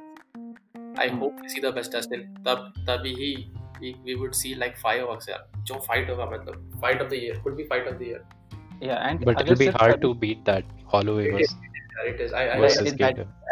I 0.97 1.09
Hmm. 1.09 1.19
hope 1.25 1.43
we 1.45 1.53
see 1.55 1.63
the 1.67 1.73
best 1.79 1.97
Dustin. 1.97 2.25
तब 2.47 2.71
तभी 2.89 3.13
ही 3.21 3.31
we, 3.80 3.92
we 4.08 4.16
would 4.22 4.34
see 4.40 4.52
like 4.64 4.76
fireworks 4.86 5.28
यार. 5.30 5.46
जो 5.70 5.74
fight 5.86 6.10
होगा 6.10 6.26
मतलब 6.30 6.80
fight 6.84 7.04
of 7.04 7.12
the 7.14 7.20
year 7.22 7.36
could 7.46 7.56
be 7.60 7.68
fight 7.72 7.88
of 7.92 7.98
the 8.02 8.10
year. 8.10 8.20
Yeah 8.82 8.98
and 9.08 9.24
But 9.28 9.40
it'll 9.42 9.62
be 9.64 9.70
hard 9.78 10.02
to 10.04 10.12
beat 10.24 10.44
that 10.50 10.74
Holloway 10.94 11.26
It 11.28 11.40
is. 11.40 11.54
versus, 11.54 12.12
it 12.12 12.20
is. 12.24 12.32
I, 12.40 12.42
I. 12.54 12.56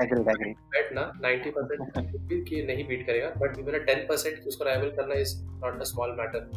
Agreed 0.02 0.28
agreed 0.28 0.56
bet 0.74 0.92
ना 0.94 1.04
90% 1.24 2.26
भी 2.28 2.40
कि 2.48 2.62
नहीं 2.70 2.86
beat 2.88 3.06
करेगा 3.06 3.28
but 3.42 3.58
even 3.58 3.78
10% 3.90 4.38
कि 4.40 4.48
उसको 4.48 4.64
rival 4.64 4.90
करना 4.96 5.14
is 5.20 5.36
not 5.64 5.80
a 5.80 5.84
small 5.92 6.16
matter 6.20 6.50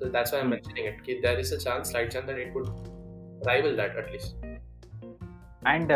so 0.00 0.08
that's 0.14 0.32
why 0.32 0.40
i'm 0.40 0.44
Hmm. 0.46 0.52
mentioning 0.54 0.88
it 0.88 0.98
कि 1.06 1.14
there 1.22 1.38
is 1.44 1.48
a 1.54 1.56
chance 1.62 1.88
slight 1.92 2.10
chance 2.14 2.26
that 2.30 2.36
it 2.42 2.50
could 2.56 2.68
rival 3.48 3.78
that 3.82 3.96
at 4.02 4.10
least 4.16 4.44
and 5.68 5.88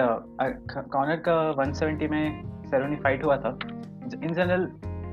Conor 0.95 1.17
का 1.29 1.35
170 1.57 2.09
में 2.11 2.25
ceremony 2.71 2.97
fight 3.05 3.25
हुआ 3.25 3.37
था 3.45 3.51
in 4.25 4.33
general 4.35 4.65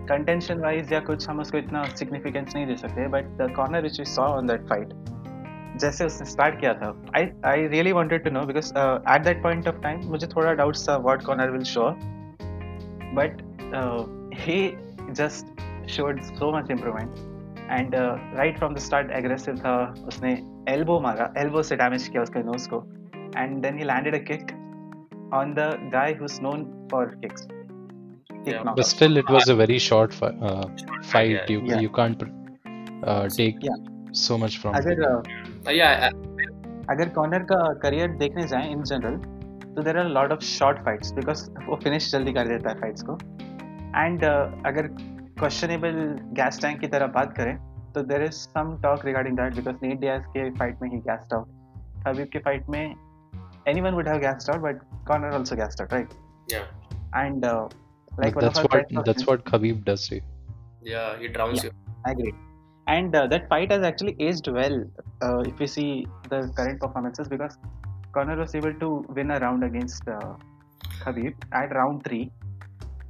contention 0.09 0.59
wise 0.59 0.93
या 0.93 0.99
कुछ 0.99 1.29
हम 1.29 1.39
उसको 1.39 1.57
इतना 1.57 1.83
सिग्निफिकेंस 1.95 2.55
नहीं 2.55 2.65
दे 2.67 2.75
सकते 2.75 3.07
but 3.07 3.37
the 3.37 3.53
Conor 3.55 3.81
which 3.81 3.99
we 3.99 4.05
saw 4.05 4.27
on 4.37 4.47
that 4.47 4.67
fight 4.69 4.93
जैसे 5.81 6.05
उसने 6.05 6.29
स्टार्ट 6.29 6.59
किया 6.59 6.73
था 6.73 6.93
I 7.17 7.29
I 7.45 7.67
really 7.67 7.91
wanted 7.91 8.23
to 8.23 8.31
know 8.31 8.45
because 8.45 8.73
at 8.77 9.23
that 9.23 9.43
point 9.43 9.67
of 9.67 9.81
time 9.81 10.05
मुझे 10.05 10.27
थोड़ा 10.27 10.53
डाउट्स 10.53 10.89
था 10.89 10.97
what 10.97 11.23
Conor 11.23 11.51
will 11.51 11.63
show 11.63 11.89
but 13.15 13.41
he 14.39 14.61
just 15.11 15.59
showed 15.89 16.21
so 16.21 16.51
much 16.57 16.71
improvement 16.71 17.27
and 17.71 17.95
right 18.35 18.57
from 18.57 18.73
the 18.73 18.77
start 18.77 19.11
aggressive 19.11 19.55
था, 19.55 19.93
उसने 20.07 20.31
elbow 20.69 20.99
मारा 20.99 21.33
elbow 21.37 21.61
से 21.63 21.75
damage 21.75 22.07
किया 22.07 22.21
उसके 22.23 22.39
nose 22.43 22.67
को 22.69 22.83
and 23.37 23.61
then 23.61 23.77
he 23.77 23.83
landed 23.83 24.15
a 24.15 24.23
kick 24.31 24.51
on 25.33 25.53
the 25.53 25.69
guy 25.93 26.13
who 26.13 26.25
is 26.25 26.41
known 26.41 26.63
for 26.91 27.05
kicks 27.05 27.47
Yeah, 28.45 28.63
But 28.65 28.85
still, 28.85 29.17
it 29.17 29.29
was 29.29 29.49
a 29.49 29.55
very 29.55 29.77
short 29.79 30.13
fi- 30.13 30.35
uh, 30.41 30.67
fight. 31.03 31.31
Yeah. 31.31 31.49
You 31.49 31.59
Yeah. 31.65 31.81
you 31.85 31.89
can't 31.89 32.21
uh, 33.03 33.27
take 33.29 33.57
Yeah. 33.61 33.79
so 34.23 34.37
much 34.43 34.57
from. 34.61 34.75
अगर 34.75 34.93
it. 34.93 35.07
uh, 35.07 35.67
Uh, 35.67 35.75
yeah, 35.79 36.07
I- 36.07 36.13
अगर 36.91 37.09
Conor 37.15 37.43
का 37.51 37.57
career 37.81 38.11
देखने 38.17 38.47
जाएँ 38.47 38.71
in 38.71 38.83
general 38.91 39.15
तो 39.75 39.81
there 39.83 39.97
are 39.97 40.05
lot 40.17 40.31
of 40.31 40.43
short 40.43 40.79
fights 40.85 41.11
because 41.13 41.49
वो 41.67 41.75
finish 41.83 42.11
जल्दी 42.11 42.33
कर 42.33 42.47
देता 42.47 42.69
है 42.69 42.75
फाइट्स 42.79 43.03
को 43.09 43.17
एंड 43.95 44.23
अगर 44.67 44.87
क्वेश्चनेबल 45.39 45.99
गैस 46.39 46.59
टैंक 46.61 46.79
की 46.81 46.87
तरह 46.95 47.07
बात 47.17 47.33
करें 47.37 47.55
तो 47.93 48.01
there 48.13 48.23
is 48.23 48.39
some 48.55 48.75
talk 48.83 49.05
regarding 49.05 49.37
that 49.37 49.55
because 49.55 49.75
Nate 49.85 49.99
Diaz 49.99 50.23
के 50.37 50.49
फाइट 50.59 50.81
में 50.81 50.89
ही 50.89 50.97
गैस्ड 51.09 51.33
आउट 51.33 52.07
हबीब 52.07 52.27
के 52.33 52.39
फाइट 52.47 52.69
में 52.69 52.81
anyone 53.81 53.93
would 53.93 54.07
have 54.07 54.17
gassed 54.21 54.51
out 54.51 54.61
but 54.61 54.81
Conor 55.07 55.35
also 55.37 55.55
gassed 55.55 55.81
out 55.81 55.93
right 55.93 56.09
yeah, 56.53 56.65
and 57.17 57.45
Like 58.19 58.35
that's 58.35 58.59
what 58.59 58.85
that's 59.05 59.25
what 59.25 59.45
Khabib 59.45 59.85
does 59.85 60.07
to. 60.09 60.21
Yeah, 60.81 61.17
he 61.19 61.27
drowns 61.27 61.63
yeah, 61.63 61.65
you. 61.65 61.71
I 62.05 62.11
agree. 62.11 62.33
And 62.87 63.15
uh, 63.15 63.27
that 63.27 63.47
fight 63.49 63.71
has 63.71 63.83
actually 63.83 64.15
aged 64.19 64.47
well 64.47 64.83
uh, 65.21 65.39
if 65.41 65.59
we 65.59 65.67
see 65.67 66.07
the 66.29 66.51
current 66.55 66.79
performances 66.79 67.27
because 67.27 67.57
Conor 68.13 68.37
was 68.37 68.55
able 68.55 68.73
to 68.73 69.05
win 69.09 69.31
a 69.31 69.39
round 69.39 69.63
against 69.63 70.07
uh, 70.07 70.33
Khabib 71.03 71.35
at 71.51 71.75
round 71.75 72.03
3. 72.05 72.31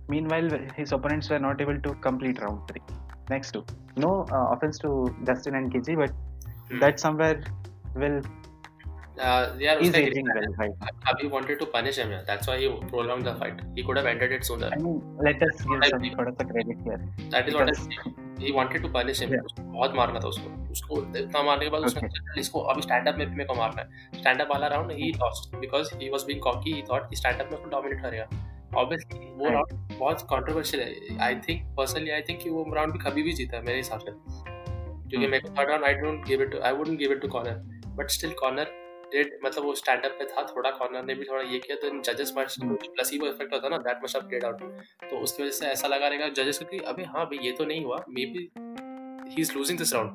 Meanwhile, 0.10 0.50
his 0.76 0.92
opponents 0.92 1.30
were 1.30 1.40
not 1.40 1.62
able 1.62 1.80
to 1.80 1.94
complete 2.08 2.42
round 2.42 2.68
3. 2.68 2.82
Next 3.30 3.52
two. 3.52 3.64
No 3.96 4.26
uh, 4.32 4.48
offense 4.54 4.80
to 4.80 5.16
Justin 5.26 5.56
and 5.56 5.72
Gaethje, 5.72 5.96
but 5.96 6.12
hmm. 6.70 6.80
that 6.80 7.00
somewhere 7.00 7.42
will 7.96 8.22
Uh, 9.28 9.54
yeah, 9.62 9.80
उसका 9.86 10.00
aging 10.00 10.28
well, 10.34 10.46
right? 10.58 10.84
Khabib 11.06 11.32
wanted 11.32 11.58
to 11.62 11.66
punish 11.72 11.98
him. 12.02 12.12
Yeah. 12.16 12.22
That's 12.28 12.50
why 12.50 12.54
he 12.60 12.68
prolonged 12.92 13.26
the 13.30 13.34
fight. 13.40 13.58
He 13.78 13.84
could 13.88 13.98
have 14.00 14.06
ended 14.12 14.36
it 14.36 14.46
sooner. 14.50 14.70
I 14.76 14.78
mean, 14.84 15.02
let 15.28 15.42
us 15.48 15.64
give 15.72 15.84
some. 15.90 16.06
थोड़ा 16.20 16.32
सा 16.38 16.46
credit 16.52 16.86
here. 16.86 17.00
That 17.34 17.50
is 17.52 17.58
what 17.58 17.72
I. 17.72 18.14
He 18.44 18.54
wanted 18.58 18.86
to 18.86 18.92
punish 18.94 19.22
him. 19.24 19.34
Yeah. 19.36 19.50
बहुत 19.60 19.96
मारना 19.96 20.20
था 20.26 20.28
उसको. 20.28 20.52
उसको 20.72 21.02
इतना 21.24 21.42
मारने 21.50 21.66
के 21.66 21.72
बाद 21.72 21.90
उसने 21.90 22.02
Okay. 22.02 22.12
सोचा, 22.18 22.40
इसको 22.42 22.60
अभी 22.74 22.82
स्टैंड 22.82 23.08
अप 23.08 23.18
में 23.18 23.26
मेरे 23.26 23.46
को 23.46 23.56
मारना 23.56 23.82
है. 23.82 24.22
स्टैंड 24.22 24.42
अप 24.42 24.50
वाला 24.52 24.68
round 24.76 24.92
he 25.02 25.12
lost 25.24 25.56
because 25.60 25.94
he 26.02 26.10
was 26.10 26.24
being 26.28 26.42
cocky. 26.42 26.74
He 26.74 26.82
thought 26.92 27.10
कि 27.10 27.16
स्टैंड 27.16 27.42
अप 27.42 27.52
में 27.52 27.58
उसको 27.58 27.70
डोमिनेट 27.70 28.02
करेगा. 28.02 28.28
ऑब्वियसली 28.80 29.32
वो 29.38 29.50
राउंड 29.50 29.98
बहुत 30.00 30.22
कंट्रोवर्शियल 30.34 30.84
है. 30.84 31.18
I 31.28 31.36
think 31.48 31.64
personally 31.78 32.12
I 32.12 32.22
think 32.30 32.42
कि 32.44 32.50
वो 32.50 32.66
राउंड 32.76 32.94
भी 32.94 33.00
कभी 33.10 33.24
भी 33.24 33.34
जीता 33.42 33.58
है 33.58 33.64
मेरे 33.64 33.78
हिसाब 33.78 34.00
से. 34.00 34.12
क्योंकि 34.12 35.18
Hmm. 35.18 35.32
मेरे 35.32 35.40
को 35.40 35.56
third 35.60 35.70
round 35.70 35.86
I 35.86 35.94
don't 35.94 36.26
give 36.28 36.42
it 36.42 36.60
I 36.62 36.74
wouldn't 36.74 37.00
give 37.00 37.12
it 37.12 37.22
to 37.22 37.28
Conor. 37.28 37.62
But 37.98 38.10
still 38.18 38.34
Conor 38.40 38.78
did 39.12 39.40
मतलब 39.46 39.64
वो 39.64 39.76
स्टैंड 39.76 40.06
अप 40.06 40.12
पे 40.12 40.26
था 40.26 40.44
थोड़ा 40.44 40.72
कॉर्नर 40.72 41.04
ने 41.04 41.16
भी 41.16 41.24
थोड़ा 41.24 41.44
ये 41.44 41.60
किया 41.60 41.78
तो 41.78 41.88
इन 41.88 42.02
जजेस. 42.02 42.34
प्लेसिबो 42.38 43.28
इफ़ेक्ट 43.28 43.54
होता 43.54 43.70
ना 43.70 43.78
दैट 43.78 44.00
मस्ट 44.04 44.18
प्लेड 44.18 44.46
आउट 44.46 44.62
तो 45.10 45.18
उसकी 45.18 45.44
वजह 45.44 45.52
से 45.52 45.66
ऐसा 45.66 45.88
लगा 45.88 46.08
रहेगा 46.08 46.30
जजेस 46.30 46.60
को 46.60 46.66
कि 46.66 46.78
अबे 46.78 47.04
हाँ 47.04 47.26
भाई 47.26 47.46
ये 47.46 47.52
तो 47.52 47.66
नहीं 47.66 47.86
हुआ 47.86 47.98
maybe 48.26 48.52
he 49.30 49.42
is 49.42 49.54
losing 49.58 49.78
this 49.78 49.94
round 49.94 50.12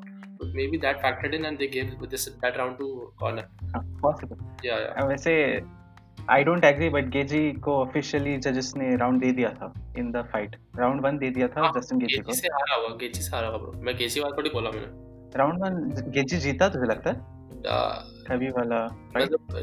maybe 0.67 0.79
that 0.79 0.97
factored 0.97 1.35
in 1.35 1.47
and 1.47 1.59
they 1.59 1.67
give 1.67 2.07
this 2.07 2.29
that 2.29 2.57
round 2.57 2.79
to 2.79 3.15
Conor 3.19 3.43
हाँ, 3.43 4.01
possible. 4.01 4.67
या 4.67 4.79
या 4.79 5.05
वैसे 5.05 5.63
I 6.31 6.45
don't 6.45 6.65
agree 6.65 6.89
but 6.89 7.05
Gaethje 7.05 7.53
को 7.53 7.77
ऑफिशियली 7.77 8.37
जजेस 8.37 8.73
ने 8.77 8.97
राउंड 8.97 9.21
दे 9.21 9.33
दिया 9.33 9.49
था 9.49 9.95
in 9.99 10.13
the 10.13 10.29
fight 10.33 10.57
round 10.77 11.01
one 11.01 11.19
दे 11.19 11.31
दिया 11.31 11.49
था 11.49 11.73
जस्टिन 11.81 11.99
गेजी 11.99 12.17
गेजी 12.17 12.41
से 12.41 12.49
हारा 12.49 12.75
हुआ 12.75 12.97
गेजी 12.97 13.23
से 13.23 13.37
हारा 13.37 13.49
हुआ 13.49 13.59
ब्रो 13.59 13.83
मैं 13.83 13.97
गेजी 13.97 14.21
वाला 14.21 14.37
थोड़ी 14.37 14.51
बोला 14.51 14.71
मैंने। 14.71 14.87
राउंड 15.39 15.59
वन 15.59 16.11
गेजी 16.11 16.37
जीता 16.37 16.69
तुझे 16.69 16.87
लगता 16.87 17.11
है? 17.11 17.17
Uh, 17.65 17.97
कभी 18.29 18.49
वाला 18.49 18.85
मतलब 19.17 19.57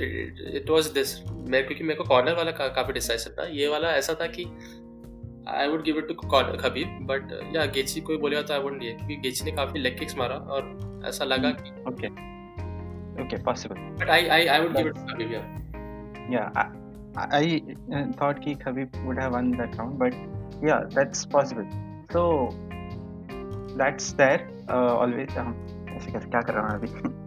इट 0.55 0.69
वाज 0.69 0.85
दिस 0.85 1.23
मैं 1.27 1.65
क्योंकि 1.67 1.83
मेरे 1.83 1.95
को 1.95 2.03
कॉर्नर 2.03 2.33
वाला 2.33 2.51
का, 2.51 2.67
काफ़ी 2.67 2.93
डिसाइसिव 2.93 3.33
था। 3.39 3.43
ये 3.43 3.67
वाला 3.67 3.89
ऐसा 3.89 4.13
था 4.13 4.27
कि 4.27 4.45
I 5.47 5.67
would 5.67 5.83
give 5.83 5.97
it 5.97 6.07
to 6.07 6.13
Khabib 6.13 6.97
but 7.01 7.55
yeah 7.55 7.65
Gaethje 7.65 8.01
कोई 8.01 8.17
बोलेगा 8.17 8.41
तो 8.41 8.53
आई 8.53 8.59
वुडंट 8.59 8.83
ये 8.83 8.91
क्योंकि 8.91 9.15
गेची 9.15 9.45
ने 9.45 9.51
काफ़ी 9.51 9.79
लेग 9.79 9.99
किक्स 9.99 10.17
मारा 10.17 10.35
और 10.35 11.01
ऐसा 11.05 11.25
लगा 11.25 11.51
कि 11.51 11.71
okay 11.87 12.07
okay 13.23 13.43
possible 13.43 13.75
but 13.75 14.09
I 14.09 14.27
I 14.27 14.45
I 14.45 14.59
would 14.59 14.77
give 14.77 14.87
it 14.87 14.93
to 14.93 15.13
Khabib 15.13 15.33
yeah 15.33 15.41
yeah. 16.39 16.77
I, 17.13 17.27
I 17.37 17.61
uh, 17.93 18.05
thought 18.13 18.41
ki 18.41 18.55
Khabib 18.55 18.93
would 19.05 19.17
have 19.17 19.33
won 19.33 19.51
that 19.51 19.75
round 19.75 19.99
but 19.99 20.13
yeah 20.63 20.85
that's 20.89 21.25
possible. 21.25 21.65
So 22.13 22.49
that's 23.77 24.13
there 24.13 24.49
uh, 24.69 24.95
always 24.95 25.35
um, 25.37 25.53
ऐसे 25.95 26.11
कैसे 26.11 26.29
क्या 26.29 26.41
कर 26.41 26.53
रहा 26.53 26.67
हूँ 26.67 26.79
अभी? 26.79 27.20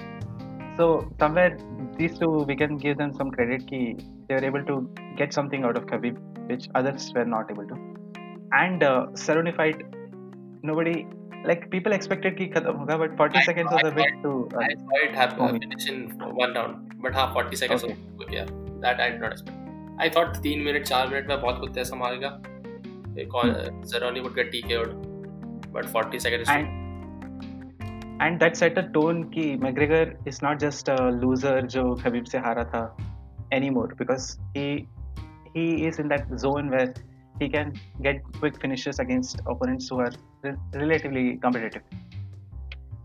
So 0.77 1.11
somewhere 1.18 1.57
these 1.97 2.18
two 2.18 2.31
we 2.51 2.57
can 2.57 2.77
give 2.77 2.99
them 2.99 3.14
some 3.14 3.31
credit 3.31 3.66
key 3.66 3.97
they 4.29 4.35
were 4.35 4.45
able 4.45 4.64
to 4.64 4.89
get 5.16 5.33
something 5.33 5.64
out 5.64 5.77
of 5.77 5.87
Khabib 5.87 6.16
which 6.49 6.68
others 6.75 7.12
were 7.14 7.25
not 7.25 7.51
able 7.51 7.66
to. 7.66 7.77
And 8.53 8.83
uh, 8.83 9.07
Cerrone 9.12 9.55
fight, 9.57 9.83
nobody 10.62 11.07
like 11.45 11.70
people 11.70 11.93
expected 11.93 12.37
ki 12.39 12.49
khatam 12.49 12.79
hoga, 12.81 12.99
but 12.99 13.16
40 13.16 13.39
I 13.39 13.43
seconds 13.43 13.70
was 13.70 13.83
a 13.85 13.91
bit 13.91 14.22
too. 14.22 14.49
Uh, 14.55 14.59
I 14.59 14.75
saw 14.75 15.05
it 15.09 15.14
happen 15.14 15.43
uh, 15.43 15.59
finish 15.59 15.89
in 15.89 16.18
one 16.43 16.55
round, 16.55 16.95
but 17.01 17.12
हाँ 17.12 17.33
40 17.33 17.57
seconds 17.57 17.85
okay. 17.85 17.97
was 18.18 18.29
yeah 18.31 18.47
that 18.81 19.01
I 19.01 19.11
did 19.11 19.20
not 19.20 19.33
expect. 19.33 19.59
I 19.99 20.09
thought 20.09 20.37
three 20.43 20.57
minute 20.64 20.89
four 20.89 21.07
minute 21.11 21.29
में 21.29 21.41
बहुत 21.41 21.61
कुछ 21.61 21.79
ऐसा 21.79 21.97
मारेगा. 21.97 22.41
Hmm. 23.16 23.85
Cerrone 23.85 24.22
would 24.22 24.35
get 24.35 24.51
TKO, 24.51 24.81
but 25.72 25.89
40 25.89 26.18
seconds. 26.18 26.49
And, 26.49 26.84
and 28.23 28.39
that 28.41 28.55
set 28.57 28.79
a 28.79 28.83
tone. 28.83 29.25
कि 29.35 29.59
McGregor 29.59 30.05
is 30.33 30.43
not 30.43 30.62
just 30.62 30.89
a 30.89 30.99
loser, 31.23 31.67
जो 31.67 31.95
Khabib 31.95 32.25
से 32.25 32.39
हारा 32.39 32.65
था 32.65 32.97
anymore 33.71 33.95
because 33.95 34.39
he 34.57 34.89
he 35.57 35.87
is 35.87 36.01
in 36.01 36.09
that 36.09 36.33
zone 36.35 36.71
he 37.41 37.49
can 37.49 37.73
get 38.03 38.19
quick 38.41 38.59
finishes 38.62 38.99
against 39.05 39.41
opponents 39.53 39.89
who 39.89 39.97
are 39.99 40.12
relatively 40.75 41.37
competitive. 41.37 41.83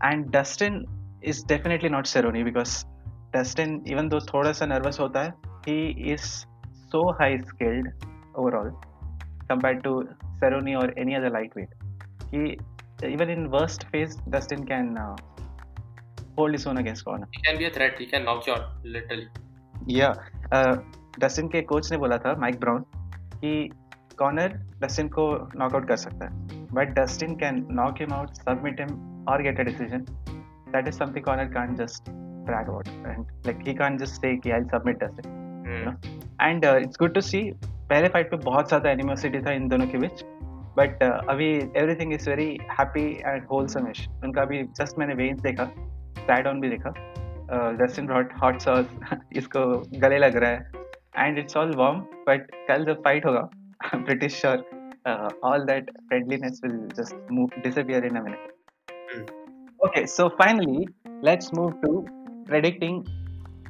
And 0.02 0.30
Dustin 0.30 0.86
is 1.22 1.42
definitely 1.42 1.88
not 1.88 2.04
Cerrone, 2.04 2.44
because 2.44 2.84
Dustin, 3.32 3.82
even 3.86 4.08
though 4.08 4.20
थोड़ा 4.20 4.52
सा 4.52 4.66
nervous 4.66 5.32
he 5.66 6.12
is 6.12 6.46
so 6.92 7.02
high 7.20 7.36
skilled 7.38 7.88
overall 8.36 8.70
compared 9.48 9.82
to 9.84 10.08
Cerrone 10.40 10.76
or 10.82 10.92
any 10.96 11.16
other 11.16 11.30
lightweight. 11.30 11.68
He 12.30 12.58
even 13.08 13.30
in 13.30 13.50
worst 13.50 13.84
phase, 13.90 14.16
Dustin 14.28 14.66
can 14.66 14.96
uh, 14.98 15.16
hold 16.36 16.52
his 16.52 16.66
own 16.66 16.78
against 16.78 17.04
Conor. 17.04 17.28
he 17.32 17.42
can 17.42 17.58
be 17.58 17.66
a 17.66 17.70
threat 17.70 17.98
he 17.98 18.06
can 18.06 18.24
knock 18.24 18.46
you 18.46 18.54
out 18.54 18.66
literally 18.84 19.28
Yeah, 19.86 20.14
uh, 20.52 20.76
Dustin 21.20 21.48
के 21.48 21.60
coach 21.70 21.90
ने 21.92 21.96
बोला 21.98 22.16
था 22.24 22.34
Mike 22.40 22.58
Brown 22.60 22.84
कि 23.40 23.70
corner 24.18 24.52
Dustin 24.82 25.08
को 25.16 25.24
knockout 25.58 25.88
कर 25.88 25.96
सकता 25.96 26.26
है 26.26 26.66
but 26.74 26.94
Dustin 26.98 27.34
can 27.36 27.66
knock 27.80 28.00
him 28.00 28.12
out 28.14 28.34
submit 28.36 28.80
him 28.80 29.24
और 29.28 29.42
get 29.42 29.60
a 29.60 29.64
decision 29.70 30.04
that 30.72 30.88
is 30.88 30.98
something 30.98 31.24
Conor 31.24 31.52
can't 31.54 31.76
just 31.78 32.10
brag 32.46 32.68
about 32.68 32.88
and 33.08 33.26
like 33.46 33.66
he 33.66 33.74
can't 33.74 34.00
just 34.00 34.20
say 34.20 34.36
कि 34.44 34.52
I'll 34.52 34.72
submit 34.74 35.04
Dustin 35.04 35.36
Hmm. 35.70 35.94
And 36.42 36.64
it's 36.64 36.96
good 37.00 37.12
to 37.14 37.20
see 37.20 37.40
पहले 37.90 38.08
fight 38.08 38.30
पे 38.30 38.36
बहुत 38.44 38.68
ज़्यादा 38.68 38.90
animosity 38.90 39.40
था 39.46 39.52
इन 39.52 39.66
दोनों 39.68 39.86
के 39.86 39.98
बीच 39.98 40.22
बट 40.79 41.03
अभी 41.03 41.49
everything 41.55 42.13
is 42.13 42.27
very 42.29 42.47
happy 42.79 43.05
and 43.25 43.45
wholesome 43.51 43.87
इश 43.89 44.07
उनका 44.23 44.45
भी 44.45 44.63
जस्ट 44.79 44.97
मैंने 44.99 45.13
वेन्स 45.13 45.41
देखा 45.41 45.65
साइड 46.19 46.47
ऑन 46.47 46.61
भी 46.61 46.69
देखा 46.69 46.93
जस्टिन 47.83 48.07
ब्रॉट 48.07 48.33
हॉट 48.43 48.59
सॉस 48.61 48.85
इसको 49.37 49.65
गले 49.99 50.17
लग 50.17 50.35
रहा 50.35 50.49
है 50.51 51.27
and 51.27 51.37
it's 51.39 51.57
all 51.57 51.75
warm 51.75 51.99
but 52.27 52.51
कल 52.67 52.85
जब 52.85 53.03
फाइट 53.03 53.25
होगा 53.25 53.49
British 53.95 54.41
sure 54.41 54.65
all 55.43 55.65
that 55.65 55.91
friendliness 56.07 56.61
will 56.63 56.77
just 56.97 57.31
move 57.31 57.61
disappear 57.63 58.05
in 58.05 58.15
a 58.15 58.23
minute 58.23 58.53
okay 59.85 60.01
so 60.11 60.23
finally 60.37 60.87
let's 61.21 61.51
move 61.53 61.73
to 61.81 61.89
predicting 62.47 62.95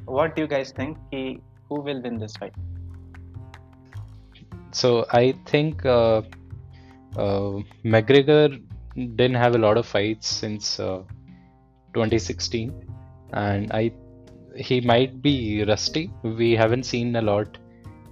what 0.06 0.34
do 0.36 0.42
you 0.42 0.48
guys 0.48 0.70
think 0.72 0.96
he, 1.10 1.40
who 1.68 1.80
will 1.80 2.02
win 2.02 2.18
this 2.18 2.36
fight 2.36 2.54
So 4.72 5.06
I 5.10 5.34
think 5.46 5.86
uh, 5.86 5.92
uh, 5.92 6.22
McGregor 7.15 8.61
didn't 8.95 9.35
have 9.35 9.55
a 9.55 9.57
lot 9.57 9.77
of 9.77 9.85
fights 9.85 10.27
since 10.27 10.79
uh, 10.79 11.01
2016, 11.93 12.73
and 13.33 13.71
I 13.71 13.91
he 14.55 14.81
might 14.81 15.21
be 15.21 15.63
rusty. 15.63 16.11
We 16.23 16.55
haven't 16.55 16.83
seen 16.83 17.15
a 17.15 17.21
lot. 17.21 17.57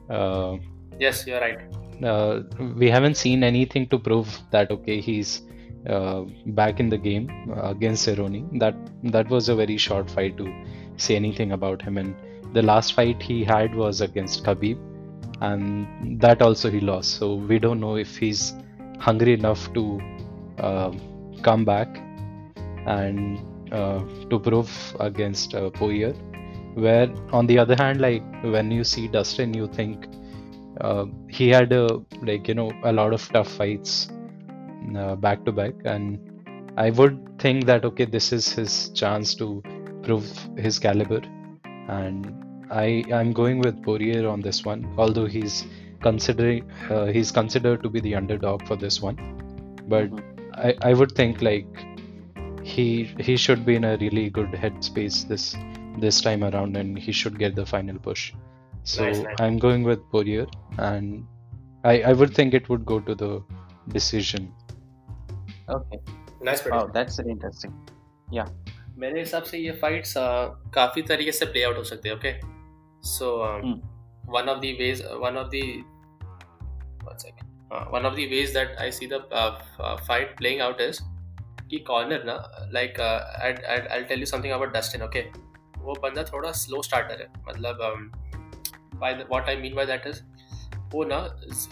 Uh, 0.10 0.58
yes 1.00 1.26
you're 1.28 1.40
right 1.40 1.60
uh, 2.04 2.42
we 2.76 2.90
haven't 2.90 3.16
seen 3.16 3.44
anything 3.44 3.88
to 3.88 4.00
prove 4.00 4.40
that 4.52 4.72
okay 4.72 5.00
he's 5.00 5.42
uh, 5.88 6.22
back 6.48 6.80
in 6.80 6.90
the 6.90 6.98
game 6.98 7.30
uh, 7.56 7.70
against 7.70 8.08
Cerrone. 8.08 8.60
That 8.60 8.76
that 9.04 9.30
was 9.30 9.50
a 9.50 9.56
very 9.56 9.78
short 9.78 10.10
fight 10.10 10.38
to 10.38 10.54
say 10.98 11.16
anything 11.16 11.54
about 11.54 11.82
him. 11.82 11.98
And 11.98 12.16
the 12.54 12.62
last 12.62 12.94
fight 12.94 13.22
he 13.22 13.44
had 13.44 13.74
was 13.76 14.02
against 14.02 14.44
Khabib, 14.44 14.78
and 15.42 16.20
that 16.22 16.42
also 16.42 16.70
he 16.70 16.80
lost. 16.80 17.16
So 17.16 17.36
we 17.36 17.60
don't 17.60 17.80
know 17.80 17.96
if 17.96 18.18
he's 18.18 18.54
hungry 19.00 19.34
enough 19.34 19.72
to 19.74 20.00
uh, 20.60 20.92
come 21.44 21.66
back. 21.66 21.90
and 22.88 23.40
uh, 23.72 24.00
to 24.32 24.40
prove 24.40 24.72
against 25.00 25.54
uh, 25.56 25.70
Poirier. 25.72 26.14
Where 26.76 27.10
on 27.32 27.48
the 27.48 27.58
other 27.60 27.76
hand, 27.76 28.02
like 28.02 28.24
when 28.44 28.72
you 28.72 28.84
see 28.84 29.08
Dustin, 29.08 29.54
you 29.54 29.68
think 29.68 30.08
uh, 30.82 31.06
he 31.30 31.50
had 31.50 31.74
a 31.74 32.00
like 32.22 32.48
you 32.48 32.56
know 32.56 32.72
a 32.84 32.94
lot 32.94 33.14
of 33.14 33.28
tough 33.34 33.52
fights 33.62 34.10
uh, 34.98 35.16
back 35.16 35.46
to 35.46 35.52
back, 35.52 35.74
and 35.86 36.20
I 36.78 36.90
would 36.92 37.40
think 37.40 37.66
that 37.66 37.86
okay, 37.86 38.06
this 38.06 38.32
is 38.34 38.52
his 38.54 38.90
chance 38.90 39.36
to 39.36 39.64
prove 40.04 40.28
his 40.58 40.80
caliber, 40.80 41.22
and 41.88 42.34
I 42.72 43.04
I 43.12 43.20
am 43.22 43.34
going 43.34 43.60
with 43.60 43.82
Poirier 43.84 44.28
on 44.28 44.42
this 44.42 44.64
one, 44.66 44.86
although 44.98 45.26
he's 45.26 45.66
considering 46.03 46.71
uh, 46.91 47.07
he's 47.07 47.31
considered 47.33 47.83
to 47.83 47.89
be 47.89 48.01
the 48.01 48.15
underdog 48.15 48.67
for 48.71 48.77
this 48.77 49.01
one, 49.03 49.19
but 49.95 50.11
Mhm. 50.11 50.23
I, 50.69 50.75
I 50.91 50.95
would 50.95 51.13
think 51.21 51.43
like 51.43 51.85
he 52.73 52.87
he 53.29 53.37
should 53.37 53.65
be 53.69 53.77
in 53.77 53.85
a 53.85 53.97
really 54.03 54.31
good 54.31 54.53
headspace 54.65 55.21
this 55.29 55.47
this 56.05 56.21
time 56.21 56.45
around, 56.51 56.77
and 56.77 56.99
he 56.99 57.13
should 57.13 57.39
get 57.39 57.55
the 57.55 57.67
final 57.67 57.99
push. 58.09 58.33
So 58.83 59.05
Nice, 59.05 59.23
nice. 59.25 59.41
I'm 59.41 59.59
going 59.59 59.85
with 59.91 60.05
Poirier, 60.15 60.47
and 60.79 61.27
I 61.85 61.95
I 62.13 62.13
would 62.23 62.35
think 62.41 62.55
it 62.61 62.69
would 62.69 62.85
go 62.93 63.01
to 63.11 63.15
the 63.25 63.33
decision. 63.99 64.53
Okay. 65.79 66.01
Nice 66.45 66.67
Wow, 66.71 66.87
that's 66.95 67.19
really 67.19 67.33
interesting. 67.33 67.75
मेरे 68.99 69.21
हिसाब 69.21 69.43
से 69.43 69.59
ये 69.59 69.73
fights 69.83 70.15
काफी 70.75 71.03
तरीके 71.03 71.33
से 71.33 71.47
play 71.47 71.63
out 71.65 71.77
हो 71.77 71.85
सकते 71.85 72.09
हैं 72.09 72.17
okay 72.17 72.33
so 73.13 73.31
Hmm. 74.29 74.35
One 74.35 74.49
of 74.49 74.59
the 74.59 74.77
ways 74.81 75.03
one 75.23 75.37
of 75.37 75.51
the 75.55 75.63
one 77.93 78.07
of 78.07 78.13
the 78.13 78.27
ways 78.31 78.53
that 78.55 78.77
I 78.81 78.93
see 78.93 79.07
the 79.13 79.21
fight 80.09 80.37
playing 80.37 80.61
out 80.63 80.81
is 80.81 80.99
कि 81.71 81.79
कॉर्नर 81.87 82.25
ना 82.27 82.37
like 82.73 83.01
I 83.01 84.03
tell 84.03 84.21
you 84.21 84.27
something 84.27 84.53
about 84.53 84.73
Dustin 84.77 85.03
okay 85.03 85.21
वो 85.79 85.95
बंदा 86.03 86.25
थोड़ा 86.33 86.53
slow 86.65 86.83
starter 86.83 87.23
है 87.23 87.29
मतलब 87.49 87.79
by 89.01 89.15
what 89.15 89.49
I 89.49 89.57
mean 89.57 89.75
by 89.75 89.87
that 89.87 90.07
is 90.07 90.23
वो 90.95 91.05
ना 91.05 91.19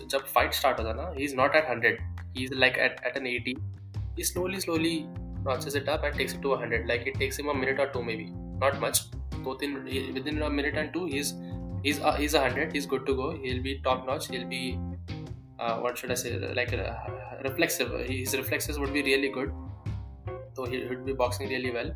जब 0.05 0.25
फाइट 0.27 0.55
स्टार्ट 0.55 0.79
होता 0.81 0.91
है 0.91 0.97
ना 0.97 1.13
he 1.19 1.25
is 1.25 1.35
not 1.37 1.55
at 1.57 1.69
hundred 1.69 2.01
he 2.37 2.45
is 2.45 2.53
like 2.55 2.79
at 2.79 3.01
at 3.07 3.17
an 3.17 3.27
eighty 3.27 3.55
he 4.17 4.25
slowly 4.25 4.61
slowly 4.61 5.07
notches 5.45 5.75
it 5.75 5.89
up 5.89 6.05
and 6.05 6.15
takes 6.15 6.35
it 6.35 6.43
to 6.43 6.51
100 6.51 6.87
like 6.87 7.07
it 7.07 7.15
takes 7.15 7.39
him 7.39 7.49
a 7.49 7.55
minute 7.55 7.81
or 7.81 7.89
two 7.89 8.03
maybe 8.03 8.27
not 8.61 8.79
much 8.81 9.05
both 9.39 9.63
in 9.63 9.75
within 10.15 10.43
a 10.43 10.51
minute 10.51 10.77
and 10.77 10.93
two 10.93 11.07
he's 11.07 11.33
he's 11.88 12.02
uh, 12.02 12.16
he's 12.22 12.34
a 12.34 12.44
hundred. 12.46 12.74
He's 12.78 12.90
good 12.96 13.06
to 13.12 13.16
go. 13.22 13.32
He'll 13.44 13.64
be 13.70 13.80
top 13.88 14.06
notch. 14.12 14.28
He'll 14.36 14.50
be 14.54 14.62
uh, 15.60 15.78
what 15.86 15.98
should 15.98 16.12
I 16.12 16.20
say? 16.26 16.36
Like 16.60 16.74
uh, 16.74 16.94
reflexive. 17.48 17.96
His 18.10 18.38
reflexes 18.44 18.80
would 18.84 18.94
be 19.00 19.04
really 19.10 19.30
good. 19.40 19.52
So 20.54 20.66
he 20.66 20.86
would 20.86 21.06
be 21.06 21.14
boxing 21.24 21.50
really 21.50 21.72
well. 21.80 21.92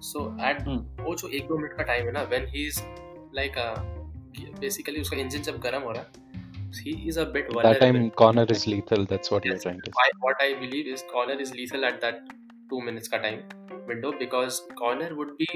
So 0.00 0.24
at 0.50 0.62
hmm. 0.66 0.80
ocho 1.10 1.28
जो 1.28 1.38
one 1.38 1.48
दो 1.48 1.58
मिनट 1.58 1.76
time, 1.76 1.86
time 1.86 2.06
है 2.06 2.12
ना 2.12 2.22
when 2.34 2.46
he 2.54 2.66
is 2.66 2.82
like 3.34 3.58
basically 4.60 5.00
उसका 5.00 5.16
engine 5.16 6.04
he 6.84 6.92
is 7.08 7.16
a 7.20 7.24
bit 7.32 7.48
vulnerable. 7.52 7.64
That 7.64 7.80
time 7.80 8.10
Conor 8.20 8.44
is 8.52 8.62
lethal. 8.66 9.02
That's 9.08 9.30
what 9.32 9.44
yes, 9.44 9.52
you're 9.52 9.62
trying 9.64 9.80
to 9.86 9.90
say. 9.96 10.12
What 10.26 10.44
I 10.44 10.54
believe 10.60 10.86
is 10.92 11.02
Conor 11.10 11.34
is 11.46 11.50
lethal 11.58 11.84
at 11.88 11.98
that 12.04 12.30
two 12.70 12.80
minutes 12.86 13.12
ka 13.14 13.18
time 13.24 13.42
window 13.90 14.12
because 14.22 14.60
Conor 14.78 15.08
would 15.18 15.34
be 15.42 15.50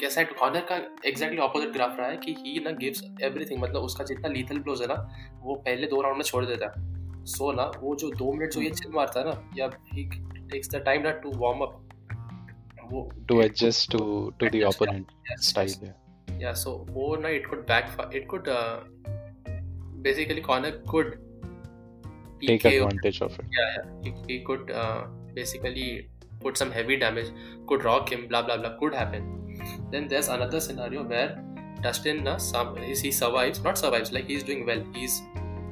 कैसा 0.00 0.20
है 0.20 0.28
Connor 0.42 0.62
का 0.72 0.76
exactly 1.10 1.40
opposite 1.46 1.72
graph 1.72 1.98
रहा 1.98 2.08
है 2.08 2.16
कि 2.16 2.34
he 2.34 2.64
ना 2.64 2.70
gives 2.70 3.30
everything 3.30 3.62
मतलब 3.62 3.82
उसका 3.82 4.04
जितना 4.04 4.28
lethal 4.28 4.62
blows 4.62 4.80
है 4.80 4.86
ना 4.86 5.28
वो 5.40 5.54
पहले 5.54 5.86
दो 5.86 6.02
राउंड 6.02 6.16
में 6.16 6.24
छोड़ 6.24 6.44
देता 6.46 6.66
है 6.66 7.24
सो 7.24 7.52
ना 7.52 7.70
वो 7.80 7.94
जो 7.96 8.10
दो 8.10 8.32
मिनट 8.32 8.52
जो 8.52 8.60
ये 8.60 8.70
चिल 8.70 8.92
मारता 8.92 9.20
है 9.20 9.26
ना 9.26 9.50
या 9.56 9.70
he 9.70 10.06
takes 10.54 10.74
the 10.74 10.80
time 10.84 11.02
ना 11.06 11.20
to 11.22 11.34
warm 11.38 11.64
up 11.64 11.80
वो 12.92 13.08
the 13.30 13.40
Adjust, 13.40 13.94
opponent 14.74 15.06
yes, 15.30 15.44
style. 15.46 15.66
yes. 15.66 15.82
Yeah. 15.82 16.38
yeah 16.40 16.54
so 16.64 16.76
वो 16.92 17.16
ना 17.16 17.28
could 17.50 17.66
backfire 17.66 18.16
it 18.20 18.28
could 18.28 18.48
uh, 18.48 18.76
basically 20.08 20.40
Connor 20.40 20.72
could 20.94 21.18
Take 22.46 22.62
PKO 22.62 22.86
advantage 22.86 23.20
of 23.20 23.38
it. 23.38 23.46
yeah, 23.52 23.76
yeah. 23.76 23.84
He, 24.04 24.12
he 24.28 24.44
could 24.44 24.70
uh, 24.70 25.04
basically 25.34 26.08
put 26.40 26.56
some 26.56 26.72
heavy 26.72 26.96
damage, 26.96 27.28
could 27.68 27.84
rock 27.84 28.12
him, 28.12 28.26
blah 28.26 28.42
blah 28.42 28.56
blah, 28.56 28.76
could 28.78 28.94
happen. 28.94 29.41
Then 29.92 30.08
there's 30.08 30.28
another 30.28 30.58
scenario 30.58 31.04
where 31.04 31.42
Dustin 31.82 32.26
uh, 32.26 32.38
some, 32.38 32.76
he 32.76 33.12
survives, 33.12 33.62
not 33.62 33.76
survives, 33.76 34.12
like 34.12 34.26
he's 34.26 34.42
doing 34.42 34.64
well. 34.66 34.82
He's 34.94 35.22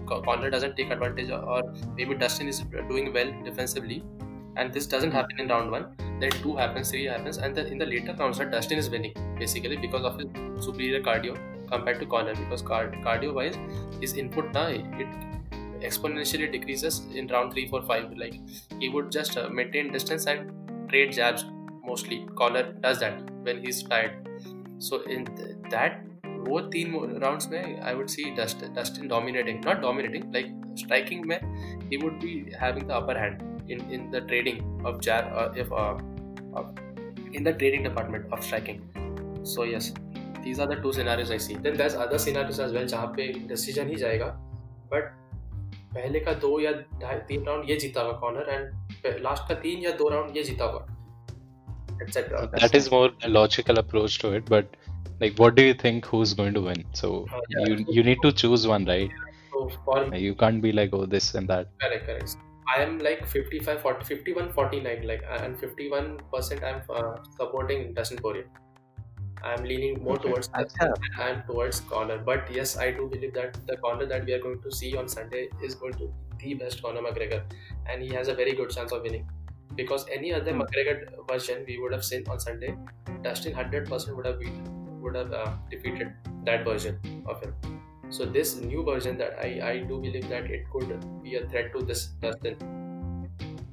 Conor 0.06 0.50
doesn't 0.50 0.76
take 0.76 0.90
advantage, 0.90 1.30
or 1.30 1.62
maybe 1.96 2.14
Dustin 2.14 2.48
is 2.48 2.60
doing 2.88 3.12
well 3.12 3.32
defensively, 3.44 4.02
and 4.56 4.72
this 4.72 4.86
doesn't 4.86 5.12
happen 5.12 5.38
in 5.38 5.48
round 5.48 5.70
one. 5.70 5.86
Then 6.20 6.30
two 6.42 6.56
happens, 6.56 6.90
three 6.90 7.04
happens, 7.04 7.38
and 7.38 7.54
then 7.56 7.66
in 7.66 7.78
the 7.78 7.86
later 7.86 8.14
rounds, 8.18 8.38
that 8.38 8.50
Dustin 8.50 8.78
is 8.78 8.90
winning 8.90 9.14
basically 9.38 9.76
because 9.76 10.04
of 10.04 10.18
his 10.18 10.26
superior 10.64 11.00
cardio 11.00 11.38
compared 11.68 12.00
to 12.00 12.06
Conor. 12.06 12.34
Because 12.34 12.60
card, 12.60 12.92
cardio 13.04 13.32
wise, 13.32 13.56
his 14.00 14.14
input 14.14 14.52
now 14.52 14.66
it 14.66 15.06
exponentially 15.80 16.50
decreases 16.52 17.00
in 17.14 17.26
round 17.28 17.52
3 17.52 17.68
4 17.68 17.82
5 17.82 18.16
like 18.18 18.34
he 18.78 18.88
would 18.90 19.10
just 19.10 19.36
uh, 19.38 19.48
maintain 19.48 19.90
distance 19.90 20.26
and 20.26 20.50
trade 20.90 21.12
jabs 21.12 21.44
mostly 21.84 22.26
Conor 22.36 22.72
does 22.82 23.00
that 23.00 23.29
when 23.48 23.62
he's 23.64 23.82
tired 23.82 24.28
so 24.78 25.02
in 25.16 25.26
th- 25.36 25.56
that 25.70 26.06
वो 26.48 26.60
तीन 26.74 26.94
rounds 27.22 27.48
में 27.50 27.82
I 27.82 27.94
would 27.94 28.10
see 28.10 28.34
Dust, 28.36 28.62
Dustin 28.74 29.08
dominating 29.08 29.60
not 29.60 29.82
dominating 29.82 30.30
like 30.32 30.50
striking 30.82 31.26
में 31.26 31.38
he 31.90 31.98
would 32.04 32.18
be 32.20 32.34
having 32.60 32.86
the 32.86 32.94
upper 32.94 33.18
hand 33.18 33.42
in, 33.68 33.80
in 33.90 34.10
the 34.10 34.20
trading 34.22 34.62
of 34.84 35.00
jab 35.00 35.32
uh, 35.32 35.52
if 35.56 35.72
uh, 35.72 35.98
of, 36.54 36.74
in 37.32 37.44
the 37.44 37.52
trading 37.52 37.82
department 37.82 38.32
of 38.32 38.44
striking 38.44 38.80
so 39.44 39.64
yes 39.64 39.92
these 40.42 40.58
are 40.58 40.66
the 40.66 40.76
two 40.76 40.92
scenarios 40.92 41.30
I 41.30 41.36
see 41.38 41.56
then 41.56 41.76
there's 41.76 41.94
other 41.94 42.18
scenarios 42.18 42.60
as 42.60 42.72
well 42.72 42.86
जहाँ 42.86 43.12
पे 43.16 43.32
decision 43.48 43.90
ही 43.90 43.96
जाएगा 44.04 44.36
but 44.92 45.16
पहले 45.94 46.20
का 46.20 46.32
दो 46.42 46.58
या 46.60 46.72
तीन 47.28 47.44
round 47.44 47.70
ये 47.70 47.76
जीता 47.76 48.00
होगा 48.00 48.18
कॉर्नर 48.18 48.48
एंड 48.50 49.22
लास्ट 49.22 49.48
का 49.48 49.54
तीन 49.60 49.82
या 49.82 49.90
दो 50.00 50.08
राउंड 50.08 50.36
ये 50.36 50.42
जीता 50.42 50.64
होगा 50.64 50.99
etc 52.06 52.48
That 52.60 52.74
is 52.74 52.90
more 52.90 53.10
a 53.22 53.28
logical 53.28 53.78
approach 53.78 54.18
to 54.20 54.32
it, 54.32 54.44
but 54.46 54.76
like, 55.20 55.38
what 55.38 55.54
do 55.54 55.62
you 55.62 55.74
think 55.74 56.06
who's 56.06 56.32
going 56.34 56.54
to 56.54 56.62
win? 56.62 56.84
So 57.00 57.10
Uh, 57.32 57.40
yeah. 57.48 57.66
you 57.66 57.84
you 57.98 58.02
need 58.10 58.22
to 58.22 58.32
choose 58.42 58.66
one, 58.66 58.84
right? 58.92 59.10
so 59.52 59.68
for 59.84 59.98
You 60.26 60.34
can't 60.34 60.62
be 60.62 60.72
like, 60.72 60.94
oh, 61.00 61.04
this 61.16 61.34
and 61.34 61.48
that. 61.54 61.68
correct 61.82 62.06
correct 62.06 62.36
I 62.74 62.82
am 62.82 62.98
like 63.04 63.26
55 63.26 63.82
40 63.82 64.04
51 64.08 64.52
49 64.52 65.06
like 65.12 65.22
and 65.38 65.56
51% 65.58 66.62
I'm 66.70 66.82
uh, 66.98 67.16
supporting 67.38 67.92
Dustin 67.94 68.18
Poirier 68.26 68.48
I'm 69.42 69.64
leaning 69.64 70.02
more 70.04 70.16
Okay. 70.16 70.28
towards 70.28 70.48
Acha. 70.50 70.88
I'm 71.26 71.42
towards 71.50 71.80
Conor 71.92 72.18
but 72.30 72.50
yes 72.58 72.76
I 72.76 72.90
do 72.92 73.08
believe 73.14 73.34
that 73.34 73.58
the 73.66 73.76
Conor 73.84 74.06
that 74.06 74.26
we 74.26 74.34
are 74.34 74.42
going 74.46 74.60
to 74.66 74.70
see 74.80 74.90
on 75.02 75.08
Sunday 75.08 75.48
is 75.68 75.74
going 75.74 75.94
to 75.94 76.08
be 76.38 76.54
the 76.54 76.54
best 76.64 76.82
Conor 76.82 77.02
McGregor 77.08 77.42
and 77.88 78.02
he 78.02 78.10
has 78.20 78.28
a 78.28 78.34
very 78.34 78.52
good 78.60 78.70
chance 78.70 78.92
of 78.92 79.02
winning 79.02 79.26
because 79.80 80.06
any 80.18 80.32
other 80.38 80.52
Hmm. 80.52 80.62
McGregor 80.62 80.96
version 81.32 81.64
we 81.66 81.78
would 81.82 81.92
have 81.92 82.04
seen 82.04 82.24
on 82.28 82.40
Sunday 82.40 82.76
Dustin 83.22 83.54
100% 83.54 84.16
would 84.16 84.26
have 84.26 84.38
beat, 84.40 84.58
would 85.00 85.14
have 85.16 85.32
uh, 85.32 85.52
defeated 85.70 86.14
that 86.44 86.64
version 86.64 86.98
of 87.26 87.42
him 87.42 87.54
so 88.10 88.26
this 88.26 88.56
new 88.56 88.82
version 88.84 89.16
that 89.18 89.38
I, 89.38 89.50
I 89.70 89.78
do 89.80 90.00
believe 90.00 90.28
that 90.28 90.50
it 90.50 90.68
could 90.70 90.90
be 91.22 91.36
a 91.36 91.46
threat 91.48 91.72
to 91.76 91.84
this 91.84 92.06
Dustin 92.26 92.56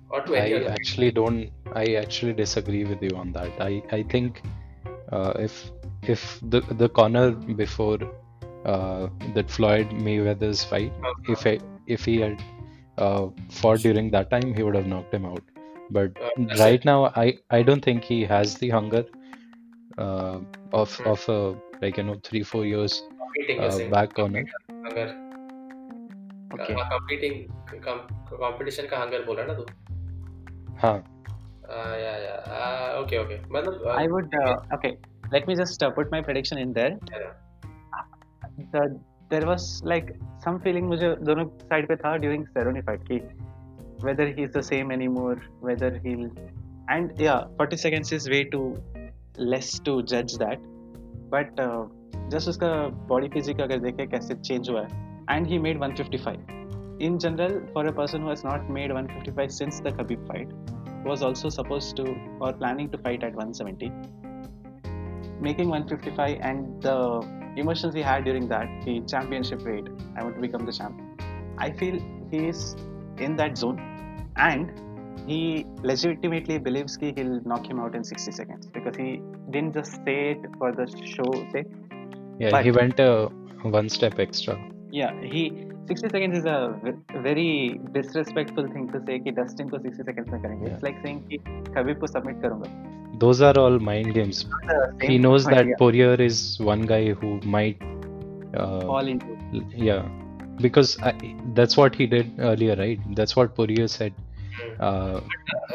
or 0.10 0.22
to 0.26 0.36
any 0.36 0.53
I 0.53 0.55
other 0.55 0.76
actually 0.76 1.12
don't. 1.12 1.51
I 1.74 1.95
actually 1.95 2.34
disagree 2.34 2.84
with 2.86 3.01
you 3.03 3.12
on 3.22 3.32
that. 3.34 3.60
I 3.68 3.82
I 3.97 4.03
think 4.03 4.41
uh, 5.12 5.34
if 5.47 5.72
if 6.03 6.39
the 6.55 6.62
the 6.84 6.89
Conor 6.89 7.32
before 7.62 7.99
uh, 8.66 9.10
that 9.36 9.49
Floyd 9.49 9.89
Mayweather's 10.08 10.64
fight, 10.64 10.93
if 11.28 11.45
I, 11.45 11.60
if 11.88 12.05
he 12.05 12.18
had 12.22 12.41
uh, 12.97 13.28
fought 13.49 13.80
during 13.80 14.12
that 14.12 14.30
time, 14.30 14.53
he 14.53 14.64
would 14.64 14.76
have 14.76 14.88
knocked 14.88 15.14
him 15.14 15.26
out. 15.26 15.43
But 15.89 16.19
Uh, 16.21 16.29
right 16.59 16.83
now, 16.85 17.11
I 17.15 17.38
I 17.49 17.63
don't 17.63 17.83
think 17.83 18.03
he 18.03 18.23
has 18.25 18.57
the 18.57 18.69
hunger 18.69 19.05
uh, 19.97 20.39
of 20.73 20.95
Hmm. 20.97 21.07
of 21.11 21.29
uh, 21.29 21.53
like 21.81 21.97
you 21.97 22.03
know 22.03 22.19
three 22.23 22.43
four 22.43 22.65
years 22.65 23.03
uh, 23.59 23.79
back 23.89 24.19
on 24.19 24.35
it. 24.35 24.47
Okay. 24.89 25.07
Competing 26.53 27.79
competition 27.83 28.88
का 28.91 28.97
hunger 28.97 29.23
बोला 29.25 29.43
ना 29.45 29.53
तू 29.53 29.65
हाँ 30.81 30.95
या 31.99 32.15
या 32.17 32.99
okay 32.99 33.17
okay 33.23 33.39
मतलब 33.53 33.83
uh, 33.88 33.97
I 34.01 34.07
would. 34.07 34.38
Uh, 34.43 34.55
okay, 34.77 34.91
let 35.31 35.47
me 35.47 35.55
just 35.55 35.83
uh, 35.83 35.91
put 35.91 36.11
my 36.11 36.21
prediction 36.21 36.57
in 36.57 36.73
there. 36.73 36.93
Yeah. 37.11 37.33
The 38.73 38.99
there 39.29 39.45
was 39.45 39.81
like 39.91 40.15
some 40.45 40.59
feeling 40.65 40.88
मुझे 40.89 41.15
दोनों 41.29 41.45
side 41.71 41.88
पे 41.88 41.95
था 42.03 42.17
during 42.25 42.45
ceremony 42.57 42.83
fight 42.89 43.03
कि 43.11 43.19
whether 44.01 44.26
he's 44.26 44.51
the 44.53 44.62
same 44.62 44.90
anymore, 44.90 45.43
whether 45.61 46.01
he'll 46.05 46.30
and 46.88 47.12
yeah, 47.18 47.45
40 47.57 47.76
seconds 47.76 48.12
is 48.12 48.28
way 48.28 48.45
too 48.45 48.82
less 49.36 49.78
to 49.80 50.03
judge 50.03 50.34
that. 50.38 50.61
But 51.30 51.59
uh, 51.59 51.86
just 52.30 52.49
उसका 52.49 52.72
body 53.09 53.28
physique 53.28 53.61
अगर 53.61 53.78
देखे 53.88 54.07
कैसे 54.14 54.43
change 54.43 54.70
हुआ 54.70 54.82
है 54.82 55.01
and 55.28 55.47
he 55.47 55.59
made 55.59 55.78
155. 55.78 57.01
In 57.01 57.18
general, 57.18 57.61
for 57.72 57.86
a 57.86 57.93
person 57.93 58.22
who 58.22 58.28
has 58.28 58.45
not 58.45 58.68
made 58.70 58.93
155 58.93 59.53
since 59.53 59.80
the 59.80 59.93
Khabib 59.93 60.26
fight, 60.26 60.53
was 61.05 61.22
also 61.22 61.49
supposed 61.49 61.97
to 61.97 62.14
or 62.40 62.53
planning 62.53 62.88
to 62.90 62.99
fight 62.99 63.22
at 63.24 63.34
170 63.34 63.90
making 65.40 65.68
155 65.68 66.38
and 66.40 66.82
the 66.82 66.97
emotions 67.57 67.95
he 67.95 68.03
had 68.03 68.24
during 68.24 68.49
that 68.49 68.68
the 68.84 69.01
championship 69.12 69.62
weight 69.62 69.88
i 70.16 70.22
want 70.22 70.36
to 70.36 70.40
become 70.40 70.64
the 70.64 70.72
champ 70.72 71.01
i 71.59 71.70
feel 71.70 71.99
he 72.30 72.47
is 72.53 72.76
in 73.18 73.36
that 73.36 73.57
zone 73.64 73.78
and 74.36 74.72
he 75.26 75.40
legitimately 75.90 76.59
believes 76.68 76.97
he 77.03 77.12
he'll 77.16 77.40
knock 77.51 77.66
him 77.72 77.80
out 77.80 77.95
in 77.99 78.05
60 78.05 78.32
seconds 78.38 78.66
because 78.76 78.97
he 78.97 79.11
didn't 79.51 79.74
just 79.80 79.93
say 80.07 80.16
it 80.32 80.47
for 80.59 80.72
the 80.80 80.86
show 81.16 81.30
sake 81.57 81.72
Yeah, 82.43 82.51
But- 82.55 82.64
he 82.66 82.70
went 82.78 83.01
uh, 83.01 83.28
one 83.80 83.88
step 83.99 84.18
extra. 84.26 84.55
yeah 85.01 85.12
he 85.34 85.43
60 85.90 86.09
seconds 86.14 86.34
is 86.38 86.47
a 86.55 86.57
ve- 86.84 87.20
very 87.26 87.51
disrespectful 87.97 88.66
thing 88.72 88.84
to 88.95 88.99
say 89.07 89.18
कि 89.26 89.30
Dustin 89.38 89.68
को 89.74 89.78
60 89.84 90.05
seconds 90.09 90.28
में 90.32 90.40
करेंगे 90.43 90.66
Yeah. 90.66 90.74
it's 90.74 90.84
like 90.88 90.99
saying 91.05 91.20
कि 91.30 91.38
Khabib 91.76 91.99
को 92.05 92.11
submit 92.16 92.43
करूंगा 92.47 92.72
Those 93.22 93.40
are 93.47 93.55
all 93.62 93.74
mind 93.86 94.09
games. 94.18 94.38
He 95.01 95.07
Same 95.09 95.22
knows 95.24 95.45
that 95.49 95.59
idea. 95.62 95.76
Poirier 95.80 96.14
is 96.26 96.38
one 96.68 96.84
guy 96.93 97.01
who 97.22 97.32
might. 97.57 97.82
Uh, 98.62 98.80
fall 98.90 99.11
into 99.12 99.34
l- 99.59 99.74
yeah, 99.88 100.09
because 100.62 100.99
I, 101.01 101.14
that's 101.53 101.78
what 101.78 101.95
he 101.95 102.08
did 102.08 102.39
earlier, 102.39 102.76
right? 102.76 102.99
That's 103.16 103.36
what 103.36 103.55
Poirier 103.55 103.88
said. 103.88 104.14
Hmm. 104.60 104.82
Uh, 104.82 105.20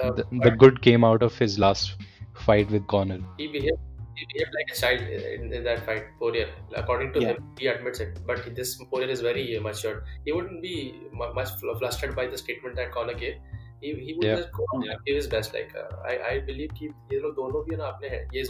uh, 0.03 0.13
the, 0.13 0.27
the, 0.43 0.51
good 0.51 0.83
came 0.83 1.05
out 1.05 1.23
of 1.23 1.37
his 1.39 1.59
last 1.59 1.97
fight 2.35 2.71
with 2.71 2.87
Conor. 2.89 3.21
He 3.39 3.47
behaved, 3.47 3.79
he 4.17 4.27
behaved 4.33 4.51
like 4.59 4.77
a 4.77 4.81
child 4.81 5.01
in, 5.01 5.53
in 5.53 5.65
that 5.65 5.87
fight, 5.87 6.05
Poirier. 6.19 6.49
According 6.75 7.13
to 7.15 7.21
yeah. 7.21 7.29
him, 7.29 7.45
he 7.59 7.67
admits 7.69 8.01
it. 8.01 8.19
But 8.27 8.55
this 8.55 8.77
Poirier 8.91 9.09
is 9.09 9.21
very 9.21 9.59
matured. 9.61 10.05
He 10.25 10.33
wouldn't 10.33 10.63
be 10.63 11.01
much 11.13 11.51
flustered 11.61 12.17
by 12.17 12.27
the 12.27 12.39
statement 12.39 12.77
that 12.77 12.93
Conor 12.93 13.15
gave. 13.15 13.37
He, 13.81 13.95
he 13.95 14.15
would 14.15 14.27
yeah. 14.27 14.37
just 14.37 14.53
go 14.53 14.65
and 14.75 14.85
give 15.07 15.17
his 15.17 15.27
best. 15.27 15.55
Like 15.55 15.75
uh, 15.77 15.97
I, 16.05 16.35
I 16.35 16.39
believe 16.41 16.71
he 16.75 16.89
ये 17.13 17.19
लोग 17.21 17.35
दोनों 17.35 17.65
भी 17.69 17.77
ना 17.77 17.85
अपने 17.85 18.09
ये 18.35 18.45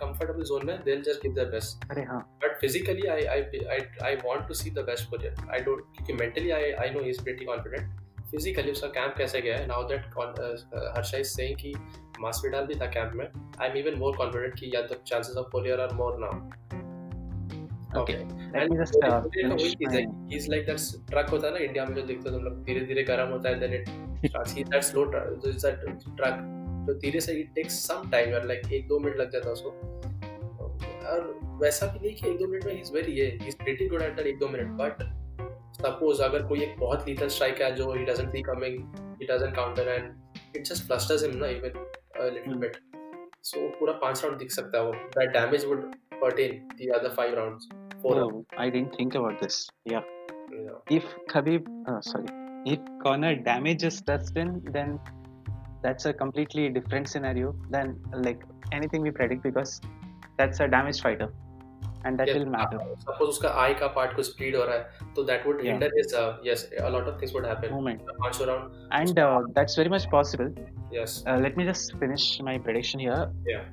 comfortable 0.00 0.44
zone 0.44 0.66
mein, 0.66 0.80
they'll 0.84 1.02
just 1.02 1.22
give 1.22 1.34
their 1.34 1.50
best. 1.52 1.86
अरे 1.90 2.04
हाँ. 2.08 2.22
But 2.40 2.58
physically, 2.60 3.06
I 3.08 3.20
I 3.34 3.38
I 3.76 3.78
I 4.10 4.16
want 4.24 4.48
to 4.48 4.58
see 4.62 4.74
the 4.80 4.84
best 4.90 5.10
player. 5.12 5.34
I 5.58 5.62
don't 5.68 5.94
क्योंकि 5.96 6.18
mentally 6.22 6.52
I 6.58 6.64
I 6.86 6.90
know 6.94 7.06
he's 7.08 7.22
pretty 7.28 7.48
confident. 7.52 7.94
Physically 8.30 8.70
उसका 8.70 8.88
कैंप 8.94 9.14
कैसे 9.18 9.40
गया 9.40 9.56
है 9.56 9.66
now 9.66 9.82
that 9.88 10.06
Harsha 10.96 11.18
is 11.18 11.28
saying 11.28 11.56
कि 11.58 11.72
Masvidal 12.20 12.66
भी 12.66 12.74
था 12.80 12.86
कैंप 12.96 13.12
में 13.14 13.24
I 13.24 13.68
am 13.68 13.76
even 13.76 13.98
more 13.98 14.16
confident 14.16 14.54
कि 14.58 14.70
yeah 14.74 14.80
the 14.82 15.00
chances 15.06 15.36
of 15.36 15.50
Poirier 15.50 15.80
are 15.80 15.92
more 15.94 16.18
now 16.20 16.64
okay 18.00 18.12
and 18.12 18.74
just 18.80 18.96
is 20.32 20.50
like 20.50 20.66
that's 20.66 20.94
truck 21.10 21.30
होता 21.30 21.46
है 21.46 21.52
ना 21.52 21.58
इंडिया 21.64 21.84
में 21.84 21.94
जो 21.94 22.02
दिखता 22.02 22.30
है 22.30 22.36
तुम 22.36 22.44
लोग 22.44 22.62
धीरे-धीरे 22.64 23.02
गर्म 23.12 23.32
होता 23.32 23.48
है 23.48 23.60
then 23.60 23.74
it 23.74 23.88
starts 24.26 24.54
he 24.54 24.64
that's 24.64 24.94
low 24.94 25.04
truck 25.04 26.38
तो 26.86 26.94
धीरे 26.94 27.20
से 27.20 27.32
इट 27.32 27.54
टेक्स 27.54 27.74
सम 27.86 28.08
टाइम 28.10 28.34
और 28.34 28.46
लाइक 28.46 28.72
एक 28.72 28.88
दो 28.88 28.98
मिनट 28.98 29.16
लग 29.16 29.30
जाता 29.30 29.50
उसको। 29.50 29.70
और 31.10 31.40
वैसा 31.62 31.86
भी 31.86 31.98
नहीं 31.98 32.14
कि 32.16 32.30
एक 32.30 32.38
दो 32.38 32.46
मिनट 32.46 32.64
में 32.64 32.80
इज़ 32.80 32.92
वेरी 32.92 33.12
ये 33.12 33.26
इज़ 33.48 33.56
वेटिंग 33.64 33.90
गुड 33.90 34.02
एट 34.02 34.18
एक 34.18 34.38
दो 34.38 34.48
मिनट 34.48 34.68
बट 34.80 35.02
सपोज़ 35.76 36.22
अगर 36.22 36.46
कोई 36.46 36.62
एक 36.62 36.76
बहुत 36.78 37.08
लीथल 37.08 37.28
स्ट्राइक 37.28 37.62
है 37.62 37.74
जो 37.74 37.92
he 37.92 38.04
doesn't 38.04 38.30
be 38.32 38.42
coming 38.42 38.78
he 39.20 39.26
doesn't 39.26 39.54
counter 39.56 39.88
and 39.88 40.56
it 40.56 40.62
just 40.62 40.86
flusters 40.86 41.24
him 41.24 41.36
ना 41.36 41.46
इवन 41.46 41.86
लिटिल 42.34 42.54
बिट 42.54 42.76
सो 43.42 43.68
पूरा 43.78 43.92
पाँच 44.02 44.22
राउंड 44.24 44.38
दिख 44.38 44.50
सकता 44.50 44.78
है 44.78 44.84
वो। 44.84 44.92
That 45.18 45.30
damage 45.30 45.64
would 45.64 45.94
pertain 46.20 46.68
the 46.76 46.92
other 46.94 47.14
five 47.14 47.34
rounds 47.34 47.68
four 48.02 48.44
I 48.58 48.70
didn't 48.70 48.98
think 48.98 49.16
about 49.16 49.42
this 49.42 49.66
yeah 49.92 50.02
if 50.94 51.06
khabib 51.30 51.64
uh, 51.90 52.00
sorry. 52.08 52.28
If 52.72 52.82
connor 53.04 53.30
damages 53.46 53.96
then 54.34 54.52
then 54.74 54.92
that's 55.82 56.06
a 56.06 56.12
completely 56.12 56.68
different 56.68 57.08
scenario 57.08 57.54
than 57.70 57.98
like 58.12 58.42
anything 58.72 59.02
we 59.02 59.10
predict 59.10 59.42
because 59.42 59.80
that's 60.38 60.60
a 60.60 60.68
damaged 60.68 61.02
fighter 61.02 61.32
and 62.04 62.18
that 62.20 62.32
will 62.34 62.46
matter. 62.46 62.80
Uh, 62.80 62.96
suppose 63.04 63.38
uska 63.38 63.52
eye 63.64 63.74
ka 63.80 63.88
part 63.96 64.14
ko 64.18 64.24
speed 64.28 64.56
ho 64.58 64.62
raha 64.70 64.78
hai 64.82 65.10
so 65.18 65.24
that 65.30 65.46
would 65.48 65.62
yeah. 65.62 65.70
hinder 65.70 65.90
his 65.96 66.14
uh, 66.22 66.28
yes 66.48 66.64
a 66.88 66.90
lot 66.96 67.10
of 67.12 67.18
things 67.22 67.34
would 67.38 67.48
happen. 67.52 67.74
Moment. 67.78 68.12
march 68.24 68.40
around. 68.46 68.76
And 69.00 69.22
uh, 69.26 69.42
that's 69.58 69.76
very 69.82 69.92
much 69.96 70.08
possible. 70.16 70.52
Yes. 70.96 71.16
Uh, 71.26 71.38
let 71.46 71.60
me 71.60 71.68
just 71.70 71.96
finish 72.04 72.26
my 72.50 72.56
prediction 72.68 73.04
here. 73.06 73.20
Yeah. 73.52 73.64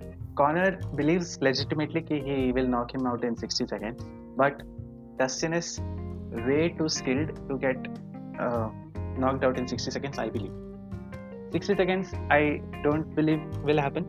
Conor 0.41 0.69
believes 1.01 1.33
legitimately 1.47 2.05
ki 2.11 2.21
he 2.29 2.37
will 2.59 2.69
knock 2.75 2.95
him 2.97 3.11
out 3.13 3.27
in 3.31 3.37
60 3.43 3.67
seconds 3.73 4.07
but 4.43 4.63
dustin 5.19 5.59
is 5.59 5.69
way 6.47 6.63
too 6.79 6.89
skilled 6.99 7.35
to 7.49 7.57
get 7.65 7.91
uh, 8.45 8.67
knocked 9.23 9.43
out 9.49 9.59
in 9.63 9.67
60 9.67 9.97
seconds 9.97 10.25
i 10.27 10.29
believe. 10.37 10.59
60 11.52 11.76
seconds, 11.76 12.12
I 12.30 12.60
don't 12.82 13.14
believe 13.14 13.40
will 13.64 13.78
happen. 13.78 14.06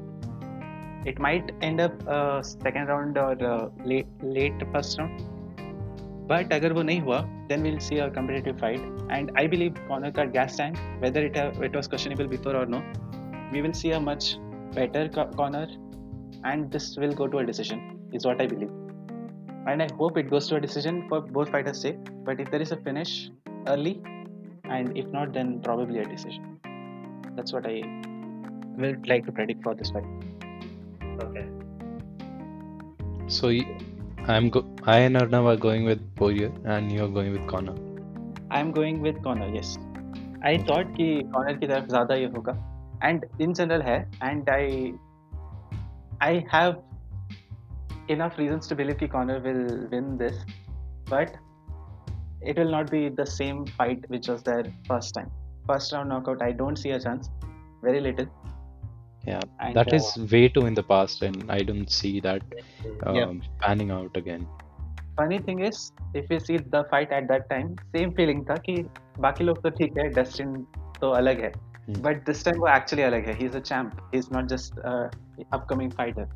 It 1.06 1.20
might 1.20 1.52
end 1.62 1.80
up 1.80 2.08
uh, 2.08 2.42
second 2.42 2.88
round 2.88 3.18
or 3.18 3.32
uh, 3.44 3.70
late 3.86 4.08
late 4.22 4.54
first 4.74 5.00
round. 5.00 5.22
But 6.28 6.52
अगर 6.54 6.74
वो 6.74 6.84
नहीं 6.84 7.02
हुआ, 7.02 7.20
then 7.50 7.64
we'll 7.64 7.80
see 7.80 8.00
a 8.00 8.10
competitive 8.10 8.60
fight. 8.60 8.82
And 9.10 9.32
I 9.36 9.48
believe 9.48 9.76
Connor 9.88 10.12
का 10.12 10.32
gas 10.34 10.58
tank, 10.58 10.78
whether 11.00 11.26
it 11.26 11.36
have, 11.36 11.62
it 11.64 11.76
was 11.76 11.88
questionable 11.88 12.28
before 12.28 12.56
or 12.56 12.66
no, 12.66 12.84
we 13.52 13.62
will 13.62 13.74
see 13.74 13.92
a 13.92 14.00
much 14.00 14.36
better 14.76 15.10
co- 15.10 15.32
Connor 15.38 15.68
and 16.44 16.72
this 16.72 16.98
will 16.98 17.12
go 17.12 17.28
to 17.28 17.40
a 17.40 17.46
decision 17.46 18.00
is 18.14 18.26
what 18.26 18.42
i 18.42 18.48
believe 18.48 18.72
and 19.68 19.84
i 19.84 19.88
hope 19.98 20.18
it 20.18 20.30
goes 20.30 20.48
to 20.48 20.56
a 20.56 20.60
decision 20.60 21.06
for 21.10 21.22
both 21.22 21.50
fighters 21.50 21.82
sake 21.82 21.98
but 22.24 22.40
if 22.40 22.50
there 22.52 22.62
is 22.62 22.72
a 22.72 22.78
finish 22.78 23.30
early 23.68 24.02
and 24.66 24.98
if 24.98 25.08
not 25.08 25.34
then 25.34 25.60
probably 25.62 26.00
a 26.00 26.06
decision 26.06 26.53
That's 27.37 27.53
what 27.53 27.66
I 27.66 27.82
will 28.76 28.95
like 29.07 29.26
to 29.26 29.32
predict 29.32 29.62
for 29.62 29.74
this 29.74 29.91
fight. 29.91 30.05
Okay. 31.22 31.47
So 33.26 33.51
I'm 34.26 34.51
go- 34.51 34.66
I 34.85 34.99
and 34.99 35.16
Arnav 35.16 35.47
are 35.53 35.57
going 35.57 35.85
with 35.85 36.03
Poirier, 36.16 36.53
and 36.64 36.93
you're 36.93 37.09
going 37.09 37.32
with 37.32 37.47
Conor. 37.47 37.74
I'm 38.51 38.72
going 38.72 39.01
with 39.01 39.22
Conor. 39.22 39.49
Yes. 39.55 39.76
I 40.43 40.57
thought 40.59 40.91
that 40.97 41.30
corner 41.35 41.57
की 41.59 41.66
तरफ 41.66 41.87
ज़्यादा 41.89 42.14
ये 42.14 42.26
होगा 42.37 42.57
and 43.09 43.24
in 43.41 43.53
general 43.61 43.82
है 43.82 44.11
and 44.22 44.51
I 44.51 44.93
enough 48.09 48.37
reasons 48.39 48.66
to 48.66 48.76
believe 48.76 48.99
that 48.99 49.11
Conor 49.12 49.41
will 49.41 49.89
win 49.91 50.18
this, 50.18 50.37
but 51.09 51.37
it 52.43 52.59
will 52.59 52.70
not 52.70 52.91
be 52.91 53.09
the 53.09 53.26
same 53.26 53.64
fight 53.78 54.05
which 54.09 54.28
was 54.28 54.43
there 54.43 54.64
first 54.89 55.14
time 55.14 55.30
first 55.67 55.93
round 55.93 56.09
knockout, 56.09 56.43
I 56.43 56.53
don't 56.53 56.77
see 56.77 56.91
a 56.91 57.01
chance. 57.01 57.31
Very 57.83 58.01
little. 58.01 58.27
Yeah, 59.27 59.41
and 59.61 59.75
that 59.75 59.93
uh, 59.93 59.97
is 59.97 60.19
way 60.31 60.49
too 60.49 60.67
in 60.67 60.75
the 60.75 60.83
past, 60.83 61.23
and 61.23 61.51
I 61.51 61.61
don't 61.62 61.91
see 61.91 62.21
that 62.21 62.43
um, 63.07 63.17
yeah. 63.17 63.33
panning 63.61 63.91
out 63.91 64.17
again. 64.17 64.47
Funny 65.17 65.39
thing 65.39 65.61
is, 65.61 65.93
if 66.12 66.29
you 66.29 66.41
see 66.41 66.59
the 66.59 66.85
fight 66.91 67.12
at 67.12 67.29
that 67.29 67.49
time, 67.49 67.77
same 67.95 68.12
feeling 68.15 68.45
था 68.45 68.57
ki 68.65 68.85
बाकी 69.27 69.47
log 69.47 69.62
तो 69.62 69.71
theek 69.79 69.99
hai. 69.99 70.09
Dustin 70.19 70.67
तो 71.01 71.15
alag 71.21 71.43
hai. 71.43 71.53
hmm. 71.87 72.01
but 72.03 72.25
this 72.27 72.43
time 72.43 72.61
wo 72.61 72.67
actually 72.67 73.03
alag 73.03 73.27
hai. 73.27 73.35
He's 73.43 73.55
a 73.55 73.61
champ. 73.61 74.01
He's 74.12 74.31
not 74.31 74.49
just 74.49 74.79
a 74.93 75.11
upcoming 75.53 75.91
fighter. 75.91 76.29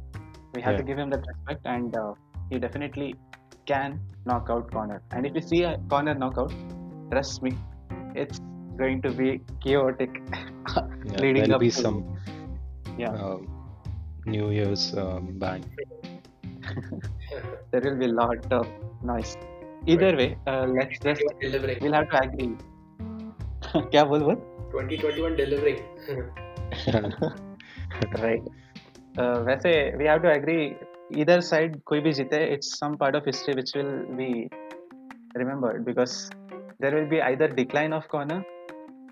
We 0.54 0.62
have 0.62 0.72
yeah. 0.72 0.78
to 0.78 0.84
give 0.84 0.98
him 0.98 1.10
that 1.10 1.26
respect, 1.32 1.66
and 1.76 1.96
uh, 1.96 2.12
he 2.50 2.58
definitely 2.58 3.14
can 3.66 4.00
knock 4.24 4.48
out 4.50 4.70
Conor. 4.70 5.02
And 5.10 5.26
if 5.26 5.34
you 5.34 5.42
see 5.42 5.62
a 5.62 5.78
Conor 5.90 6.14
knockout, 6.14 6.54
trust 7.10 7.42
me, 7.42 7.52
it's 8.14 8.40
going 8.78 9.02
to 9.02 9.10
be 9.10 9.40
chaotic 9.64 10.22
yeah, 10.24 11.16
leading 11.22 11.42
there'll 11.42 11.54
up 11.54 11.60
be 11.60 11.70
to 11.70 11.82
some 11.86 11.98
yeah. 12.98 13.10
Uh, 13.10 13.38
new 14.26 14.50
year's 14.50 14.94
um, 14.96 15.38
bang. 15.38 15.64
There 17.70 17.80
will 17.80 17.96
be 17.96 18.06
a 18.06 18.12
lot 18.12 18.52
of 18.52 18.66
noise. 19.02 19.36
Either 19.86 20.16
way 20.16 20.36
uh, 20.46 20.66
let's 20.66 20.98
just 20.98 21.22
delivering. 21.40 21.78
we'll 21.80 21.92
have 21.92 22.10
to 22.10 22.22
agree. 22.22 22.50
क्या 23.92 24.04
बोल 24.10 24.22
बोल 24.22 24.36
2021 24.72 25.36
delivering 25.36 25.78
right. 28.22 28.44
Uh, 29.18 29.38
वैसे 29.48 29.72
we 29.98 30.06
have 30.10 30.22
to 30.22 30.30
agree 30.32 30.62
either 31.22 31.38
side 31.50 31.78
कोई 31.90 32.00
भी 32.00 32.12
जीते 32.18 32.40
it's 32.56 32.78
some 32.78 32.96
part 33.02 33.18
of 33.20 33.28
history 33.30 33.54
which 33.60 33.72
will 33.78 33.92
be 34.20 34.30
remembered 35.42 35.84
because 35.84 36.16
there 36.80 36.94
will 36.96 37.08
be 37.14 37.20
either 37.30 37.48
decline 37.60 37.92
of 37.98 38.08
Conor 38.14 38.42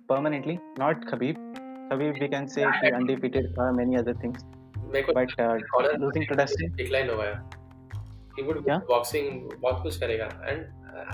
permanently. 0.09 0.59
Not 0.79 1.07
Khabib. 1.07 1.37
Khabib, 1.91 2.21
we 2.21 2.29
can 2.29 2.49
say 2.49 2.63
yeah, 2.63 2.81
he 2.83 2.93
undefeated 2.93 3.53
for 3.55 3.73
many 3.73 3.97
other 3.97 4.15
things. 4.15 4.45
But 4.93 5.39
uh, 5.39 5.59
losing 5.99 6.27
to 6.27 6.35
Dustin. 6.35 6.75
Decline 6.77 7.09
हुआ 7.11 7.25
है. 7.25 7.37
He 8.37 8.43
would 8.43 8.65
yeah? 8.67 8.81
boxing 8.89 9.31
बहुत 9.61 9.83
कुछ 9.83 9.97
करेगा 10.01 10.29
and 10.51 10.67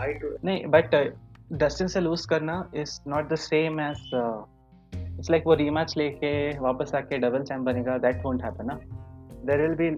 I 0.06 0.12
too. 0.22 0.32
नहीं 0.44 0.64
but 0.76 0.94
uh, 0.94 1.04
Dustin 1.60 1.88
से 1.88 2.00
lose 2.00 2.24
करना 2.26 2.54
is 2.76 3.00
not 3.08 3.28
the 3.28 3.34
same 3.36 3.80
as 3.80 4.10
it's 4.94 5.30
like 5.30 5.42
वो 5.46 5.54
rematch 5.54 5.94
लेके 5.96 6.32
वापस 6.58 6.94
आके 6.94 7.18
डबल 7.24 7.42
चैंप 7.44 7.64
बनेगा 7.64 7.96
दैट 8.06 8.24
वोंट 8.24 8.44
हैपन 8.44 8.66
ना 8.66 8.78
there 9.46 9.60
will 9.60 9.74
be 9.76 9.90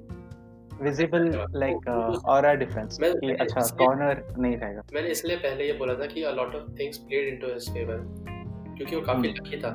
visible 0.82 1.30
like 1.54 1.88
और 2.28 2.54
डिफरेंस 2.56 2.98
कि 3.02 3.32
अच्छा 3.32 3.66
कॉर्नर 3.84 4.24
नहीं 4.38 4.56
रहेगा 4.56 4.82
मैंने 4.94 5.08
इसलिए 5.08 5.36
पहले 5.36 5.66
ये 5.66 5.72
बोला 5.82 5.94
था 6.00 6.06
कि 6.14 6.22
a 6.22 6.32
lot 6.40 6.54
of 6.54 6.70
things 6.78 6.98
played 7.08 7.32
into 7.34 7.52
his 7.52 7.72
favour 7.74 8.33
क्योंकि 8.77 8.95
वो 8.95 9.01
काफी 9.01 9.27
Hmm. 9.27 9.37
लकी 9.37 9.61
था 9.63 9.71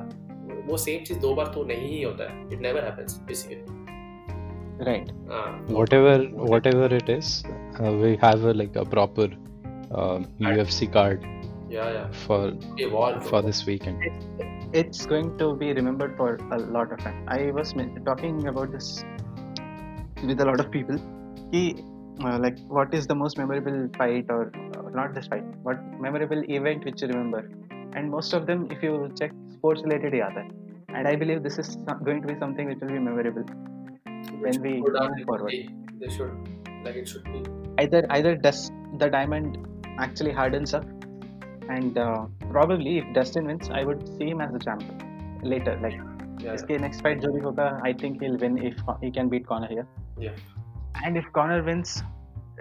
वो 0.67 0.77
सेम 0.77 1.03
चीज 1.05 1.17
दो 1.21 1.33
बार 1.35 1.47
तो 1.53 1.63
नहीं 1.71 1.87
ही 1.87 2.01
होता 2.03 2.29
है 2.31 2.47
it 2.53 2.61
never 2.61 2.83
happens 2.89 3.19
basically 3.27 3.83
right 4.87 5.11
whatever 5.75 6.13
whatever 6.53 6.87
it 6.95 7.09
is 7.11 7.27
uh, 7.49 7.91
we 7.99 8.09
have 8.23 8.41
a, 8.49 8.53
like 8.61 8.73
a 8.81 8.83
proper 8.95 9.27
uh, 9.99 10.17
UFC 10.47 10.87
card 10.95 11.23
या 11.73 11.85
या 11.89 12.01
for 12.23 12.39
evolve 12.87 13.21
for 13.29 13.41
this 13.45 13.61
weekend 13.69 14.03
it's 14.81 15.05
going 15.13 15.29
to 15.43 15.47
be 15.61 15.71
remembered 15.79 16.17
for 16.17 16.27
a 16.55 16.57
lot 16.75 16.91
of 16.95 16.99
time. 17.03 17.19
I 17.35 17.51
was 17.57 17.69
men- 17.79 17.93
talking 18.07 18.41
about 18.51 18.73
this 18.77 18.89
with 20.23 20.41
a 20.41 20.47
lot 20.49 20.59
of 20.63 20.69
people. 20.71 20.97
He, 21.53 21.61
uh, 22.19 22.37
like, 22.45 22.57
what 22.79 22.93
is 22.99 23.07
the 23.07 23.15
most 23.15 23.37
memorable 23.37 23.77
fight 23.97 24.33
or 24.37 24.41
uh, 24.77 24.89
not 24.97 25.13
this 25.13 25.27
fight, 25.27 25.45
what 25.63 25.81
memorable 26.07 26.43
event 26.57 26.83
which 26.89 27.01
you 27.01 27.07
remember? 27.07 27.41
and 27.94 28.10
most 28.10 28.32
of 28.32 28.46
them 28.46 28.66
if 28.70 28.82
you 28.82 28.92
check 29.20 29.32
sports 29.54 29.82
related 29.82 30.14
yeah 30.20 30.42
and 30.94 31.08
i 31.08 31.14
believe 31.24 31.42
this 31.42 31.58
is 31.58 31.76
going 32.04 32.20
to 32.22 32.28
be 32.32 32.38
something 32.44 32.66
which 32.66 32.80
will 32.80 32.94
be 32.98 33.02
memorable 33.08 33.44
when 34.46 34.62
we 34.62 34.72
go 34.86 34.92
down 34.98 35.24
forward 35.24 35.52
they 36.04 36.10
should 36.16 36.32
like 36.84 36.96
it 37.02 37.08
should 37.08 37.24
be 37.32 37.42
either 37.84 38.02
either 38.18 38.34
does 38.48 38.70
the 39.02 39.08
diamond 39.18 39.60
actually 39.98 40.32
hardens 40.40 40.74
up 40.74 40.84
and 41.70 41.98
uh, 41.98 42.26
probably 42.50 42.98
if 42.98 43.04
Dustin 43.14 43.46
wins, 43.46 43.70
I 43.70 43.84
would 43.84 44.06
see 44.16 44.28
him 44.30 44.40
as 44.40 44.52
the 44.52 44.58
champion 44.58 45.40
later. 45.42 45.78
Like 45.82 45.98
yeah, 46.40 46.78
next 46.86 47.00
fight 47.02 47.22
jody 47.22 47.40
भी 47.40 47.82
I 47.84 47.92
think 47.92 48.22
he'll 48.22 48.38
win 48.44 48.58
if 48.58 48.78
he 49.00 49.10
can 49.10 49.28
beat 49.28 49.46
Conor 49.46 49.68
here. 49.68 49.86
Yeah. 50.18 50.32
And 51.04 51.16
if 51.16 51.26
Conor 51.32 51.62
wins, 51.62 52.02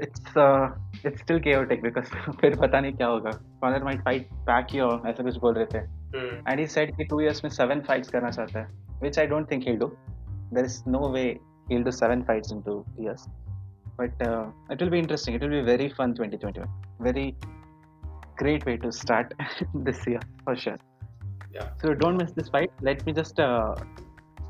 it's 0.06 0.38
uh, 0.44 0.68
it's 1.10 1.22
still 1.26 1.40
chaotic 1.48 1.82
because 1.86 2.10
फिर 2.42 2.56
पता 2.62 2.80
नहीं 2.82 2.94
क्या 2.94 3.08
होगा 3.08 3.32
Conor 3.64 3.82
might 3.88 4.04
fight 4.08 4.30
back 4.50 4.74
or 4.88 4.92
ऐसा 5.10 5.24
कुछ 5.24 5.38
बोल 5.46 5.54
रहे 5.60 5.66
थे 5.74 5.88
Hmm. 6.14 6.30
and 6.52 6.60
he 6.60 6.66
said 6.74 6.92
कि 6.98 7.06
two 7.10 7.18
years 7.24 7.40
में 7.44 7.50
seven 7.56 7.82
fights 7.90 8.12
करना 8.14 8.30
चाहता 8.38 8.60
है 8.60 8.68
which 9.04 9.18
I 9.24 9.26
don't 9.34 9.50
think 9.52 9.68
he'll 9.70 9.82
do 9.82 9.90
there 10.58 10.66
is 10.70 10.78
no 10.96 11.02
way 11.16 11.26
he'll 11.72 11.84
do 11.88 11.94
seven 11.98 12.24
fights 12.30 12.54
in 12.56 12.64
two 12.68 12.78
years 13.08 13.26
but 14.00 14.24
uh, 14.28 14.46
it 14.76 14.82
will 14.84 14.92
be 14.96 15.02
interesting 15.04 15.36
it 15.40 15.46
will 15.46 15.54
be 15.56 15.62
very 15.68 15.90
fun 16.00 16.16
2021 16.22 16.66
very 17.10 17.26
great 18.42 18.66
way 18.70 18.76
to 18.86 18.92
start 19.02 19.34
this 19.90 20.02
year 20.14 20.24
for 20.48 20.56
sure 20.66 20.78
Yeah. 21.54 21.70
so 21.84 21.94
don't 22.02 22.22
miss 22.22 22.32
this 22.40 22.50
fight 22.56 22.84
let 22.88 23.06
me 23.06 23.14
just 23.20 23.40
uh, 23.46 23.76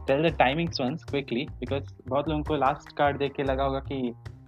tell 0.08 0.26
the 0.28 0.32
timings 0.42 0.82
once 0.86 1.06
quickly 1.12 1.44
because 1.62 1.94
बहुत 2.10 2.28
लोगों 2.30 2.44
को 2.50 2.58
last 2.64 2.90
card 3.02 3.20
देख 3.20 3.34
के 3.38 3.44
लगा 3.52 3.64
होगा 3.64 3.80
कि 3.92 4.00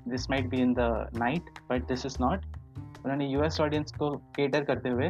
this 0.08 0.30
might 0.30 0.50
be 0.50 0.62
in 0.62 0.74
the 0.74 1.10
night 1.18 1.50
but 1.70 1.88
this 1.88 2.06
is 2.06 2.18
not 2.22 2.46
उन्होंने 2.78 3.28
US 3.28 3.60
audience 3.62 3.92
को 3.92 4.10
केटर 4.36 4.64
करते 4.64 4.90
हुए 4.90 5.10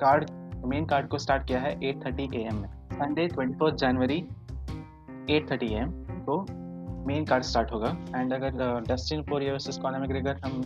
कार्ड 0.00 0.30
मेन 0.66 0.86
कार्ड 0.86 1.08
को 1.08 1.18
स्टार्ट 1.18 1.46
किया 1.46 1.60
है 1.60 1.74
8:30 1.80 2.04
थर्टी 2.04 2.28
ए 2.34 2.44
एम 2.46 2.56
में। 2.56 2.68
Sunday 2.92 3.26
twenty 3.28 3.70
January 3.76 4.20
8:30 4.20 5.50
thirty 5.50 5.66
A 5.66 5.78
M 5.78 5.92
को 6.28 6.40
मेन 7.06 7.24
कार्ड 7.24 7.44
स्टार्ट 7.44 7.72
होगा। 7.72 7.96
एंड 8.16 8.32
अगर 8.32 8.80
Dustin 8.88 9.22
Poirier 9.22 9.52
versus 9.52 9.78
Conor 9.78 10.00
McGregor 10.00 10.40
हम 10.44 10.62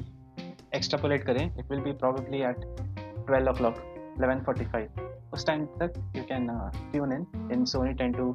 एक्सट्रापोलेट 0.75 1.25
करें 1.25 1.45
it 1.47 1.71
will 1.71 1.81
be 1.81 1.93
probably 1.93 2.43
at 2.43 2.65
12 3.31 3.49
o'clock 3.53 3.75
11:45 4.21 5.33
उस 5.33 5.47
टाइम 5.47 5.65
तक 5.67 5.93
you 6.17 6.23
can 6.23 6.49
tune 6.93 7.13
in 7.13 7.27
in 7.53 7.65
Sony 7.65 7.93
ten 7.95 8.13
two 8.13 8.31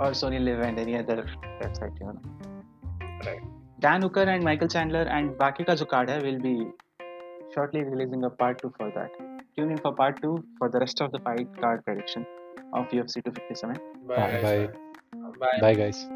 और 0.00 0.14
Sony 0.14 0.38
Liv 0.38 0.62
and 0.62 0.78
any 0.78 0.94
other 0.94 1.20
website 1.44 2.02
you 2.02 2.06
know 2.08 2.20
right 3.02 3.55
Dan 3.78 4.00
Hooker 4.00 4.22
and 4.22 4.42
Michael 4.42 4.68
Chandler 4.68 5.02
and 5.02 5.32
Bakika 5.32 5.76
Zukada 5.76 6.22
will 6.22 6.40
be 6.40 6.66
shortly 7.54 7.82
releasing 7.84 8.24
a 8.24 8.30
part 8.30 8.62
2 8.62 8.72
for 8.78 8.90
that. 8.92 9.10
Tune 9.54 9.70
in 9.70 9.76
for 9.76 9.92
part 9.94 10.20
2 10.22 10.42
for 10.58 10.70
the 10.70 10.78
rest 10.78 11.02
of 11.02 11.12
the 11.12 11.18
fight 11.18 11.46
card 11.60 11.84
prediction 11.84 12.24
of 12.72 12.88
UFC 12.88 13.22
257. 13.22 13.76
Bye. 14.08 14.16
Bye. 14.16 14.40
Bye. 14.42 15.28
Bye. 15.38 15.60
Bye, 15.60 15.74
guys. 15.74 16.06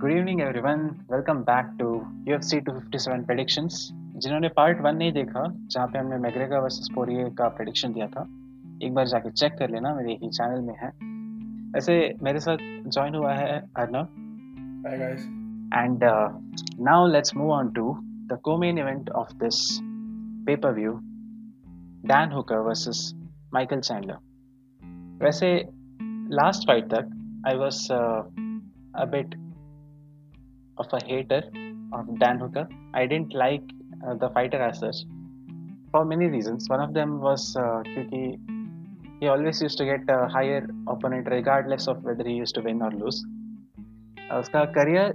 Good 0.00 0.12
evening, 0.18 0.40
everyone. 0.42 1.04
Welcome 1.08 1.44
back 1.44 1.78
to 1.78 2.04
UFC 2.26 2.64
257 2.64 3.24
predictions. 3.24 3.92
जिन्होंने 4.14 4.48
part 4.48 4.80
one 4.80 4.96
नहीं 4.96 5.12
देखा 5.12 5.44
जहाँ 5.56 5.86
पे 5.86 5.98
हमने 5.98 6.16
मैग्रेगा 6.16 6.58
versus 6.58 6.88
पोरिय 6.94 7.30
का 7.38 7.48
prediction 7.48 7.92
दिया 7.92 8.06
था 8.06 8.22
एक 8.82 8.94
बार 8.94 9.06
जाके 9.06 9.30
चेक 9.30 9.52
कर 9.52 9.70
लेना 9.70 9.94
मेरे 9.94 10.12
ही 10.12 10.28
चैनल 10.28 10.60
में 10.60 10.74
है। 10.74 10.88
ऐसे 11.78 12.14
मेरे 12.22 12.38
साथ 12.38 12.56
ज्वाइन 12.88 13.14
हुआ 13.14 13.34
है 13.34 13.58
Arnab. 13.76 14.84
Hi 14.86 14.98
guys 14.98 15.24
and 15.74 16.04
now 16.80 17.06
let's 17.06 17.36
move 17.36 17.50
on 17.50 17.68
to 17.68 17.96
the 18.02 18.38
co-main 18.42 18.78
event 18.78 19.10
of 19.10 19.34
this 19.34 19.78
pay per 20.46 20.72
view 20.72 20.92
Dan 22.08 22.32
Hooker 22.32 22.58
versus 22.58 23.12
Michael 23.54 23.80
Chandler 23.80 24.16
वैसे 25.24 25.68
लास्ट 26.34 26.68
फाइट 26.68 26.84
तक 26.84 27.10
I 27.46 27.56
was 27.56 27.88
a 28.94 29.04
bit 29.04 29.34
of 30.80 30.96
a 30.96 30.98
hater 31.04 31.50
of 31.94 32.18
Dan 32.18 32.38
Hooker. 32.38 32.68
I 32.94 33.06
didn't 33.06 33.34
like 33.34 33.62
uh, 34.05 34.15
the 34.15 34.29
fighter 34.29 34.61
as 34.61 34.79
such 34.79 35.01
for 35.91 36.05
many 36.05 36.27
reasons. 36.27 36.69
One 36.69 36.81
of 36.81 36.93
them 36.93 37.19
was 37.19 37.55
uh, 37.55 37.81
क्योंकि 37.85 38.21
he 39.21 39.27
always 39.27 39.61
used 39.61 39.77
to 39.77 39.85
get 39.85 40.09
a 40.09 40.27
higher 40.27 40.67
opponent 40.87 41.27
regardless 41.29 41.87
of 41.87 42.03
whether 42.03 42.23
he 42.23 42.33
used 42.33 42.55
to 42.55 42.61
win 42.61 42.81
or 42.81 42.91
lose. 42.91 43.23
Uh, 44.31 44.39
उसका 44.39 44.63
career 44.73 45.13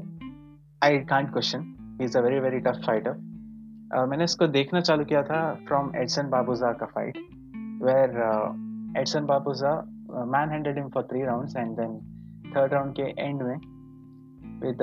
I 0.85 0.99
can't 1.11 1.31
question 1.33 1.61
he 2.01 2.05
is 2.05 2.17
a 2.19 2.21
very 2.21 2.41
very 2.41 2.61
tough 2.61 2.81
fighter 2.87 3.17
मैंने 4.11 4.25
इसको 4.25 4.47
देखना 4.57 4.81
चालू 4.81 5.05
किया 5.05 5.23
था 5.23 5.43
from 5.69 5.93
Edson 5.97 6.29
Barboza 6.31 6.73
का 6.81 6.87
fight 6.95 7.19
where 7.83 8.17
Edson 9.01 9.27
Barboza 9.27 9.75
man 10.35 10.51
handed 10.53 10.79
him 10.79 10.89
for 10.95 11.03
three 11.13 11.23
rounds 11.25 11.57
and 11.57 11.77
then 11.81 11.99
third 12.57 12.75
round 12.75 12.95
के 13.01 13.03
end 13.23 13.43
में 13.43 13.57
with 14.67 14.83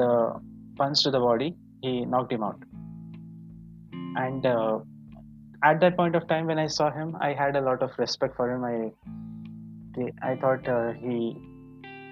punch 0.80 1.04
to 1.06 1.12
the 1.12 1.22
body 1.26 1.54
he 1.86 1.94
knocked 2.06 2.34
him 2.34 2.44
out 2.44 2.66
and 4.17 4.47
uh, 4.47 4.79
at 5.63 5.81
that 5.81 5.97
point 5.97 6.17
of 6.19 6.27
time 6.29 6.47
when 6.47 6.59
i 6.59 6.67
saw 6.67 6.91
him 6.91 7.17
i 7.21 7.33
had 7.43 7.57
a 7.57 7.61
lot 7.61 7.83
of 7.83 7.91
respect 7.99 8.37
for 8.37 8.51
him. 8.53 8.65
I 8.65 8.77
i 10.31 10.37
thought 10.41 10.67
uh, 10.69 10.93
he 10.93 11.37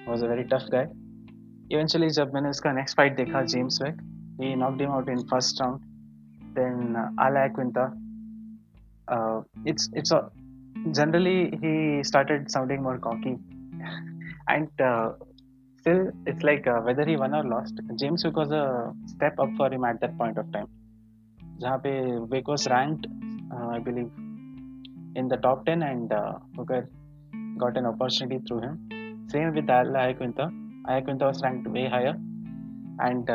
was 0.07 0.23
a 0.23 0.29
very 0.29 0.45
tough 0.53 0.69
guy. 0.75 0.87
Eventually 1.71 2.09
jab 2.19 2.33
maine 2.37 2.47
his 2.51 2.61
next 2.79 2.95
fight 3.01 3.17
dekha 3.19 3.43
james 3.53 3.79
Vick, 3.83 3.99
he 4.39 4.55
knocked 4.55 4.81
him 4.85 4.91
out 4.91 5.09
in 5.15 5.27
first 5.33 5.61
round. 5.61 5.83
Then 6.55 6.97
uh, 7.03 7.25
Al 7.27 7.37
Iaquinta. 7.43 7.85
Uh, 9.17 9.41
it's 9.73 9.91
it's 9.93 10.13
a 10.19 10.21
generally 10.99 11.39
he 11.63 11.75
started 12.13 12.51
sounding 12.51 12.83
more 12.89 12.99
cocky. 13.09 13.37
And 14.55 14.81
uh, 14.81 15.13
still 15.81 16.03
it's 16.27 16.43
like 16.43 16.67
uh, 16.67 16.81
whether 16.87 17.05
he 17.11 17.17
won 17.23 17.35
or 17.35 17.45
lost 17.53 17.81
james 18.01 18.23
Vick 18.25 18.37
was 18.43 18.51
a 18.63 18.65
step 19.15 19.39
up 19.45 19.51
for 19.59 19.69
him 19.75 19.85
at 19.85 20.01
that 20.01 20.17
point 20.19 20.39
of 20.43 20.51
time. 20.57 20.69
जहाँ 21.61 21.79
पे 21.79 21.91
Vick 22.33 22.49
was 22.49 22.69
ranked 22.69 23.07
I 23.55 23.81
believe 23.83 25.19
in 25.19 25.29
the 25.29 25.41
top 25.43 25.65
ten 25.67 25.83
and 25.83 26.13
got 27.59 27.77
an 27.77 27.85
opportunity 27.85 28.39
through 28.45 28.59
him 28.61 28.77
same 29.29 29.51
with 29.51 29.71
Iaquinta 30.13 30.51
Iaquinta 31.01 31.27
was 31.27 31.45
ranked 31.45 31.69
way 31.69 31.87
higher 31.89 32.15
and 33.03 33.31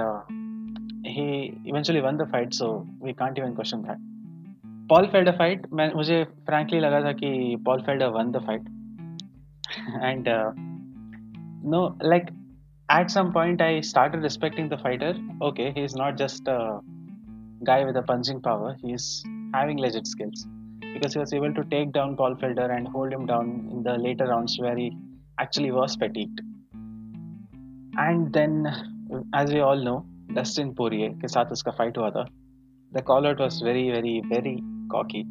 he 1.08 1.30
eventually 1.68 2.02
won 2.02 2.18
the 2.18 2.28
fight 2.32 2.54
so 2.54 2.68
we 3.04 3.14
can't 3.14 3.40
even 3.40 3.54
question 3.56 3.82
that 3.82 4.08
Paul 4.90 5.08
Felder 5.08 5.32
fight 5.38 5.68
मैं, 5.74 5.92
मुझे 5.94 6.24
frankly 6.46 6.80
लगा 6.80 7.02
था 7.02 7.12
कि 7.14 7.56
Paul 7.66 7.82
Felder 7.82 8.08
won 8.12 8.32
the 8.32 8.46
fight 8.46 8.70
and 10.04 10.30
no 11.72 11.88
like 12.04 12.30
at 12.90 13.10
some 13.10 13.32
point 13.32 13.62
I 13.62 13.82
start 13.86 14.16
respecting 14.16 14.70
the 14.70 14.78
fighter 14.84 15.20
okay 15.44 15.64
he 15.70 15.84
is 15.84 15.98
not 15.98 16.16
just 16.16 16.50
guy 17.63 17.85
with 17.85 17.97
a 17.97 18.03
punching 18.03 18.41
power; 18.41 18.77
he's 18.83 19.25
having 19.53 19.79
legit 19.79 20.07
skills 20.07 20.47
because 20.81 21.15
he 21.15 21.21
was 21.21 21.33
able 21.33 21.55
to 21.55 21.65
take 21.65 21.93
down 21.93 22.17
Paul 22.17 22.35
Felder 22.37 22.71
and 22.77 22.89
hold 22.89 23.13
him 23.13 23.27
down 23.27 23.55
in 23.73 23.83
the 23.83 23.97
later 23.99 24.27
rounds 24.27 24.59
where 24.59 24.77
he 24.77 24.91
actually 25.39 25.73
was 25.83 25.97
fatigued. 25.97 26.43
And 27.99 28.27
then 28.33 28.67
as 29.37 29.53
we 29.55 29.61
all 29.61 29.83
know 29.85 29.95
Dustin 30.35 30.73
पोरिए 30.75 31.09
के 31.21 31.29
साथ 31.29 31.53
उसका 31.53 31.73
fight 31.79 31.99
हुआ 31.99 32.11
था 32.11 32.25
the 32.93 33.03
call 33.07 33.27
out 33.27 33.41
was 33.41 33.63
very 33.65 33.91
very 33.91 34.19
very 34.33 34.57
cocky 34.93 35.23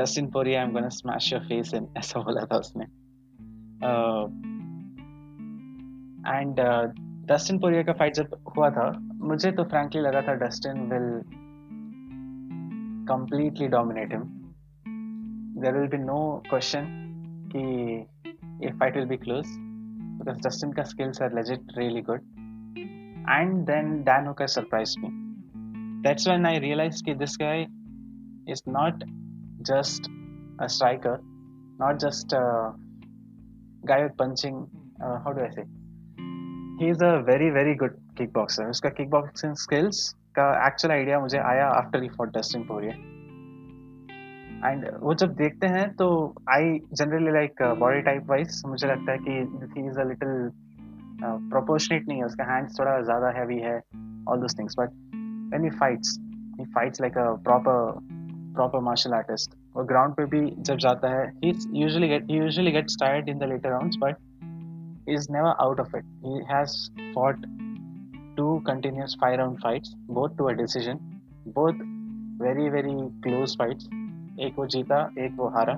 Dustin 0.00 0.26
पोरिए 0.30 0.54
I 0.56 0.64
am 0.64 0.72
gonna 0.72 0.88
smash 0.96 1.32
your 1.32 1.42
face 1.48 1.72
in 1.74 1.88
ऐसा 1.98 2.20
बोला 2.28 2.44
था 2.52 2.58
उसने 2.58 2.84
and 6.28 6.60
Dustin 7.32 7.58
पोरिए 7.58 7.82
का 7.84 7.92
फाइट 8.02 8.14
जब 8.14 8.36
हुआ 8.56 8.70
था 8.78 8.90
मुझे 9.30 9.52
तो 9.52 9.64
फ्रैंकली 9.74 10.00
लगा 10.00 10.22
था 10.28 10.34
Dustin 10.46 10.88
will 10.92 11.10
completely 13.05 13.67
dominate 13.67 14.11
him. 14.11 14.53
There 15.55 15.73
will 15.73 15.87
be 15.87 15.97
no 15.97 16.41
question 16.49 17.49
ki 17.51 18.07
a 18.67 18.73
fight 18.79 18.95
will 18.95 19.05
be 19.05 19.17
close 19.17 19.47
because 20.17 20.37
Justin 20.43 20.73
skills 20.85 21.19
are 21.19 21.29
legit 21.29 21.61
really 21.75 22.01
good. 22.01 22.21
And 23.27 23.65
then 23.65 24.03
Dan 24.03 24.25
Hooker 24.25 24.47
surprised 24.47 24.99
me. 24.99 25.09
That's 26.03 26.27
when 26.27 26.45
I 26.45 26.57
realized 26.59 27.05
that 27.05 27.19
this 27.19 27.37
guy 27.37 27.67
is 28.47 28.61
not 28.65 29.03
just 29.65 30.09
a 30.59 30.67
striker, 30.67 31.21
not 31.79 31.99
just 31.99 32.33
a 32.33 32.73
guy 33.85 34.03
with 34.03 34.17
punching. 34.17 34.67
Uh, 35.03 35.19
how 35.23 35.33
do 35.33 35.41
I 35.41 35.49
say? 35.49 35.65
He's 36.79 37.01
a 37.01 37.21
very 37.25 37.49
very 37.49 37.75
good 37.75 37.95
kickboxer. 38.15 38.67
His 38.67 38.81
kickboxing 38.81 39.57
skills 39.57 40.15
का 40.39 40.51
actual 40.67 40.95
idea 40.95 41.19
मुझे 41.19 41.37
आया 41.37 41.71
after 41.81 42.03
he 42.03 42.09
fought 42.09 42.37
Dustin 42.37 42.69
Poirier. 42.69 42.95
And 44.65 44.85
वो 44.99 45.13
जब 45.13 45.33
देखते 45.35 45.67
हैं 45.67 45.95
तो 45.95 46.05
I 46.49 46.79
generally 46.93 47.31
like 47.31 47.61
body 47.79 48.01
type 48.01 48.29
wise 48.29 48.61
मुझे 48.67 48.87
लगता 48.87 49.11
है 49.11 49.17
कि 49.17 49.31
he 49.77 49.87
is 49.87 49.99
a 49.99 50.03
little 50.03 50.51
proportionate 51.23 52.07
नहीं 52.07 52.17
है, 52.17 52.25
उसका 52.25 52.43
हैंड्स 52.43 52.79
थोड़ा 52.79 53.01
ज़्यादा 53.01 53.29
हैवी 53.29 53.57
है 53.59 53.75
all 54.29 54.39
those 54.39 54.57
things 54.59 54.75
but 54.79 54.89
when 55.49 55.63
he 55.63 55.69
fights 55.69 56.17
he 56.59 56.65
fights 56.65 57.01
like 57.01 57.17
a 57.17 57.25
proper 57.43 57.99
proper 58.55 58.79
martial 58.79 59.13
artist 59.13 59.55
वो 59.75 59.83
ग्राउंड 59.83 60.13
पे 60.13 60.25
भी 60.25 60.55
जब 60.59 60.77
जाता 60.77 61.09
है 61.09 61.27
he 61.43 61.53
usually 61.73 62.07
get 62.07 62.29
he 62.31 62.37
usually 62.37 62.71
gets 62.71 62.97
tired 62.99 63.29
in 63.29 63.39
the 63.39 63.43
later 63.43 63.69
rounds 63.69 63.97
but 64.01 65.09
is 65.09 65.27
never 65.31 65.55
out 65.59 65.79
of 65.79 65.95
it 65.97 66.05
he 66.25 66.43
has 66.53 66.77
fought 67.15 67.45
two 68.37 68.61
continuous 68.67 69.15
five 69.21 69.37
round 69.39 69.59
fights, 69.61 69.95
both 70.09 70.37
to 70.37 70.47
a 70.47 70.55
decision, 70.55 70.99
both 71.55 71.81
very 72.43 72.69
very 72.75 72.95
close 73.25 73.55
fights. 73.61 73.89
एक 74.39 74.55
वो 74.57 74.65
जीता, 74.67 74.99
एक 75.19 75.35
वो 75.37 75.47
हारा। 75.49 75.73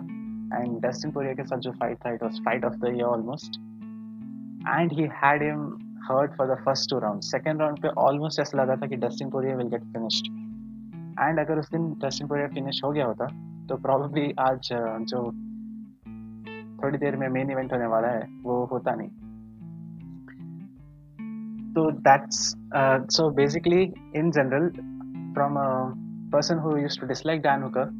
and 0.53 0.79
Dustin 0.81 1.11
पोरिया 1.11 1.33
के 1.33 1.43
साथ 1.43 1.57
जो 1.57 1.71
fight 1.71 1.97
था 2.05 2.11
it 2.13 2.23
was 2.23 2.39
fight 2.45 2.65
of 2.65 2.73
the 2.73 2.85
year 2.87 3.03
almost 3.03 3.55
and 4.67 4.93
he 4.93 5.07
had 5.23 5.43
him 5.43 5.61
hurt 6.09 6.35
for 6.37 6.47
the 6.47 6.57
first 6.65 6.89
two 6.89 6.99
round 6.99 7.21
second 7.21 7.61
round 7.61 7.81
पे 7.81 7.87
ऑलमोस्ट 7.87 8.39
ऐसा 8.39 8.57
लगा 8.61 8.75
था 8.75 8.87
कि 8.87 8.95
Dustin 8.95 9.29
Poirier 9.29 9.55
will 9.55 9.67
get 9.67 9.83
finished 9.93 10.27
and 11.19 11.39
अगर 11.39 11.59
उस 11.59 11.71
दिन 11.71 11.91
डस्टिन 12.03 12.27
पोरिया 12.27 12.47
फिनिश 12.47 12.81
हो 12.83 12.91
गया 12.91 13.05
होता 13.05 13.27
तो 13.67 13.77
प्रॉब्लली 13.77 14.33
आज 14.39 14.69
जो 15.11 15.23
थोड़ी 16.83 16.97
देर 16.97 17.15
में 17.15 17.27
मेन 17.29 17.51
इवेंट 17.51 17.73
होने 17.73 17.85
वाला 17.85 18.07
है, 18.07 18.27
वो 18.43 18.65
होता 18.71 18.95
नहीं। 18.95 19.09
So 21.76 21.91
that's 22.03 22.55
uh, 22.73 22.99
so 23.09 23.30
basically 23.30 23.93
in 24.13 24.32
general 24.32 24.71
from 25.34 25.57
a 25.57 25.93
person 26.32 26.57
who 26.57 26.78
used 26.78 26.99
to 26.99 27.07
dislike 27.07 27.43
Dan 27.43 27.61
Hooker 27.61 27.91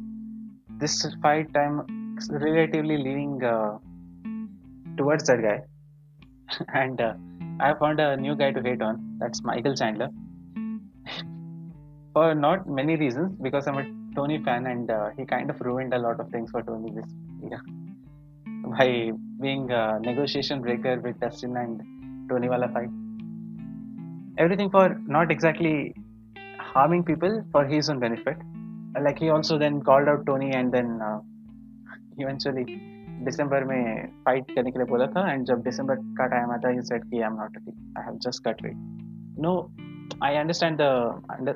this 0.78 1.06
fight 1.22 1.48
I'm 1.54 1.86
relatively 2.30 2.96
leaning 2.96 3.42
uh, 3.42 3.78
towards 4.96 5.24
that 5.24 5.42
guy. 5.42 5.60
And 6.74 7.00
uh, 7.00 7.14
I 7.60 7.74
found 7.74 8.00
a 8.00 8.16
new 8.16 8.34
guy 8.36 8.52
to 8.52 8.62
hate 8.62 8.82
on. 8.82 9.16
That's 9.18 9.42
Michael 9.42 9.74
Chandler. 9.74 10.10
For 12.14 12.34
not 12.34 12.68
many 12.68 12.96
reasons 12.96 13.36
because 13.42 13.66
I'm 13.66 13.78
a 13.78 13.86
Tony 14.14 14.42
fan 14.42 14.66
and 14.66 14.90
uh, 14.90 15.10
he 15.16 15.24
kind 15.24 15.50
of 15.50 15.60
ruined 15.60 15.92
a 15.92 15.98
lot 15.98 16.20
of 16.20 16.30
things 16.30 16.50
for 16.50 16.62
Tony 16.62 16.90
this 16.90 17.04
year. 17.42 17.60
By 18.78 19.12
being 19.42 19.70
a 19.70 19.98
negotiation 20.00 20.62
breaker 20.62 20.98
with 20.98 21.20
Dustin 21.20 21.54
and 21.58 21.82
Tony 22.30 22.48
Wala 22.48 22.68
fight 22.68 22.88
everything 24.37 24.69
for 24.69 24.85
not 25.07 25.31
exactly 25.31 25.93
harming 26.59 27.03
people 27.03 27.43
for 27.51 27.65
his 27.65 27.89
own 27.89 27.99
benefit. 27.99 28.37
Like 28.99 29.19
he 29.19 29.29
also 29.29 29.57
then 29.57 29.81
called 29.81 30.07
out 30.07 30.25
Tony 30.25 30.51
and 30.51 30.73
then 30.73 30.99
uh, 31.01 31.19
eventually 32.17 32.65
दिसंबर 33.25 33.63
में 33.63 34.07
fight 34.25 34.51
करने 34.55 34.71
के 34.71 34.79
लिए 34.79 34.87
बोला 34.87 35.05
था 35.15 35.31
and 35.31 35.45
जब 35.45 35.61
दिसंबर 35.63 35.95
का 36.17 36.25
time 36.27 36.51
आता 36.51 36.69
ही 36.69 36.81
said 36.81 37.03
कि 37.09 37.19
आई 37.19 37.25
am 37.25 37.33
not 37.39 37.57
ready 37.57 37.71
I 37.97 38.03
have 38.05 38.17
just 38.25 38.43
cut 38.47 38.63
weight 38.63 38.75
no 39.45 39.51
I 40.23 40.35
understand 40.35 40.77
the 40.81 41.55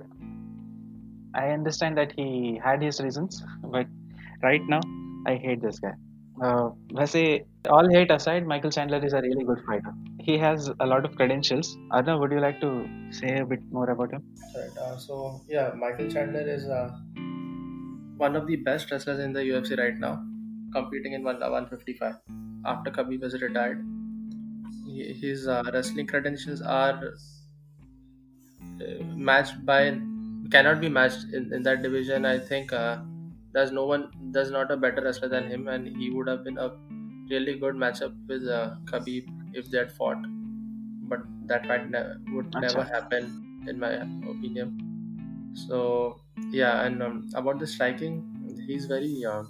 I 1.38 1.52
understand 1.52 1.96
that 1.96 2.12
he 2.20 2.28
had 2.66 2.84
his 2.84 3.02
reasons 3.02 3.44
but 3.66 4.44
right 4.44 4.68
now 4.70 4.92
I 5.30 5.38
hate 5.46 5.62
this 5.62 5.80
guy 5.86 5.96
वैसे 6.43 7.23
all 7.73 7.89
hate 7.95 8.13
aside 8.15 8.47
michael 8.51 8.71
chandler 8.71 9.01
is 9.07 9.13
a 9.13 9.21
really 9.25 9.45
good 9.49 9.59
fighter 9.67 9.91
he 10.29 10.37
has 10.45 10.71
a 10.85 10.87
lot 10.93 11.05
of 11.09 11.17
credentials 11.19 11.73
arnav 11.99 12.21
would 12.21 12.33
you 12.37 12.41
like 12.45 12.61
to 12.63 12.71
say 13.11 13.39
a 13.39 13.45
bit 13.45 13.61
more 13.71 13.91
about 13.91 14.13
him. 14.13 14.23
Uh, 14.81 14.97
so 14.97 15.41
yeah, 15.49 15.73
Michael 15.77 16.09
Chandler 16.09 16.49
is 16.49 16.65
uh, 16.69 16.91
one 18.17 18.37
of 18.37 18.47
the 18.47 18.57
best 18.57 18.91
wrestlers 18.91 19.21
in 19.21 19.33
the 19.33 19.41
UFC 19.41 19.79
right 19.79 19.99
now, 19.99 20.23
competing 20.73 21.13
in 21.13 21.23
155 21.23 22.15
after 22.67 22.91
Khabib 22.91 23.25
is 23.25 23.41
retired. 23.41 23.85
His 24.87 25.47
uh, 25.47 25.63
wrestling 25.73 26.07
credentials 26.07 26.63
are 26.63 27.15
uh, 28.81 29.03
matched 29.15 29.65
by 29.65 29.99
cannot 30.51 30.81
be 30.81 30.89
matched 30.89 31.33
in, 31.33 31.63
that 31.63 31.83
division. 31.83 32.25
I 32.25 32.39
think 32.39 32.73
uh, 32.73 32.99
there's 33.53 33.73
no 33.73 33.85
one, 33.87 34.11
there's 34.33 34.51
not 34.51 34.71
a 34.71 34.77
better 34.77 35.03
wrestler 35.03 35.29
than 35.29 35.49
him, 35.49 35.69
and 35.69 35.97
he 35.97 36.11
would 36.11 36.29
have 36.29 36.45
been 36.45 36.59
a 36.59 36.71
really 37.31 37.59
good 37.59 37.75
matchup 37.75 38.15
with 38.29 38.47
uh, 38.49 38.75
Khabib 38.85 39.25
if 39.55 39.71
they 39.71 39.79
had 39.79 39.93
fought. 39.93 40.19
But 41.09 41.21
that 41.47 41.67
fight 41.67 41.91
ne- 41.91 42.15
would 42.33 42.55
never 42.55 42.85
happen, 42.85 43.65
in 43.69 43.79
my 43.79 43.93
opinion. 44.35 45.53
So 45.55 46.21
yeah, 46.51 46.85
and 46.85 47.03
um, 47.03 47.29
about 47.35 47.59
the 47.59 47.67
striking, 47.67 48.25
he's 48.67 48.87
very 48.87 49.25
uh, 49.25 49.43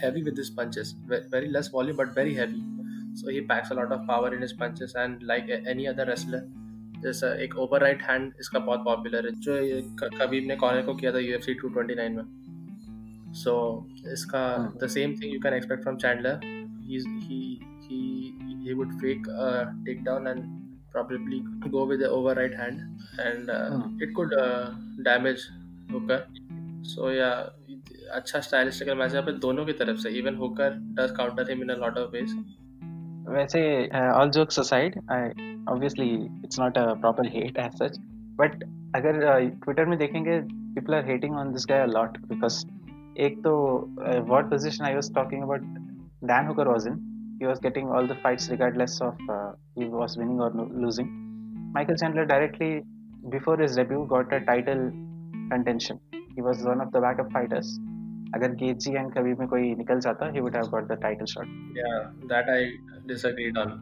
heavy 0.00 0.22
with 0.22 0.36
his 0.36 0.50
punches, 0.50 0.94
very 1.06 1.48
less 1.48 1.68
volume 1.68 1.96
but 1.96 2.14
very 2.14 2.34
heavy. 2.34 2.62
So 3.14 3.28
he 3.28 3.42
packs 3.42 3.70
a 3.70 3.74
lot 3.74 3.92
of 3.92 4.06
power 4.06 4.34
in 4.34 4.40
his 4.40 4.52
punches, 4.52 4.94
and 4.94 5.22
like 5.22 5.50
any 5.66 5.88
other 5.88 6.06
wrestler, 6.06 6.48
there's 7.00 7.22
a 7.22 7.48
over 7.56 7.78
right 7.78 8.00
hand. 8.00 8.32
इसका 8.40 8.58
बहुत 8.66 8.84
popular 8.84 9.26
है 9.26 9.32
जो 9.46 10.18
Khabib 10.18 10.46
ne 10.46 10.56
Conor 10.56 10.82
ko 10.86 10.94
किया 10.94 11.12
tha 11.12 11.18
UFC 11.18 11.56
229 11.62 12.14
mein. 12.16 12.41
So 13.34 13.52
इसका 14.12 14.42
Hmm. 14.56 14.82
The 14.82 14.86
same 14.88 15.14
thing 15.22 15.32
you 15.34 15.40
can 15.40 15.54
expect 15.54 15.82
from 15.82 15.96
he's 16.86 17.04
he 17.26 17.36
he 17.82 17.98
he 18.64 18.74
would 18.74 18.92
fake 19.02 19.28
a 19.42 19.50
takedown 19.86 20.26
and 20.30 20.48
probably 20.90 21.38
go 21.70 21.84
with 21.84 22.00
the 22.00 22.10
over 22.10 22.34
right 22.34 22.54
hand 22.54 22.82
and 23.26 23.50
uh, 23.50 23.70
Hmm. 23.70 23.98
it 24.00 24.14
could 24.14 24.34
uh, 24.34 24.70
damage 25.02 25.44
Hooker 25.90 26.20
so 26.94 27.10
yeah 27.10 27.36
अच्छा 28.14 28.40
स्टाइलिस्टिकल 28.40 28.94
match 28.94 29.14
है 29.14 29.38
दोनों 29.38 29.64
की 29.66 29.72
तरफ़ 29.72 29.98
से 29.98 30.10
even 30.18 30.34
Hooker 30.36 30.74
does 30.96 31.10
counter 31.16 31.50
him 31.50 31.62
in 31.62 31.68
a 31.68 31.76
lot 31.76 31.98
of 31.98 32.10
ways 32.12 32.34
वैसे 33.28 33.62
all 34.10 34.30
jokes 34.30 34.58
aside 34.58 34.98
obviously 35.68 36.08
it's 36.44 36.60
not 36.60 36.78
a 36.78 36.84
proper 36.94 37.26
hate 37.36 37.58
as 37.58 37.78
such 37.82 37.98
but 38.40 38.64
अगर 38.96 39.20
Twitter 39.64 39.86
में 39.86 39.98
देखेंगे 39.98 40.40
people 40.74 40.94
are 40.94 41.04
hating 41.10 41.36
on 41.36 41.52
this 41.52 41.66
guy 41.70 41.80
a 41.80 41.86
lot 41.86 42.18
because 42.26 42.64
एक 43.20 43.42
तो 43.44 43.54
what 43.98 44.50
position 44.50 44.84
I 44.84 44.94
was 44.94 45.14
talking 45.14 45.42
about 45.42 45.62
Dan 46.22 46.46
Hooker 46.46 46.70
was 46.70 46.86
in. 46.86 47.00
He 47.40 47.46
was 47.46 47.58
getting 47.58 47.90
all 47.90 48.06
the 48.06 48.14
fights 48.16 48.48
regardless 48.48 49.00
of 49.00 49.16
uh, 49.28 49.52
he 49.74 49.86
was 49.86 50.16
winning 50.16 50.40
or 50.40 50.50
losing. 50.52 51.08
Michael 51.74 51.96
Chandler 51.96 52.24
directly 52.24 52.82
before 53.28 53.56
his 53.56 53.74
debut 53.76 54.06
got 54.08 54.32
a 54.32 54.40
title 54.40 54.92
contention. 55.50 55.98
He 56.36 56.42
was 56.42 56.62
one 56.62 56.80
of 56.80 56.92
the 56.92 57.00
backup 57.00 57.32
fighters. 57.32 57.78
अगर 58.34 58.52
Gaethje 58.60 58.92
and 58.96 59.12
Khabib 59.14 59.34
में 59.38 59.48
कोई 59.48 59.74
निकल 59.76 59.98
जाता 60.00 60.30
he 60.34 60.42
would 60.44 60.54
have 60.56 60.70
got 60.74 60.86
the 60.90 60.96
title 61.00 61.28
shot. 61.32 61.48
या 61.78 61.90
that 62.28 62.48
I 62.50 62.70
disagreed 63.08 63.58
on 63.58 63.80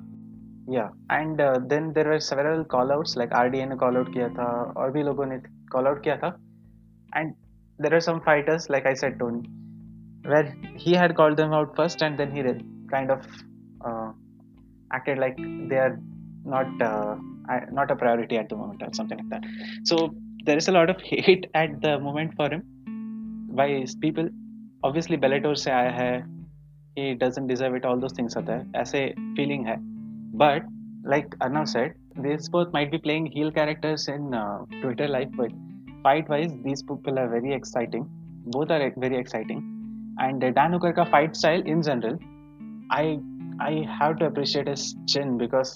Yeah, 0.72 0.88
and 1.14 1.40
uh, 1.40 1.58
then 1.70 1.86
there 1.94 2.08
were 2.12 2.18
several 2.24 2.64
call 2.72 2.92
outs 2.96 3.14
like 3.20 3.36
RDA 3.36 3.68
ने 3.68 3.76
call 3.82 3.98
out 4.00 4.12
किया 4.14 4.28
था 4.38 4.48
और 4.82 4.90
भी 4.92 5.02
लोगों 5.02 5.26
ने 5.26 5.38
call 5.74 5.90
out 5.90 6.02
किया 6.04 6.16
था 6.24 6.32
and 7.20 7.38
there 7.79 7.93
are 7.93 8.01
some 8.01 8.21
fighters 8.21 8.69
like 8.69 8.85
I 8.85 8.93
said 8.93 9.19
Tony 9.19 9.49
where 10.23 10.55
he 10.75 10.93
had 10.93 11.15
called 11.15 11.37
them 11.37 11.53
out 11.53 11.75
first 11.75 12.01
and 12.01 12.17
then 12.17 12.31
he 12.31 12.41
re- 12.41 12.65
kind 12.91 13.11
of 13.11 13.25
uh, 13.85 14.11
acted 14.91 15.17
like 15.17 15.37
they 15.69 15.77
are 15.77 15.99
not 16.45 16.67
uh, 16.81 17.15
I- 17.49 17.65
not 17.71 17.91
a 17.91 17.95
priority 17.95 18.37
at 18.37 18.49
the 18.49 18.55
moment 18.55 18.81
or 18.81 18.93
something 18.93 19.17
like 19.17 19.29
that 19.29 19.43
so 19.83 20.13
there 20.45 20.57
is 20.57 20.67
a 20.67 20.71
lot 20.71 20.89
of 20.89 21.01
hate 21.01 21.47
at 21.53 21.81
the 21.81 21.99
moment 21.99 22.33
for 22.35 22.49
him 22.49 22.63
by 23.55 23.67
his 23.69 23.95
people 23.95 24.29
obviously 24.83 25.17
Bellator 25.17 25.55
से 25.65 25.71
आया 25.71 25.91
है 25.99 26.13
he 26.97 27.13
doesn't 27.13 27.47
deserve 27.47 27.75
it 27.75 27.85
all 27.85 27.99
those 27.99 28.13
things 28.13 28.35
होता 28.37 28.57
है 28.57 28.71
ऐसे 28.81 29.03
feeling 29.37 29.65
है 29.67 29.77
but 30.41 30.63
like 31.13 31.35
Arnav 31.45 31.67
said, 31.67 31.93
these 32.23 32.49
both 32.49 32.73
might 32.73 32.91
be 32.91 32.97
playing 32.97 33.25
heel 33.27 33.51
characters 33.51 34.07
in 34.07 34.33
uh, 34.33 34.65
Twitter 34.81 35.07
life, 35.07 35.29
but 35.37 35.51
fight 36.03 36.29
wise, 36.29 36.51
these 36.63 36.83
people 36.83 37.17
are 37.19 37.27
very 37.27 37.53
exciting. 37.53 38.09
Both 38.45 38.71
are 38.71 38.93
very 38.97 39.17
exciting. 39.17 39.63
And 40.19 40.43
uh, 40.43 40.51
Dan 40.51 40.73
Hooker 40.73 40.93
ka 40.93 41.05
fight 41.05 41.35
style 41.35 41.61
in 41.61 41.81
general, 41.81 42.17
I 42.91 43.19
I 43.59 43.85
have 43.99 44.17
to 44.19 44.25
appreciate 44.25 44.67
his 44.67 44.95
chin 45.07 45.37
because 45.37 45.73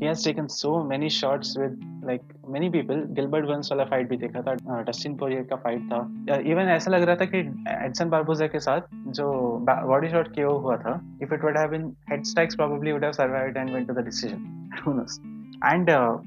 he 0.00 0.06
has 0.06 0.22
taken 0.22 0.48
so 0.48 0.82
many 0.82 1.08
shots 1.08 1.56
with 1.56 1.74
like 2.02 2.22
many 2.48 2.68
people. 2.70 3.02
Gilbert 3.16 3.46
Burns 3.46 3.70
वाला 3.72 3.88
fight 3.90 4.08
भी 4.08 4.16
देखा 4.16 4.42
था, 4.46 4.56
uh, 4.56 4.84
Dustin 4.88 5.16
Poirier 5.18 5.44
का 5.52 5.62
fight 5.62 5.84
था. 5.90 6.00
Uh, 6.30 6.40
even 6.52 6.68
ऐसा 6.76 6.90
लग 6.90 7.02
रहा 7.02 7.16
था 7.16 7.24
कि 7.34 7.38
एडसन 7.74 8.10
बारबोजा 8.10 8.46
के 8.54 8.60
साथ 8.60 8.80
जो 9.18 9.26
बॉडी 9.68 10.08
शॉट 10.08 10.34
किया 10.34 10.46
हुआ 10.46 10.76
था, 10.76 10.94
if 11.20 11.32
it 11.32 11.44
would 11.44 11.56
have 11.56 11.70
been 11.70 11.86
head 12.10 12.26
strikes, 12.32 12.56
probably 12.62 12.92
would 12.92 13.04
have 13.04 13.14
survived 13.14 13.56
and 13.56 13.74
went 13.76 13.88
to 13.88 13.98
the 13.98 14.06
decision. 14.10 14.70
Who 14.84 14.94
knows? 14.94 15.20
And 15.62 15.90
uh, 15.90 16.18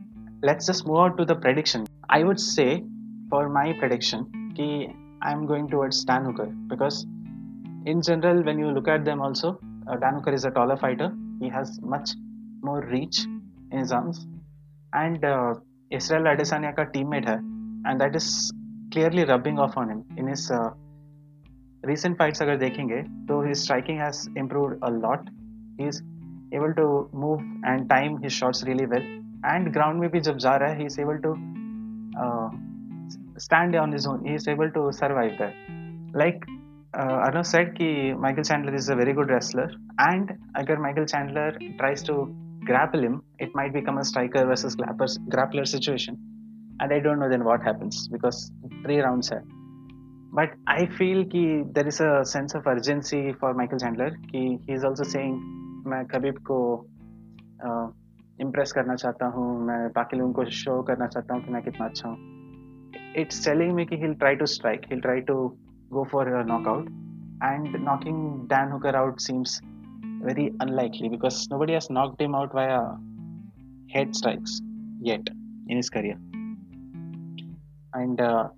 let's 0.43 0.67
just 0.67 0.87
move 0.87 0.97
on 0.97 1.17
to 1.17 1.25
the 1.25 1.35
prediction. 1.35 1.85
I 2.09 2.23
would 2.23 2.39
say 2.39 2.83
for 3.32 3.48
my 3.48 3.72
prediction, 3.80 4.22
ki 4.56 4.68
I'm 5.26 5.46
going 5.50 5.66
towards 5.72 6.04
Dan 6.04 6.24
Hooker 6.28 6.46
because 6.70 6.96
in 7.92 8.02
general, 8.08 8.42
when 8.48 8.58
you 8.62 8.70
look 8.70 8.88
at 8.94 9.04
them 9.04 9.22
also, 9.26 9.58
uh, 9.88 9.96
Dan 9.96 10.14
Hooker 10.16 10.32
is 10.38 10.44
a 10.44 10.50
taller 10.50 10.76
fighter. 10.76 11.12
He 11.40 11.48
has 11.48 11.80
much 11.82 12.10
more 12.62 12.80
reach 12.94 13.20
in 13.70 13.78
his 13.78 13.92
arms, 13.98 14.26
and 14.92 15.24
uh, 15.24 15.54
Israel 15.98 16.28
Adesanya 16.32 16.72
का 16.78 16.84
teammate 16.92 17.26
है, 17.26 17.36
and 17.86 18.00
that 18.02 18.18
is 18.20 18.26
clearly 18.96 19.24
rubbing 19.24 19.58
off 19.58 19.78
on 19.82 19.88
him 19.88 20.02
in 20.16 20.28
his 20.32 20.50
uh, 20.50 20.70
recent 21.92 22.18
fights. 22.18 22.42
अगर 22.42 22.58
देखेंगे 22.64 23.02
तो 23.28 23.38
his 23.46 23.62
striking 23.66 24.02
has 24.04 24.20
improved 24.42 24.76
a 24.82 24.90
lot. 24.90 25.30
He 25.78 25.88
is 25.92 26.02
able 26.58 26.74
to 26.82 27.08
move 27.24 27.40
and 27.72 27.88
time 27.94 28.20
his 28.26 28.36
shots 28.40 28.62
really 28.70 28.90
well. 28.92 29.08
And 29.54 29.72
ground 29.78 30.00
में 30.00 30.10
भी 30.10 30.20
जब 30.28 30.36
जा 30.46 30.56
रहा 30.56 30.68
है, 30.68 30.78
he 30.80 30.90
is 30.92 30.98
able 31.06 31.22
to 31.26 31.32
uh, 32.24 32.50
stand 33.44 33.74
on 33.74 33.92
his 33.92 34.06
own. 34.06 34.24
He 34.24 34.34
is 34.34 34.48
able 34.48 34.70
to 34.78 34.92
survive 34.92 35.38
there. 35.38 35.54
Like 36.14 36.44
uh, 36.94 37.26
Arnav 37.26 37.46
said 37.46 37.74
कि 37.78 38.18
Michael 38.18 38.44
Chandler 38.44 38.74
is 38.74 38.88
a 38.88 38.96
very 38.96 39.12
good 39.12 39.30
wrestler 39.30 39.70
and 39.98 40.32
अगर 40.56 40.78
Michael 40.86 41.06
Chandler 41.06 41.48
tries 41.78 42.02
to 42.02 42.34
grapple 42.64 43.02
him, 43.02 43.22
it 43.38 43.54
might 43.54 43.72
become 43.72 43.98
a 43.98 44.04
striker 44.04 44.44
versus 44.46 44.76
grappler, 44.76 45.08
grappler 45.28 45.66
situation. 45.66 46.18
And 46.80 46.92
I 46.92 47.00
don't 47.00 47.18
know 47.18 47.28
then 47.28 47.44
what 47.44 47.62
happens 47.62 48.08
because 48.08 48.50
three 48.84 49.00
rounds 49.00 49.30
है. 49.30 49.42
But 50.34 50.54
I 50.66 50.86
feel 50.98 51.24
कि 51.32 51.74
there 51.74 51.86
is 51.86 52.00
a 52.00 52.24
sense 52.24 52.54
of 52.54 52.66
urgency 52.66 53.32
for 53.40 53.54
Michael 53.54 53.78
Chandler 53.78 54.10
कि 54.32 54.44
he 54.66 54.72
is 54.72 54.84
also 54.84 55.04
saying 55.14 55.40
मैं 55.86 56.04
कबीब 56.12 56.38
को 56.50 56.58
impress 58.40 58.68
uh, 58.68 58.74
करना 58.74 58.94
चाहता 59.02 59.26
हूँ 59.34 59.48
मैं 59.66 59.80
बाकी 59.96 60.16
लोगों 60.16 60.32
को 60.32 60.44
शो 60.60 60.82
करना 60.90 61.06
चाहता 61.06 61.34
हूँ 61.34 61.44
कि 61.44 61.52
मैं 61.52 61.62
कितना 61.62 61.86
अच्छा 61.86 62.08
हूँ 62.08 62.31
it's 63.14 63.40
telling 63.40 63.74
me 63.74 63.86
he'll 63.90 64.14
try 64.14 64.34
to 64.34 64.46
strike, 64.46 64.86
he'll 64.88 65.00
try 65.00 65.20
to 65.20 65.56
go 65.90 66.04
for 66.10 66.40
a 66.40 66.44
knockout. 66.44 66.88
And 67.40 67.72
knocking 67.84 68.46
Dan 68.46 68.70
Hooker 68.70 68.96
out 68.96 69.20
seems 69.20 69.60
very 70.22 70.52
unlikely 70.60 71.08
because 71.08 71.48
nobody 71.50 71.72
has 71.72 71.90
knocked 71.90 72.20
him 72.20 72.34
out 72.34 72.52
via 72.52 72.80
head 73.90 74.14
strikes 74.14 74.60
yet 75.00 75.20
in 75.68 75.76
his 75.76 75.90
career. 75.90 76.16
And 77.94 78.20
uh, 78.20 78.48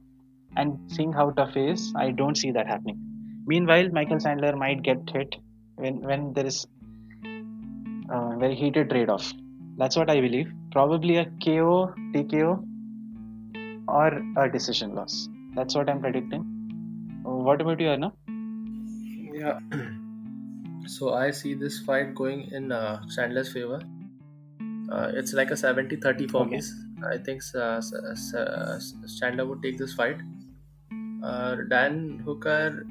and 0.56 0.78
seeing 0.92 1.12
how 1.12 1.30
tough 1.30 1.54
he 1.54 1.68
is, 1.68 1.92
I 1.96 2.10
don't 2.10 2.36
see 2.36 2.52
that 2.52 2.66
happening. 2.66 2.98
Meanwhile, 3.46 3.88
Michael 3.92 4.20
Chandler 4.20 4.54
might 4.56 4.82
get 4.82 4.98
hit 5.12 5.34
when 5.76 6.00
when 6.00 6.32
there 6.34 6.46
is 6.46 6.66
a 8.10 8.36
very 8.38 8.54
heated 8.54 8.90
trade-off. 8.90 9.32
That's 9.76 9.96
what 9.96 10.10
I 10.10 10.20
believe. 10.20 10.52
Probably 10.70 11.16
a 11.16 11.24
KO, 11.44 11.92
TKO, 12.12 12.64
or 13.88 14.08
a 14.36 14.50
decision 14.50 14.94
loss 14.94 15.28
that's 15.54 15.74
what 15.74 15.88
I'm 15.88 16.00
predicting 16.00 16.44
what 17.24 17.60
about 17.60 17.80
you, 17.80 17.88
Arna? 17.88 18.12
Yeah. 19.32 19.58
So 20.86 21.14
I 21.14 21.30
see 21.30 21.54
this 21.54 21.80
fight 21.80 22.14
going 22.14 22.50
in 22.52 22.70
uh, 22.70 23.00
Chandler's 23.14 23.50
favor. 23.50 23.80
Uh, 24.92 25.10
it's 25.14 25.32
like 25.32 25.50
a 25.50 25.56
70 25.56 25.96
30 25.96 26.28
for 26.28 26.42
Okay. 26.42 26.56
me. 26.56 26.62
I 27.10 27.16
think 27.16 27.42
uh, 27.54 27.80
Chandler 29.18 29.46
would 29.46 29.62
take 29.62 29.78
this 29.78 29.94
fight. 29.94 30.18
Uh, 31.22 31.56
Dan 31.70 32.20
Hooker 32.24 32.84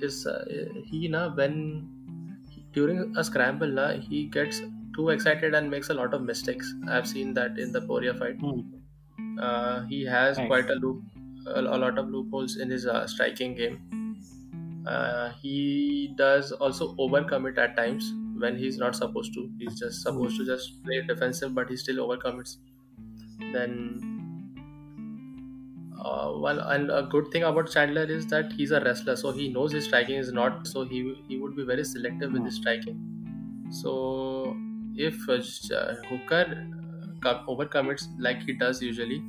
is 0.00 0.26
uh, 0.26 0.44
he 0.86 1.08
na 1.08 1.28
when 1.34 1.86
during 2.72 3.14
a 3.16 3.22
scramble 3.24 3.68
na 3.68 3.92
he 3.92 4.24
gets 4.26 4.62
too 4.96 5.10
excited 5.10 5.54
and 5.54 5.70
makes 5.70 5.90
a 5.90 5.94
lot 5.94 6.14
of 6.14 6.22
mistakes. 6.22 6.74
I've 6.88 7.06
seen 7.06 7.34
that 7.34 7.58
in 7.58 7.72
the 7.72 7.82
Poirier 7.82 8.14
fight. 8.14 8.36
Hmm. 8.40 8.60
Uh, 9.38 9.84
he 9.86 10.04
has 10.04 10.38
Right. 10.38 10.48
quite 10.48 10.70
a 10.70 10.74
loop, 10.74 11.04
a, 11.46 11.60
a 11.60 11.78
lot 11.84 11.98
of 11.98 12.08
loopholes 12.08 12.56
in 12.56 12.70
his 12.70 12.86
uh, 12.86 13.06
striking 13.06 13.54
game. 13.54 13.80
Uh, 14.86 15.30
he 15.42 16.14
does 16.16 16.52
also 16.52 16.94
overcome 16.98 17.46
it 17.46 17.58
at 17.58 17.76
times 17.76 18.12
when 18.38 18.56
he's 18.56 18.78
not 18.78 18.96
supposed 18.96 19.34
to. 19.34 19.50
He's 19.58 19.78
just 19.78 20.02
supposed 20.02 20.36
to 20.38 20.46
just 20.46 20.82
play 20.84 21.02
defensive, 21.06 21.54
but 21.54 21.68
he 21.68 21.76
still 21.76 21.96
overcommits. 22.08 22.56
Then, 23.52 24.00
uh, 25.98 26.32
well, 26.36 26.60
and 26.60 26.90
a 26.90 27.02
good 27.02 27.30
thing 27.32 27.42
about 27.42 27.70
Chandler 27.70 28.04
is 28.04 28.26
that 28.28 28.52
he's 28.52 28.70
a 28.70 28.80
wrestler, 28.80 29.16
so 29.16 29.32
he 29.32 29.48
knows 29.52 29.72
his 29.72 29.84
striking 29.86 30.16
is 30.16 30.32
not. 30.32 30.66
So 30.66 30.84
he 30.84 31.00
he 31.28 31.38
would 31.38 31.56
be 31.56 31.64
very 31.64 31.84
selective 31.84 32.32
with 32.32 32.44
his 32.44 32.56
striking. 32.56 33.00
So 33.70 34.56
if 34.96 35.28
uh, 35.28 35.94
Hooker 36.08 36.46
overcommits 37.22 38.04
like 38.18 38.42
he 38.42 38.52
does 38.54 38.82
usually, 38.82 39.20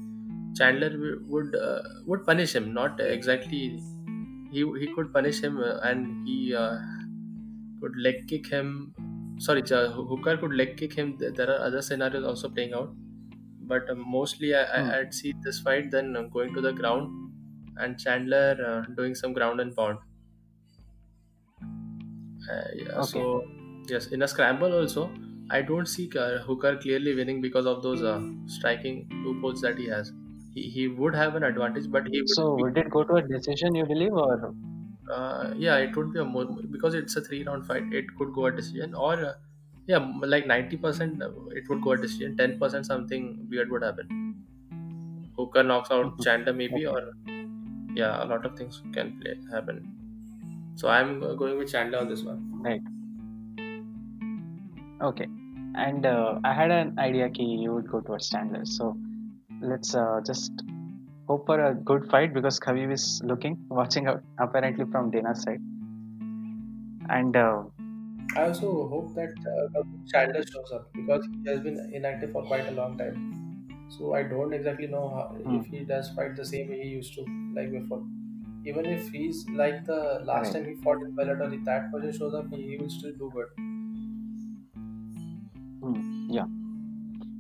Chandler 0.56 1.20
would 1.28 1.56
uh, 1.56 1.82
would 2.06 2.26
punish 2.26 2.56
him. 2.56 2.74
Not 2.74 3.00
exactly. 3.00 3.80
He 4.52 4.66
he 4.80 4.94
could 4.96 5.14
punish 5.14 5.42
him 5.44 5.58
uh, 5.60 5.80
and 5.84 6.28
he 6.28 6.56
uh, 6.56 6.78
could 7.82 7.96
leg 7.98 8.28
kick 8.28 8.48
him. 8.48 8.94
Sorry, 9.40 9.62
Hooker 9.68 10.38
could 10.38 10.54
leg 10.54 10.78
kick 10.78 10.94
him. 10.94 11.18
There 11.18 11.50
are 11.50 11.60
other 11.68 11.82
scenarios 11.82 12.26
also 12.26 12.50
playing 12.50 12.74
out, 12.74 12.94
but 13.74 13.90
uh, 13.90 13.96
mostly 13.96 14.54
I, 14.56 14.64
Hmm. 14.76 14.92
I, 14.92 15.00
I'd 15.00 15.14
see 15.14 15.34
this 15.44 15.60
fight 15.62 15.92
then 15.92 16.16
uh, 16.16 16.24
going 16.24 16.54
to 16.56 16.62
the 16.62 16.74
ground 16.74 17.34
and 17.78 18.00
Chandler 18.00 18.58
uh, 18.70 18.94
doing 18.96 19.16
some 19.16 19.34
ground 19.34 19.62
and 19.62 19.76
pound. 19.76 20.00
Uh, 22.50 22.68
yeah, 22.76 23.02
Okay. 23.04 23.30
So 23.42 23.46
yes, 23.88 24.08
in 24.08 24.22
a 24.22 24.28
scramble 24.28 24.74
also, 24.74 25.08
I 25.52 25.62
don't 25.62 25.86
see 25.88 26.10
uh, 26.18 26.40
Hooker 26.40 26.78
clearly 26.78 27.16
winning 27.16 27.42
because 27.42 27.66
of 27.66 27.84
those 27.84 28.02
uh, 28.04 28.22
striking 28.48 29.08
loopholes 29.24 29.62
that 29.62 29.78
he 29.78 29.88
has. 29.88 30.12
He, 30.54 30.70
he 30.70 30.88
would 30.88 31.16
have 31.16 31.36
an 31.36 31.44
advantage, 31.44 31.90
but 31.92 32.08
he 32.08 32.22
would 32.22 32.38
So 32.38 32.56
be, 32.56 32.64
would 32.64 32.78
it 32.78 32.90
go 32.90 33.04
to 33.04 33.16
a 33.16 33.22
decision, 33.28 33.76
you 33.76 33.86
believe, 33.86 34.14
or 34.14 34.56
uh, 35.12 35.54
yeah, 35.58 35.78
it 35.78 35.96
would 35.96 36.14
be 36.14 36.20
a 36.20 36.26
more 36.26 36.46
because 36.46 36.94
it's 36.94 37.16
a 37.16 37.22
three 37.22 37.44
round 37.44 37.66
fight. 37.66 37.92
It 37.92 38.06
could 38.18 38.34
go 38.34 38.46
a 38.46 38.52
decision, 38.52 38.94
or 38.94 39.14
uh, 39.14 39.34
yeah, 39.88 40.12
like 40.22 40.46
ninety 40.48 40.78
percent 40.78 41.22
it 41.52 41.68
would 41.70 41.82
go 41.82 41.92
a 41.94 41.98
decision. 41.98 42.38
Ten 42.38 42.60
percent 42.60 42.86
something 42.86 43.48
weird 43.50 43.70
would 43.72 43.84
happen. 43.84 44.46
Hooker 45.38 45.64
knocks 45.64 45.92
out. 45.92 46.20
Chandler 46.22 46.54
maybe, 46.54 46.86
Okay. 46.86 46.86
or 46.86 47.14
yeah, 47.96 48.24
a 48.24 48.26
lot 48.26 48.46
of 48.46 48.58
things 48.58 48.84
can 48.94 49.20
play 49.20 49.36
happen. 49.52 49.88
So 50.76 50.90
I'm 50.90 51.24
uh, 51.24 51.36
going 51.36 51.58
with 51.58 51.72
Chandler 51.72 52.00
on 52.00 52.10
this 52.10 52.24
one. 52.24 52.44
right? 52.64 52.82
Okay. 55.02 55.28
And 55.76 56.06
uh, 56.06 56.40
I 56.44 56.54
had 56.54 56.72
an 56.72 56.98
idea 57.00 57.30
that 57.30 57.40
you 57.40 57.74
would 57.74 57.88
go 57.90 58.02
towards 58.02 58.30
Chandler. 58.30 58.66
So 58.66 58.98
let's 59.62 59.96
uh, 59.96 60.22
just 60.26 60.52
hope 61.28 61.46
for 61.48 61.60
a 61.66 61.76
good 61.76 62.10
fight 62.10 62.34
because 62.34 62.60
Khabib 62.60 62.92
is 62.94 63.22
looking, 63.24 63.58
watching 63.70 64.08
out 64.08 64.24
apparently 64.40 64.86
from 64.92 65.12
Dana's 65.12 65.44
side. 65.44 65.60
And 67.10 67.36
uh, 67.36 67.64
I 68.38 68.44
also 68.44 68.88
hope 68.88 69.16
that 69.16 69.34
uh, 69.54 69.84
Chandler 70.14 70.44
shows 70.52 70.72
up 70.74 70.92
because 70.94 71.28
he 71.44 71.50
has 71.52 71.60
been 71.62 71.80
inactive 71.94 72.32
for 72.32 72.44
quite 72.44 72.68
a 72.68 72.72
long 72.72 72.98
time. 72.98 73.18
So 73.90 74.14
I 74.14 74.24
don't 74.24 74.54
exactly 74.54 74.88
know 74.88 75.10
how, 75.10 75.36
Hmm. 75.44 75.58
if 75.58 75.66
he 75.68 75.84
does 75.86 76.10
fight 76.12 76.36
the 76.36 76.46
same 76.46 76.70
way 76.70 76.82
he 76.84 76.90
used 76.90 77.14
to, 77.16 77.26
like 77.56 77.72
before. 77.72 78.04
Even 78.66 78.86
if 78.86 79.10
he's 79.10 79.46
like 79.50 79.86
the 79.86 80.22
last 80.24 80.54
Right. 80.54 80.64
time 80.64 80.66
he 80.70 80.76
fought 80.84 81.02
in 81.02 81.16
Bellator, 81.16 81.54
if 81.58 81.66
that 81.66 81.92
person 81.92 82.14
shows 82.20 82.34
up, 82.34 82.54
he 82.54 82.78
will 82.78 82.90
still 82.90 83.14
do 83.14 83.32
good. 83.34 83.48
Hmm, 85.84 86.00
yeah. 86.36 86.48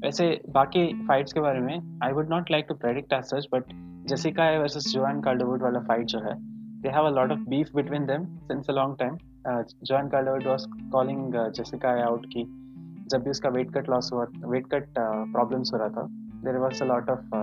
वैसे 0.03 0.41
बाकी 0.49 1.05
fights 1.07 1.33
के 1.33 1.39
बारे 1.39 1.59
में 1.59 1.99
I 2.03 2.11
would 2.11 2.29
not 2.29 2.51
like 2.51 2.65
to 2.69 2.75
predict 2.75 3.13
as 3.13 3.23
such 3.23 3.47
but 3.53 3.63
Jessica 4.09 4.49
versus 4.59 4.83
Joanne 4.93 5.21
Calderwood 5.21 5.61
वाला 5.61 5.79
fight 5.79 6.05
जो 6.07 6.19
है 6.19 6.35
they 6.81 6.89
have 6.89 7.05
a 7.05 7.09
lot 7.09 7.31
of 7.31 7.39
beef 7.39 7.69
between 7.75 8.05
them 8.05 8.25
since 8.47 8.69
a 8.69 8.73
long 8.73 8.95
time 8.99 9.17
Joanne 9.83 10.09
Calderwood 10.09 10.47
was 10.47 10.65
calling 10.91 11.33
Jessica 11.55 11.89
out 12.05 12.25
की 12.25 12.43
जब 13.11 13.23
भी 13.23 13.29
उसका 13.29 13.49
weight 13.49 13.73
cut 13.73 13.89
loss 13.89 14.09
हुआ 14.13 14.25
weight 14.45 14.67
cut 14.67 14.87
problems 14.97 15.73
हो 15.73 15.79
रहा 15.79 15.89
था 15.89 16.07
there 16.43 16.57
was 16.57 16.81
a 16.81 16.85
lot 16.85 17.09
of 17.09 17.35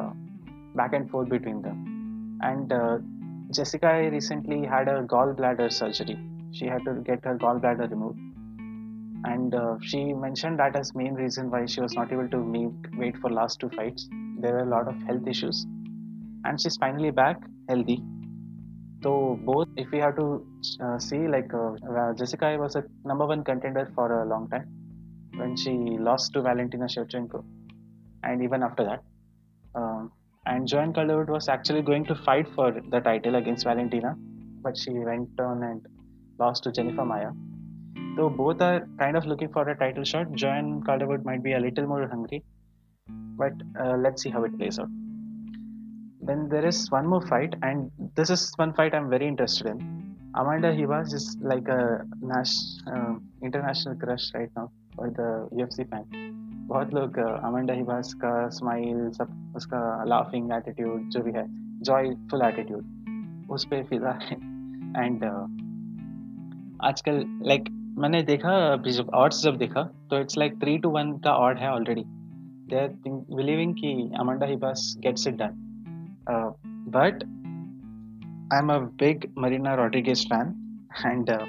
back 0.80 0.94
and 0.94 1.09
forth 1.09 1.30
between 1.30 1.61
them 1.61 1.84
and 2.44 2.72
Jessica 3.53 3.90
recently 4.12 4.64
had 4.66 4.88
a 4.88 5.03
gallbladder 5.03 5.72
surgery. 5.72 6.18
She 6.53 6.66
had 6.66 6.84
to 6.84 6.94
get 7.11 7.24
her 7.24 7.36
gallbladder 7.36 7.90
removed. 7.90 8.36
And 9.27 9.55
uh, 9.55 9.77
she 9.83 10.01
mentioned 10.14 10.59
that 10.61 10.77
as 10.77 10.95
main 10.95 11.14
reason 11.14 11.51
why 11.51 11.66
she 11.66 11.81
was 11.81 11.95
not 11.95 12.12
able 12.12 12.29
to 12.29 12.41
wait 12.97 13.16
for 13.18 13.31
last 13.31 13.59
two 13.61 13.70
fights. 13.70 14.09
There 14.41 14.53
were 14.53 14.61
a 14.61 14.70
lot 14.74 14.87
of 14.89 14.97
health 15.03 15.27
issues. 15.27 15.66
And 16.45 16.61
she's 16.61 16.77
finally 16.77 17.11
back 17.11 17.39
healthy. 17.68 18.03
So 19.03 19.39
both 19.45 19.68
if 19.77 19.91
we 19.91 19.99
have 19.99 20.16
to 20.16 20.47
uh, 20.81 20.99
see 20.99 21.27
like 21.29 21.53
uh, 21.53 21.72
uh, 21.95 22.14
jessica 22.14 22.57
was 22.59 22.77
a 22.77 22.85
number 23.05 23.27
one 23.27 23.43
contender 23.45 23.91
for 23.95 24.22
a 24.22 24.29
long 24.29 24.49
time 24.49 24.68
when 25.37 25.57
she 25.57 25.72
lost 26.09 26.33
to 26.33 26.43
valentina 26.43 26.87
shevchenko 26.87 27.45
and 28.22 28.43
even 28.43 28.62
after 28.62 28.85
that. 28.85 29.03
Um, 29.74 30.12
and 30.47 30.66
joanne 30.66 30.95
calderwood 30.95 31.29
was 31.29 31.49
actually 31.49 31.83
going 31.83 32.05
to 32.07 32.14
fight 32.14 32.47
for 32.55 32.68
the 32.95 33.01
title 33.01 33.35
against 33.35 33.64
valentina 33.64 34.14
but 34.62 34.77
she 34.77 34.93
went 34.93 35.29
on 35.39 35.62
and 35.62 35.87
lost 36.39 36.62
to 36.64 36.72
jennifer 36.72 37.05
maia 37.05 37.33
so 38.17 38.31
both 38.31 38.61
are 38.62 38.89
kind 38.99 39.17
of 39.17 39.27
looking 39.27 39.49
for 39.49 39.69
a 39.69 39.77
title 39.77 40.05
shot, 40.05 40.33
Joy 40.33 40.62
Calderwood 40.87 41.25
might 41.25 41.43
be 41.43 41.53
a 41.53 41.61
little 41.61 41.87
more 41.87 42.07
hungry, 42.09 42.43
but 43.37 43.53
uh, 43.79 43.97
let's 43.97 44.23
see 44.23 44.31
how 44.31 44.45
it 44.45 44.57
plays 44.59 44.79
out. 44.79 44.89
Then 46.23 46.49
there 46.49 46.67
is 46.67 46.91
one 46.91 47.07
more 47.07 47.21
fight, 47.21 47.55
and 47.62 47.91
this 48.17 48.31
is 48.31 48.53
one 48.57 48.73
fight 48.73 48.95
I'm 48.95 49.11
very 49.11 49.29
interested 49.29 49.67
in. 49.67 50.17
Amanda 50.35 50.69
Ribas 50.69 51.12
is 51.14 51.37
like 51.41 51.69
a 51.69 52.05
Nash, 52.21 52.55
uh, 52.87 52.91
um, 52.91 53.29
international 53.43 53.95
crush 53.97 54.33
right 54.35 54.51
now 54.57 54.71
for 54.97 55.11
the 55.11 55.49
UFC 55.55 55.89
fan. 55.89 56.05
बहुत 56.69 56.95
लोग 56.95 57.19
Amanda 57.19 57.75
हिबास 57.75 58.12
का 58.14 58.49
smile 58.49 59.11
सब 59.19 59.53
उसका 59.57 59.81
laughing 60.05 60.53
attitude 60.53 61.09
जो 61.11 61.23
भी 61.23 61.33
है 61.33 61.45
joyful 61.89 62.43
attitude 62.43 63.51
उस 63.51 63.64
पर 63.73 63.77
है 63.77 64.37
एंड 65.05 65.25
आजकल 66.85 67.25
लाइक 67.43 67.69
मैंने 67.99 68.22
देखा 68.22 68.53
ऑड्स 69.18 69.42
जब 69.42 69.57
देखा 69.59 69.82
तो 70.11 70.18
it's 70.20 70.38
like 70.38 70.61
three 70.61 70.76
to 70.78 70.90
one 70.90 71.12
का 71.24 71.34
ऑड 71.44 71.59
है 71.59 71.70
ऑलरेडी 71.72 72.05
दे 72.70 72.80
आर 72.80 72.88
बिलीविंग 73.36 73.74
कि 73.74 73.92
Amanda 74.20 74.47
Ribas 74.47 74.94
gets 75.03 75.26
it 75.26 75.36
done 75.42 75.62
but 76.97 77.24
I 78.53 78.59
am 78.59 78.72
a 78.72 78.78
big 79.05 79.30
Marina 79.38 79.74
Rodriguez 79.82 80.26
fan 80.32 80.55
and 81.07 81.30
I 81.30 81.47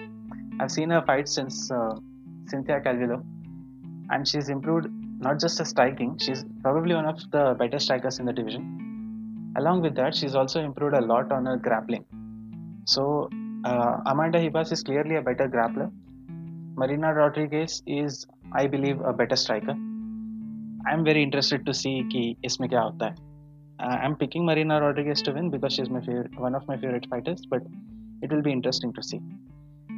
have 0.60 0.68
seen 0.78 0.92
a 0.92 1.00
fight 1.08 1.28
since 1.28 1.68
Cynthia 1.72 2.80
Calvillo 2.88 3.22
and 4.14 4.26
she 4.26 4.38
is 4.38 4.52
improved 4.52 4.96
not 5.20 5.40
just 5.40 5.60
a 5.60 5.66
striking, 5.66 6.18
she's 6.18 6.46
probably 6.62 6.94
one 6.94 7.06
of 7.06 7.20
the 7.32 7.56
better 7.60 7.80
strikers 7.80 8.20
in 8.20 8.26
the 8.26 8.34
division. 8.34 9.54
Along 9.58 9.82
with 9.82 9.96
that, 9.96 10.16
she's 10.16 10.36
also 10.36 10.64
improved 10.64 10.96
a 10.96 11.02
lot 11.02 11.32
on 11.32 11.48
her 11.48 11.58
grappling. 11.58 12.06
So, 12.86 13.30
uh, 13.66 13.98
Amanda 14.06 14.40
Ribas 14.40 14.72
is 14.72 14.84
clearly 14.84 15.16
a 15.16 15.22
better 15.22 15.48
grappler, 15.48 15.92
Marina 16.78 17.12
Rodriguez 17.12 17.82
is, 17.88 18.28
I 18.54 18.68
believe, 18.68 19.02
a 19.02 19.12
better 19.12 19.36
striker. 19.36 19.76
I'm 20.90 21.04
very 21.04 21.24
interested 21.24 21.66
to 21.66 21.74
see 21.74 21.94
कि 22.12 22.36
इसमें 22.46 22.70
क्या 22.70 22.82
होता 22.82 23.06
है 23.06 23.16
uh, 23.80 23.98
I'm 24.04 24.16
picking 24.16 24.46
Marina 24.46 24.80
Rodriguez 24.82 25.22
to 25.24 25.34
win 25.34 25.50
because 25.50 25.74
she's 25.74 25.90
my 25.90 26.02
favorite, 26.02 26.40
one 26.40 26.56
of 26.56 26.68
my 26.68 26.78
favorite 26.78 27.08
fighters. 27.10 27.46
But 27.46 27.64
it 28.22 28.32
will 28.32 28.42
be 28.42 28.52
interesting 28.52 28.94
to 28.94 29.04
see. 29.10 29.20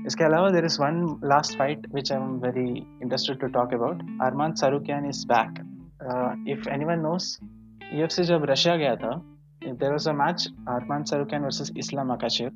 इसके 0.08 0.24
अलावा 0.24 0.52
there 0.52 0.66
is 0.66 0.80
one 0.80 1.20
last 1.22 1.58
fight 1.58 1.86
which 1.92 2.12
I'm 2.12 2.40
very 2.40 2.88
interested 3.02 3.40
to 3.42 3.50
talk 3.50 3.74
about. 3.74 4.06
Arman 4.28 4.56
Tsarukyan 4.62 5.10
is 5.10 5.26
back. 5.26 5.62
Uh, 6.10 6.36
if 6.46 6.68
anyone 6.68 7.04
knows, 7.04 7.40
UFC 7.94 8.26
जब 8.32 8.46
Russia 8.52 8.78
गया 8.78 8.96
था, 9.04 9.22
there 9.80 9.92
was 9.92 10.08
a 10.08 10.14
match 10.14 10.48
Arman 10.78 11.04
Tsarukyan 11.04 11.42
versus 11.42 11.72
Islam 11.76 12.08
Makhachev, 12.08 12.54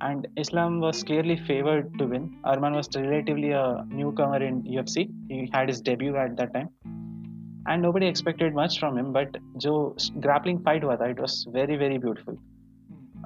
and 0.00 0.26
Islam 0.36 0.80
was 0.80 1.02
clearly 1.02 1.36
favored 1.36 1.96
to 1.98 2.06
win. 2.06 2.36
Arman 2.44 2.74
was 2.74 2.88
relatively 2.94 3.52
a 3.52 3.84
newcomer 3.88 4.42
in 4.42 4.62
UFC. 4.64 5.08
He 5.28 5.48
had 5.52 5.68
his 5.68 5.80
debut 5.80 6.16
at 6.16 6.36
that 6.36 6.52
time 6.52 6.68
and 7.66 7.80
nobody 7.80 8.06
expected 8.06 8.54
much 8.54 8.78
from 8.78 8.98
him 8.98 9.12
but 9.12 9.36
jo 9.64 9.74
grappling 10.20 10.58
fight 10.62 10.84
was 10.84 10.98
it 11.00 11.18
was 11.18 11.46
very 11.52 11.76
very 11.76 11.98
beautiful 11.98 12.36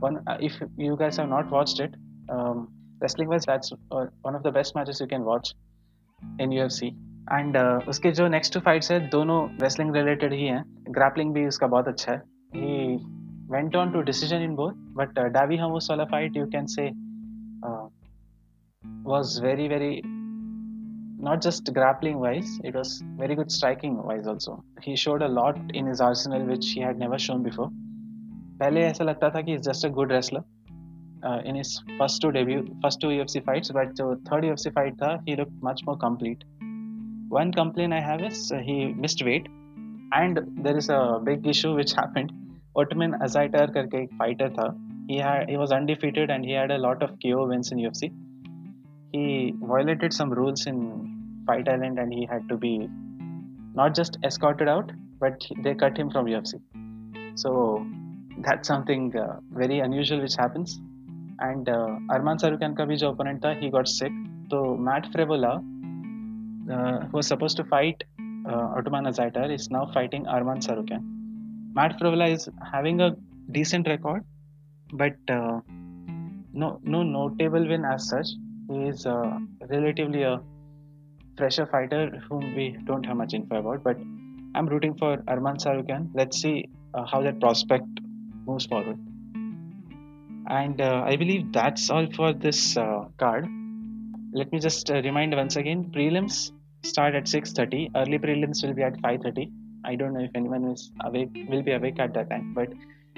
one 0.01 0.19
uh, 0.29 0.37
if 0.41 0.61
you 0.77 0.97
guys 0.97 1.16
have 1.16 1.29
not 1.29 1.51
watched 1.51 1.81
it 1.81 1.95
um, 2.29 2.69
wrestling 3.01 3.29
was 3.29 3.45
that's 3.45 3.73
uh, 3.91 4.07
one 4.23 4.35
of 4.35 4.43
the 4.43 4.53
best 4.59 4.75
matches 4.77 5.01
you 5.01 5.09
can 5.14 5.25
watch 5.25 5.55
in 6.39 6.51
UFC 6.51 6.95
and 7.33 7.57
uh, 7.57 7.89
उसके 7.89 8.11
जो 8.19 8.27
next 8.29 8.55
two 8.55 8.61
fights 8.66 8.91
है 8.93 8.99
दोनों 9.11 9.39
wrestling 9.62 9.95
related 9.97 10.33
ही 10.33 10.47
हैं 10.47 10.62
grappling 10.91 11.33
भी 11.35 11.47
उसका 11.47 11.66
बहुत 11.66 11.89
अच्छा 11.89 12.12
है 12.12 12.19
he 12.55 12.82
went 13.53 13.77
on 13.77 13.93
to 13.93 14.01
decision 14.09 14.43
in 14.43 14.55
both 14.57 14.73
but 14.97 15.19
डावी 15.33 15.57
हमूस 15.57 15.91
वाला 15.91 16.05
fight 16.14 16.37
you 16.37 16.47
can 16.57 16.66
say 16.77 16.91
was 19.09 19.31
very 19.43 19.64
very 19.71 19.89
not 21.27 21.41
just 21.45 21.71
grappling 21.77 22.19
wise, 22.25 22.51
it 22.69 22.77
was 22.79 22.91
very 23.21 23.37
good 23.39 23.51
striking 23.55 23.95
wise 24.09 24.27
also. 24.33 24.53
He 24.83 24.95
showed 24.97 25.23
a 25.23 25.29
lot 25.29 25.59
in 25.81 25.87
his 25.87 26.03
arsenal 26.09 26.45
which 26.51 26.69
he 26.75 26.81
had 26.81 27.01
never 27.05 27.19
shown 27.27 27.47
before. 27.47 27.69
पहले 28.61 28.81
ऐसा 28.83 29.05
लगता 29.05 29.31
था 29.31 29.41
कि 29.43 29.55
is 29.55 29.61
just 29.69 29.87
a 29.87 29.89
good 29.97 30.12
wrestler 30.12 31.43
in 31.49 31.57
his 31.57 31.75
first 31.99 32.23
to 32.23 32.31
debut 32.37 32.62
first 32.85 33.01
to 33.03 33.11
UFC 33.11 33.41
fights 33.49 33.73
but 33.77 33.93
जो 34.01 34.14
third 34.31 34.45
UFC 34.45 34.71
fight 34.79 34.95
था 35.03 35.12
ही 35.29 35.37
look 35.37 35.61
much 35.64 35.83
more 35.89 35.97
complete 36.07 36.45
one 37.31 37.53
complaint 37.53 37.93
I 37.93 38.01
have 38.01 38.23
is 38.23 38.51
uh, 38.51 38.59
he 38.59 38.75
missed 39.05 39.23
weight, 39.23 39.49
and 40.12 40.39
there 40.66 40.77
is 40.77 40.89
a 40.89 41.21
big 41.23 41.47
issue 41.47 41.75
which 41.75 41.93
ओटमिन 42.76 43.14
अजाइटर 43.22 43.72
करके 43.72 44.04
एक 44.04 44.14
fighter 44.20 44.50
था। 44.50 44.68
He 45.10 45.56
was 45.58 45.74
undefeated 45.74 46.32
and 46.32 46.46
he 46.46 46.52
had 46.52 46.72
a 46.72 46.78
lot 46.78 47.04
of 47.04 47.12
KO 47.22 47.46
wins 47.48 47.72
in 47.74 47.80
UFC 47.80 48.08
he 49.16 49.52
violated 49.62 50.14
some 50.14 50.34
rules 50.34 50.68
in 50.68 50.80
Fight 51.48 51.70
Island 51.70 52.00
and 52.00 52.14
he 52.14 52.28
had 52.32 52.48
to 52.50 52.58
be 52.58 52.78
not 53.78 53.94
just 53.96 54.26
escorted 54.26 54.70
out 54.70 54.92
but 55.22 55.44
they 55.64 55.74
cut 55.74 55.98
him 55.98 56.10
from 56.10 56.28
UFC 56.28 56.58
so 57.38 57.54
that 58.40 58.66
something 58.66 59.16
very 59.58 59.80
unusual 59.80 60.22
which 60.22 60.40
happens 60.40 60.80
and 61.44 61.70
Arman 61.70 62.38
Tsarukyan 62.38 62.74
का 62.74 62.86
भी 62.86 62.96
जो 62.96 63.10
opponent 63.10 63.44
था 63.46 63.52
he 63.62 63.70
got 63.70 63.88
sick 63.88 64.24
तो 64.52 64.64
Matt 64.90 65.06
Frevola 65.14 65.54
was 67.14 67.28
suppose 67.28 67.58
to 67.58 67.64
fight 67.64 68.04
Ottman 68.48 69.06
Azaitar 69.06 69.52
is 69.52 69.68
now 69.72 69.92
fighting 69.94 70.26
Arman 70.36 70.60
Tsarukyan 70.60 71.12
Matt 71.76 72.00
Frevola 72.00 72.32
is 72.32 72.48
having 72.72 73.02
a 73.02 73.16
decent 73.52 73.88
record, 73.88 74.24
but 74.92 75.16
uh, 75.28 75.60
no 76.54 76.80
no 76.84 77.02
notable 77.02 77.68
win 77.68 77.84
as 77.84 78.10
such. 78.10 78.28
He 78.70 78.80
is 78.90 79.06
uh, 79.08 79.40
relatively 79.70 80.22
a 80.22 80.40
fresher 81.38 81.66
fighter 81.66 82.04
whom 82.30 82.56
we 82.56 82.78
don't 82.86 83.04
have 83.06 83.18
much 83.18 83.34
info 83.34 83.56
about. 83.60 83.84
But 83.84 83.98
I'm 84.54 84.68
rooting 84.68 84.96
for 84.96 85.18
Arman 85.34 85.58
Tsarukyan. 85.64 86.12
Let's 86.14 86.40
see 86.40 86.70
uh, 86.94 87.06
how 87.06 87.24
that 87.24 87.40
prospect 87.40 87.88
moves 88.46 88.68
forward. 88.68 89.00
And 90.48 90.80
uh, 90.80 91.04
I 91.08 91.16
believe 91.16 91.52
that's 91.54 91.90
all 91.90 92.08
for 92.16 92.34
this 92.34 92.78
uh, 92.78 93.06
card. 93.18 93.48
Let 94.32 94.52
me 94.52 94.60
just 94.60 94.92
uh, 94.92 95.02
remind 95.02 95.36
once 95.36 95.56
again: 95.56 95.86
prelims 95.96 96.52
start 96.84 97.16
at 97.16 97.26
6:30. 97.26 97.90
Early 97.96 98.20
prelims 98.20 98.64
will 98.64 98.76
be 98.76 98.84
at 98.84 99.02
5:30. 99.02 99.52
I 99.85 99.95
don't 99.97 100.12
know 100.12 100.21
if 100.21 100.31
anyone 100.35 100.64
is 100.64 100.91
awake 101.05 101.31
will 101.49 101.62
be 101.62 101.73
awake 101.73 101.99
at 101.99 102.14
that 102.14 102.31
time, 102.31 102.53
but 102.55 102.69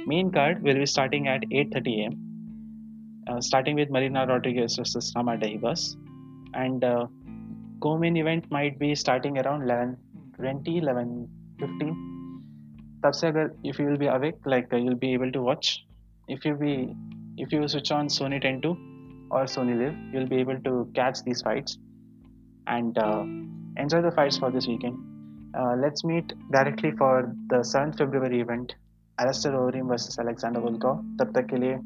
main 0.07 0.31
card 0.31 0.63
will 0.63 0.75
be 0.75 0.87
starting 0.87 1.29
at 1.29 1.43
8:30 1.51 1.95
a.m. 2.01 2.19
Uh, 3.29 3.41
starting 3.41 3.77
with 3.77 3.91
Marina 3.91 4.27
Rodriguez 4.27 4.77
versus 4.77 5.13
Amanda 5.17 5.47
Ribas, 5.47 5.97
and 6.55 6.85
uh, 6.85 7.07
co-main 7.81 8.17
event 8.17 8.51
might 8.51 8.79
be 8.79 8.95
starting 8.95 9.39
around 9.39 9.63
11 9.63 9.97
20 10.37 10.79
11 10.79 11.29
15 11.61 11.95
तब 13.05 13.13
से 13.21 13.27
अगर 13.27 13.51
if 13.71 13.79
you 13.81 13.87
will 13.87 14.01
be 14.03 14.09
awake 14.15 14.51
like 14.55 14.73
uh, 14.73 14.77
you'll 14.77 15.03
be 15.05 15.13
able 15.19 15.33
to 15.33 15.43
watch 15.43 15.71
if 16.29 16.45
you 16.45 16.55
be 16.55 16.75
if 17.45 17.53
you 17.53 17.69
switch 17.75 17.93
on 17.99 18.09
Sony 18.17 18.41
10 18.41 18.61
or 19.31 19.45
Sony 19.55 19.77
Live 19.83 19.97
you'll 20.13 20.29
be 20.33 20.41
able 20.45 20.61
to 20.67 20.91
catch 20.95 21.23
these 21.29 21.43
fights 21.43 21.79
and 22.67 22.99
uh, 22.99 23.23
enjoy 23.85 24.03
the 24.03 24.13
fights 24.19 24.39
for 24.39 24.51
this 24.51 24.67
weekend 24.67 24.99
uh, 25.55 25.75
let's 25.83 26.05
meet 26.05 26.33
directly 26.51 26.93
for 26.93 27.35
the 27.49 27.61
7th 27.73 27.99
February 27.99 28.41
event 28.41 28.75
Alistair 29.19 29.53
Overeem 29.53 29.89
versus 29.89 30.19
Alexander 30.19 30.61
Volkov 30.61 31.03
तब 31.21 31.33
तक 31.37 31.47
के 31.51 31.57
लिए 31.65 31.81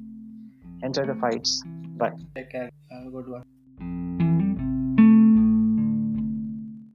enjoy 0.88 1.06
the 1.12 1.18
fights 1.24 1.56
bye 2.02 2.14
take 2.36 2.50
care 2.54 2.70
have 2.92 3.06
a 3.06 3.12
good 3.16 3.28
one 3.36 4.27